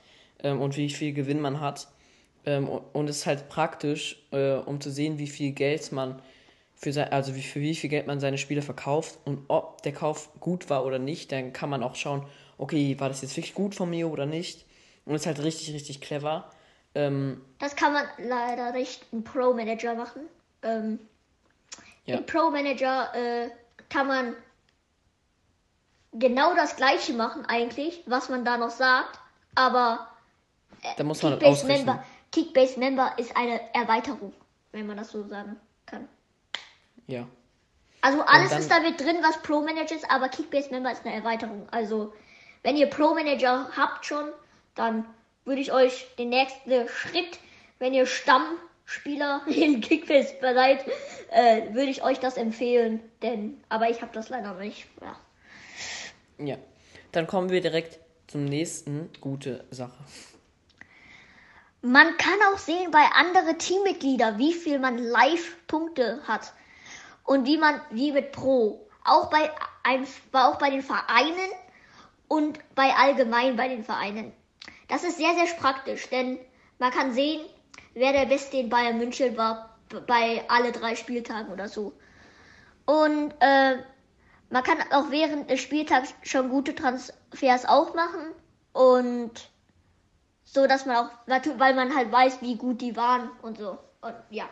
ähm, 0.44 0.62
und 0.62 0.78
wie 0.78 0.90
viel 0.90 1.14
Gewinn 1.14 1.42
man 1.42 1.60
hat. 1.60 1.88
Ähm, 2.46 2.70
und, 2.70 3.10
es 3.10 3.18
ist 3.18 3.26
halt 3.26 3.50
praktisch, 3.50 4.24
äh, 4.32 4.54
um 4.54 4.80
zu 4.80 4.92
sehen, 4.92 5.18
wie 5.18 5.28
viel 5.28 5.52
Geld 5.52 5.92
man 5.92 6.22
für 6.76 6.94
sein, 6.94 7.12
also 7.12 7.36
wie, 7.36 7.42
für 7.42 7.60
wie 7.60 7.76
viel 7.76 7.90
Geld 7.90 8.08
man 8.08 8.20
seine 8.20 8.38
Spiele 8.38 8.62
verkauft 8.62 9.18
und 9.26 9.46
ob 9.48 9.82
der 9.82 9.94
Kauf 9.94 10.30
gut 10.40 10.70
war 10.70 10.86
oder 10.86 11.00
nicht, 11.00 11.32
dann 11.32 11.54
kann 11.54 11.70
man 11.70 11.84
auch 11.84 11.96
schauen, 11.96 12.26
okay, 12.58 13.00
war 13.00 13.10
das 13.10 13.22
jetzt 13.22 13.36
wirklich 13.36 13.56
gut 13.56 13.76
von 13.76 13.90
mir 13.90 14.10
oder 14.10 14.26
nicht. 14.26 14.66
Und 15.06 15.16
es 15.16 15.22
ist 15.22 15.28
halt 15.28 15.44
richtig, 15.44 15.74
richtig 15.74 16.02
clever. 16.02 16.50
Ähm, 16.94 17.42
Das 17.60 17.76
kann 17.76 17.94
man 17.94 18.06
leider 18.18 18.72
nicht 18.72 19.06
im 19.12 19.24
Pro 19.24 19.54
Manager 19.54 19.96
machen. 19.96 20.24
Ähm, 20.64 21.00
Ja. 22.06 22.18
Im 22.18 22.26
Pro 22.26 22.52
Manager 22.52 23.12
äh, 23.16 23.50
kann 23.90 24.08
man 24.08 24.36
genau 26.14 26.54
das 26.56 26.76
gleiche 26.76 27.14
machen 27.14 27.46
eigentlich, 27.46 28.04
was 28.06 28.30
man 28.30 28.46
da 28.46 28.58
noch 28.58 28.70
sagt, 28.70 29.20
aber 29.54 30.08
da 30.98 31.04
muss 31.04 31.24
man 31.24 31.40
Kickbase. 31.40 31.68
Member, 31.68 32.04
Kickbase 32.32 32.80
Member 32.80 33.14
ist 33.18 33.36
eine 33.36 33.74
Erweiterung, 33.74 34.34
wenn 34.72 34.88
man 34.88 34.98
das 34.98 35.12
so 35.12 35.24
sagen 35.28 35.60
kann. 35.86 36.08
Ja. 37.08 37.28
Also 38.02 38.22
alles 38.22 38.52
dann- 38.52 38.60
ist 38.60 38.72
damit 38.72 39.00
drin, 39.00 39.18
was 39.22 39.42
Pro 39.42 39.62
Manager 39.62 39.96
ist, 39.96 40.10
aber 40.10 40.30
Kickbase 40.30 40.70
Member 40.70 40.92
ist 40.92 41.06
eine 41.06 41.16
Erweiterung. 41.16 41.68
Also 41.72 42.14
wenn 42.64 42.78
ihr 42.78 42.90
Pro 42.90 43.14
Manager 43.14 43.70
habt 43.76 44.06
schon, 44.06 44.32
dann 44.76 45.06
würde 45.44 45.62
ich 45.62 45.72
euch 45.72 46.08
den 46.18 46.30
nächsten 46.30 46.88
Schritt, 46.88 47.40
wenn 47.80 47.94
ihr 47.94 48.06
Stammspieler 48.86 49.42
in 49.48 49.82
Kickbase 49.82 50.36
seid, 50.42 50.86
äh, 51.32 51.74
würde 51.74 51.90
ich 51.90 52.04
euch 52.04 52.20
das 52.20 52.38
empfehlen. 52.38 53.02
Denn, 53.22 53.62
aber 53.70 53.90
ich 53.90 54.02
habe 54.02 54.12
das 54.14 54.30
leider 54.30 54.54
nicht. 54.56 54.88
Ja. 55.02 56.46
Ja. 56.46 56.58
Dann 57.12 57.28
kommen 57.28 57.50
wir 57.50 57.62
direkt 57.62 58.00
zum 58.28 58.46
nächsten 58.46 59.10
gute 59.22 59.64
Sache. 59.72 59.98
Man 61.82 62.18
kann 62.18 62.40
auch 62.52 62.58
sehen 62.58 62.92
bei 62.92 63.06
anderen 63.14 63.58
Teammitgliedern, 63.58 64.38
wie 64.38 64.54
viel 64.54 64.80
man 64.80 64.98
Live-Punkte 64.98 66.20
hat. 66.28 66.54
Und 67.24 67.46
wie 67.46 67.58
man, 67.58 67.80
wie 67.92 68.12
mit 68.12 68.32
Pro. 68.32 68.88
Auch 69.04 69.30
bei, 69.30 69.50
ein, 69.84 70.06
auch 70.34 70.58
bei 70.58 70.72
den 70.72 70.82
Vereinen 70.82 71.52
und 72.28 72.60
bei 72.76 72.92
allgemein 72.94 73.56
bei 73.56 73.68
den 73.68 73.84
Vereinen. 73.84 74.34
Das 74.88 75.04
ist 75.04 75.18
sehr, 75.18 75.34
sehr 75.36 75.46
praktisch, 75.60 76.10
denn 76.10 76.40
man 76.80 76.92
kann 76.92 77.14
sehen, 77.14 77.46
wer 77.96 78.12
der 78.12 78.28
Beste 78.28 78.58
in 78.58 78.70
Bayern 78.70 79.00
München 79.00 79.36
war 79.36 79.78
bei 80.06 80.44
alle 80.48 80.72
drei 80.72 80.96
Spieltagen 80.96 81.52
oder 81.52 81.68
so. 81.68 81.94
Und 82.86 83.34
äh, 83.40 83.78
man 84.50 84.64
kann 84.64 84.78
auch 84.92 85.10
während 85.10 85.50
des 85.50 85.62
Spieltags 85.62 86.14
schon 86.22 86.50
gute 86.50 86.76
Transfers 86.76 87.66
auch 87.66 87.96
machen 87.96 88.32
und 88.74 89.50
so, 90.44 90.68
dass 90.68 90.86
man 90.86 90.98
auch, 90.98 91.10
weil 91.58 91.74
man 91.74 91.96
halt 91.96 92.12
weiß, 92.12 92.42
wie 92.42 92.56
gut 92.56 92.82
die 92.82 92.96
waren 92.96 93.30
und 93.42 93.58
so. 93.58 93.80
Und 94.02 94.14
ja. 94.30 94.48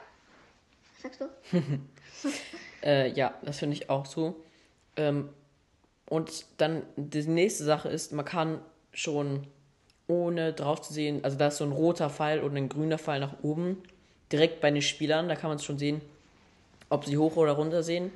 Was 0.94 1.04
sagst 1.04 1.22
du? 1.22 1.30
Äh, 2.82 3.12
ja, 3.14 3.34
das 3.44 3.60
finde 3.60 3.78
ich 3.78 3.90
auch 3.90 4.06
so. 4.06 4.44
Ähm, 4.98 5.30
und 6.10 6.46
dann 6.58 6.84
die 6.98 7.26
nächste 7.28 7.64
Sache 7.64 7.88
ist, 7.88 8.12
man 8.12 8.26
kann 8.26 8.60
schon 8.92 9.48
ohne 10.08 10.54
drauf 10.54 10.82
zu 10.82 10.94
sehen, 10.94 11.24
also 11.24 11.38
da 11.38 11.48
ist 11.48 11.58
so 11.58 11.64
ein 11.64 11.72
roter 11.72 12.10
Pfeil 12.10 12.40
und 12.42 12.56
ein 12.58 12.70
grüner 12.70 12.98
Pfeil 12.98 13.20
nach 13.20 13.36
oben, 13.42 13.82
direkt 14.32 14.62
bei 14.62 14.70
den 14.72 14.82
Spielern, 14.82 15.30
da 15.30 15.36
kann 15.36 15.50
man 15.50 15.58
es 15.58 15.64
schon 15.64 15.78
sehen, 15.78 16.02
ob 16.90 17.06
sie 17.06 17.18
hoch 17.18 17.36
oder 17.38 17.54
runter 17.54 17.84
sehen. 17.84 18.12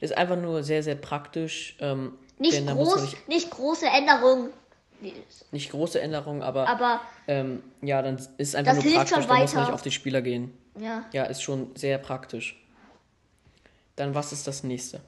Das 0.00 0.10
ist 0.10 0.16
einfach 0.16 0.36
nur 0.36 0.62
sehr, 0.62 0.82
sehr 0.82 0.94
praktisch. 0.94 1.76
Ähm, 1.80 2.14
Nicht 2.38 2.66
groß, 2.66 3.02
nicht, 3.02 3.28
nicht 3.28 3.50
große 3.50 3.86
Änderungen. 3.86 4.48
nicht 5.50 5.70
große 5.70 6.00
Änderungen, 6.00 6.42
aber, 6.42 6.66
Aber 6.68 7.00
ähm, 7.28 7.62
ja, 7.82 8.00
dann 8.00 8.16
ist 8.16 8.30
es 8.38 8.54
einfach 8.54 8.74
Das 8.74 8.82
nur 8.84 8.92
hilft 8.92 8.96
praktisch, 9.10 9.26
schon 9.26 9.28
da 9.28 9.34
muss 9.42 9.52
man 9.52 9.56
weiter. 9.56 9.60
nicht 9.66 9.74
auf 9.74 9.82
die 9.82 9.90
Spieler 9.90 10.22
gehen. 10.22 10.56
ja. 10.78 11.04
Ja, 11.12 11.24
ist 11.24 11.42
schon 11.42 11.74
sehr 11.76 11.98
praktisch. 11.98 12.56
Dann 13.96 14.14
was 14.14 14.32
ist 14.32 14.46
das 14.46 14.62
nächste? 14.64 15.00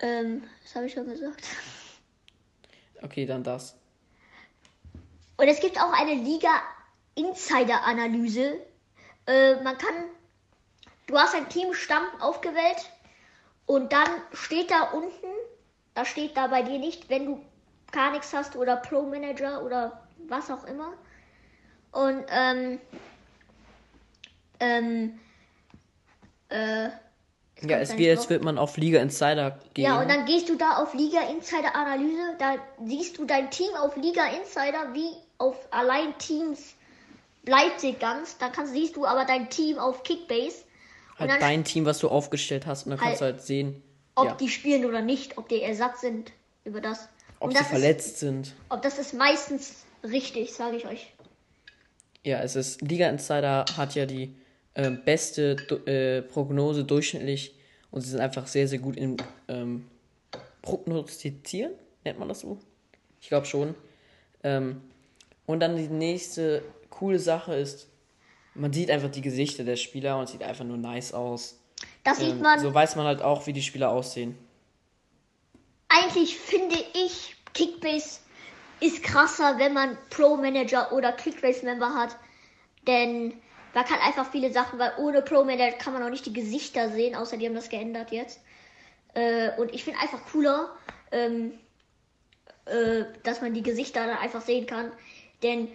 Ähm, 0.00 0.44
das 0.62 0.74
habe 0.76 0.86
ich 0.86 0.92
schon 0.94 1.06
gesagt. 1.08 1.42
Okay, 3.02 3.26
dann 3.26 3.42
das. 3.42 3.76
Und 5.36 5.46
es 5.46 5.60
gibt 5.60 5.78
auch 5.80 5.92
eine 5.92 6.14
Liga-Insider-Analyse. 6.14 8.60
Äh, 9.26 9.56
man 9.62 9.76
kann, 9.78 9.94
du 11.06 11.16
hast 11.16 11.34
ein 11.34 11.48
Teamstamm 11.48 12.04
aufgewählt 12.20 12.90
und 13.66 13.92
dann 13.92 14.08
steht 14.32 14.70
da 14.70 14.90
unten, 14.90 15.26
da 15.94 16.04
steht 16.04 16.36
da 16.36 16.48
bei 16.48 16.62
dir 16.62 16.78
nicht, 16.78 17.08
wenn 17.08 17.26
du 17.26 17.44
gar 17.92 18.10
nichts 18.10 18.32
hast 18.32 18.56
oder 18.56 18.76
Pro 18.76 19.02
Manager 19.02 19.62
oder 19.62 20.08
was 20.26 20.50
auch 20.50 20.64
immer. 20.64 20.94
Und 21.92 22.24
ähm, 22.30 22.80
ähm, 24.60 25.18
äh, 26.48 26.90
Ja, 27.62 27.78
es 27.78 27.96
wird, 27.96 28.10
als 28.10 28.20
drauf. 28.20 28.30
wird 28.30 28.44
man 28.44 28.58
auf 28.58 28.76
Liga 28.76 29.00
Insider 29.00 29.58
gehen. 29.74 29.84
Ja, 29.86 30.00
und 30.00 30.08
dann 30.08 30.26
gehst 30.26 30.48
du 30.48 30.56
da 30.56 30.76
auf 30.76 30.94
Liga 30.94 31.20
Insider 31.30 31.74
Analyse, 31.74 32.36
da 32.38 32.56
siehst 32.84 33.18
du 33.18 33.24
dein 33.24 33.50
Team 33.50 33.74
auf 33.80 33.96
Liga 33.96 34.26
Insider 34.26 34.94
wie 34.94 35.10
auf 35.38 35.56
allein 35.70 36.16
Teams 36.18 36.74
Leipzig 37.44 37.98
ganz, 37.98 38.36
dann 38.38 38.52
kannst, 38.52 38.72
siehst 38.74 38.96
du 38.96 39.06
aber 39.06 39.24
dein 39.24 39.48
Team 39.48 39.78
auf 39.78 40.02
Kickbase 40.02 40.56
halt 41.18 41.30
dann 41.30 41.40
dein 41.40 41.64
Team, 41.64 41.84
was 41.84 41.98
du 41.98 42.08
aufgestellt 42.08 42.66
hast, 42.66 42.84
und 42.86 42.90
dann 42.90 42.98
kannst 43.00 43.20
du 43.20 43.24
Halt- 43.24 43.36
halt 43.36 43.44
sehen, 43.46 43.82
ob 44.14 44.26
ja, 44.26 44.34
die 44.34 44.48
spielen 44.48 44.84
oder 44.84 45.00
nicht, 45.00 45.38
ob 45.38 45.48
die 45.48 45.62
Ersatz 45.62 46.00
sind 46.02 46.32
über 46.64 46.80
das. 46.80 47.08
ob 47.40 47.48
und 47.48 47.50
sie 47.52 47.58
das 47.58 47.62
ist, 47.66 47.70
verletzt 47.70 48.18
sind. 48.18 48.54
ob 48.68 48.82
das 48.82 48.98
ist 48.98 49.14
meistens 49.14 49.84
richtig, 50.04 50.52
sage 50.52 50.76
ich 50.76 50.86
euch. 50.86 51.12
Ja, 52.24 52.40
es 52.42 52.56
ist 52.56 52.82
Liga 52.82 53.08
Insider 53.08 53.64
hat 53.76 53.94
ja 53.94 54.04
die 54.06 54.36
äh, 54.78 54.90
beste 54.90 55.56
äh, 55.86 56.22
Prognose 56.22 56.84
durchschnittlich 56.84 57.52
und 57.90 58.02
sie 58.02 58.10
sind 58.10 58.20
einfach 58.20 58.46
sehr, 58.46 58.68
sehr 58.68 58.78
gut 58.78 58.96
im 58.96 59.16
ähm, 59.48 59.88
Prognostizieren, 60.62 61.72
nennt 62.04 62.20
man 62.20 62.28
das 62.28 62.40
so? 62.40 62.58
Ich 63.20 63.26
glaube 63.26 63.46
schon. 63.46 63.74
Ähm, 64.44 64.80
und 65.46 65.58
dann 65.58 65.76
die 65.76 65.88
nächste 65.88 66.62
coole 66.90 67.18
Sache 67.18 67.54
ist, 67.54 67.88
man 68.54 68.72
sieht 68.72 68.90
einfach 68.92 69.10
die 69.10 69.20
Gesichter 69.20 69.64
der 69.64 69.74
Spieler 69.74 70.16
und 70.16 70.28
sieht 70.28 70.44
einfach 70.44 70.64
nur 70.64 70.76
nice 70.76 71.12
aus. 71.12 71.58
Das 72.04 72.18
sieht 72.18 72.30
Ähm, 72.30 72.40
man 72.40 72.60
so 72.60 72.72
weiß 72.72 72.94
man 72.94 73.06
halt 73.06 73.20
auch, 73.20 73.48
wie 73.48 73.52
die 73.52 73.62
Spieler 73.62 73.90
aussehen. 73.90 74.38
eigentlich 75.88 76.38
finde 76.38 76.76
ich, 76.94 77.34
Kickbase 77.52 78.20
ist 78.78 79.02
krasser, 79.02 79.58
wenn 79.58 79.72
man 79.72 79.98
Pro 80.10 80.36
Manager 80.36 80.92
oder 80.92 81.10
Kickbase 81.10 81.64
Member 81.64 81.92
hat. 81.92 82.16
Denn 82.86 83.34
man 83.74 83.84
kann 83.84 84.00
einfach 84.00 84.30
viele 84.30 84.52
Sachen, 84.52 84.78
weil 84.78 84.92
ohne 84.98 85.22
Pro 85.22 85.44
Manager 85.44 85.76
kann 85.76 85.92
man 85.92 86.02
auch 86.02 86.10
nicht 86.10 86.26
die 86.26 86.32
Gesichter 86.32 86.90
sehen, 86.90 87.14
außer 87.14 87.36
die 87.36 87.46
haben 87.46 87.54
das 87.54 87.68
geändert 87.68 88.10
jetzt. 88.10 88.40
Äh, 89.14 89.50
und 89.58 89.74
ich 89.74 89.84
finde 89.84 90.00
einfach 90.00 90.20
cooler, 90.32 90.70
ähm, 91.12 91.52
äh, 92.66 93.04
dass 93.22 93.40
man 93.40 93.54
die 93.54 93.62
Gesichter 93.62 94.06
dann 94.06 94.18
einfach 94.18 94.42
sehen 94.42 94.66
kann. 94.66 94.92
Denn 95.42 95.68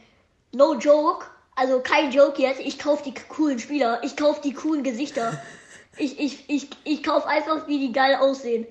no 0.51 0.75
joke, 0.75 1.25
also 1.55 1.79
kein 1.81 2.11
Joke 2.11 2.41
jetzt, 2.41 2.59
ich 2.59 2.79
kaufe 2.79 3.03
die 3.03 3.13
coolen 3.13 3.59
Spieler, 3.59 4.01
ich 4.03 4.15
kaufe 4.15 4.41
die 4.41 4.53
coolen 4.53 4.83
Gesichter. 4.83 5.41
ich, 5.97 6.19
ich, 6.19 6.49
ich, 6.49 6.69
ich 6.83 7.03
kaufe 7.03 7.27
einfach, 7.27 7.67
wie 7.67 7.79
die 7.79 7.91
geil 7.91 8.15
aussehen. 8.15 8.65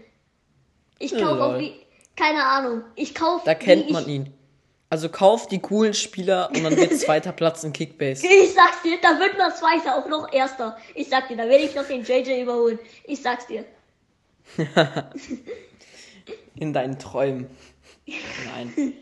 Ich 0.99 1.13
kaufe 1.13 1.39
Lol. 1.39 1.41
auch 1.41 1.59
wie, 1.59 1.75
keine 2.17 2.45
Ahnung, 2.45 2.83
ich 2.95 3.15
kaufe. 3.15 3.45
Da 3.45 3.55
kennt 3.55 3.91
man 3.91 4.09
ihn. 4.09 4.33
Also 4.93 5.09
kauft 5.09 5.51
die 5.53 5.59
coolen 5.59 5.95
Spieler 5.95 6.51
und 6.55 6.63
dann 6.65 6.77
wird 6.77 6.93
zweiter 7.01 7.33
Platz 7.33 7.65
in 7.65 7.73
Kickbase. 7.73 8.27
Ich 8.27 8.53
sag's 8.53 8.83
dir, 8.83 8.99
da 9.01 9.19
wird 9.19 9.39
man 9.39 9.51
Zweiter, 9.51 9.97
auch 9.97 10.07
noch 10.07 10.31
Erster. 10.31 10.77
Ich 10.95 11.09
sag 11.09 11.29
dir, 11.29 11.37
da 11.39 11.45
werde 11.49 11.65
ich 11.65 11.75
noch 11.75 11.87
den 11.87 12.03
JJ 12.05 12.43
überholen. 12.43 12.79
Ich 13.05 13.23
sag's 13.23 13.47
dir. 13.47 13.65
In 16.57 16.75
deinen 16.75 16.99
Träumen. 16.99 17.47
Nein. 18.55 18.93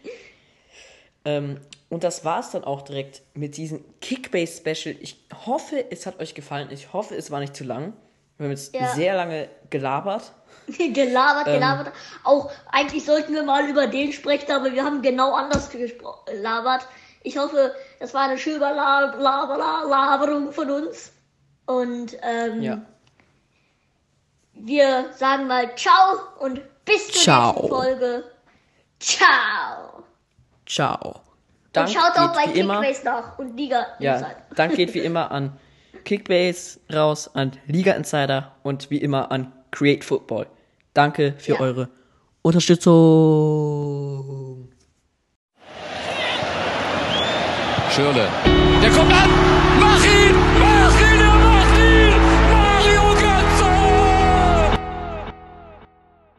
ähm, 1.25 1.61
und 1.89 2.05
das 2.05 2.25
war's 2.25 2.53
dann 2.53 2.63
auch 2.63 2.83
direkt 2.83 3.23
mit 3.35 3.57
diesem 3.57 3.85
Kickbase 4.01 4.59
Special. 4.59 4.95
Ich 5.01 5.17
hoffe, 5.45 5.85
es 5.91 6.07
hat 6.07 6.21
euch 6.21 6.35
gefallen. 6.37 6.69
Ich 6.71 6.93
hoffe, 6.93 7.17
es 7.17 7.33
war 7.33 7.41
nicht 7.41 7.57
zu 7.57 7.65
lang. 7.65 7.95
Wir 8.39 8.45
haben 8.45 8.53
jetzt 8.53 8.77
Ja. 8.77 8.95
sehr 8.95 9.17
lange 9.17 9.49
gelabert. 9.71 10.35
gelabert, 10.93 11.47
Ähm. 11.49 11.55
gelabert. 11.55 11.93
Auch 12.25 12.51
eigentlich 12.71 13.05
sollten 13.05 13.35
wir 13.35 13.43
mal 13.43 13.69
über 13.69 13.87
den 13.87 14.13
sprechen, 14.13 14.51
aber 14.53 14.73
wir 14.73 14.85
haben 14.85 15.03
genau 15.03 15.35
anders 15.35 15.71
gelabert. 15.71 16.87
Ich 17.23 17.37
hoffe, 17.37 17.75
das 17.99 18.15
war 18.15 18.23
eine 18.23 18.39
schöne 18.39 18.59
La 18.59 19.01
La 19.19 19.57
La 19.57 19.83
Laberung 19.85 20.53
von 20.53 20.71
uns. 20.71 21.13
Und 21.67 22.17
ähm, 22.23 22.63
Ja. 22.63 22.81
wir 24.55 25.07
sagen 25.13 25.47
mal 25.47 25.75
Ciao 25.77 26.19
und 26.39 26.61
bis 26.85 27.09
zur 27.09 27.23
Ciao. 27.23 27.53
nächsten 27.53 27.69
Folge. 27.69 28.25
Ciao. 28.99 30.03
Ciao. 30.67 31.21
Dank 31.73 31.89
und 31.89 31.95
schaut 31.95 32.19
auch 32.19 32.35
bei. 32.35 32.51
Kickbase 32.51 33.05
nach 33.05 33.39
und 33.39 33.57
Liga 33.57 33.87
Ja, 33.99 34.15
Insider. 34.15 34.37
Dank 34.57 34.75
geht 34.77 34.95
wie 34.95 34.99
immer 35.05 35.31
an 35.31 35.59
Kickbase 36.05 36.81
raus, 36.93 37.31
an 37.35 37.53
Liga 37.67 37.93
Insider 37.93 38.53
und 38.63 38.91
wie 38.91 38.99
immer 38.99 39.31
an 39.31 39.53
Create 39.71 40.05
Football. 40.05 40.47
Danke 41.01 41.35
für 41.39 41.53
ja. 41.53 41.61
eure 41.61 41.89
Unterstützung. 42.43 42.91
Schirle. 47.91 48.29
Der 48.83 48.91
kommt 48.91 49.11
an! 49.11 49.50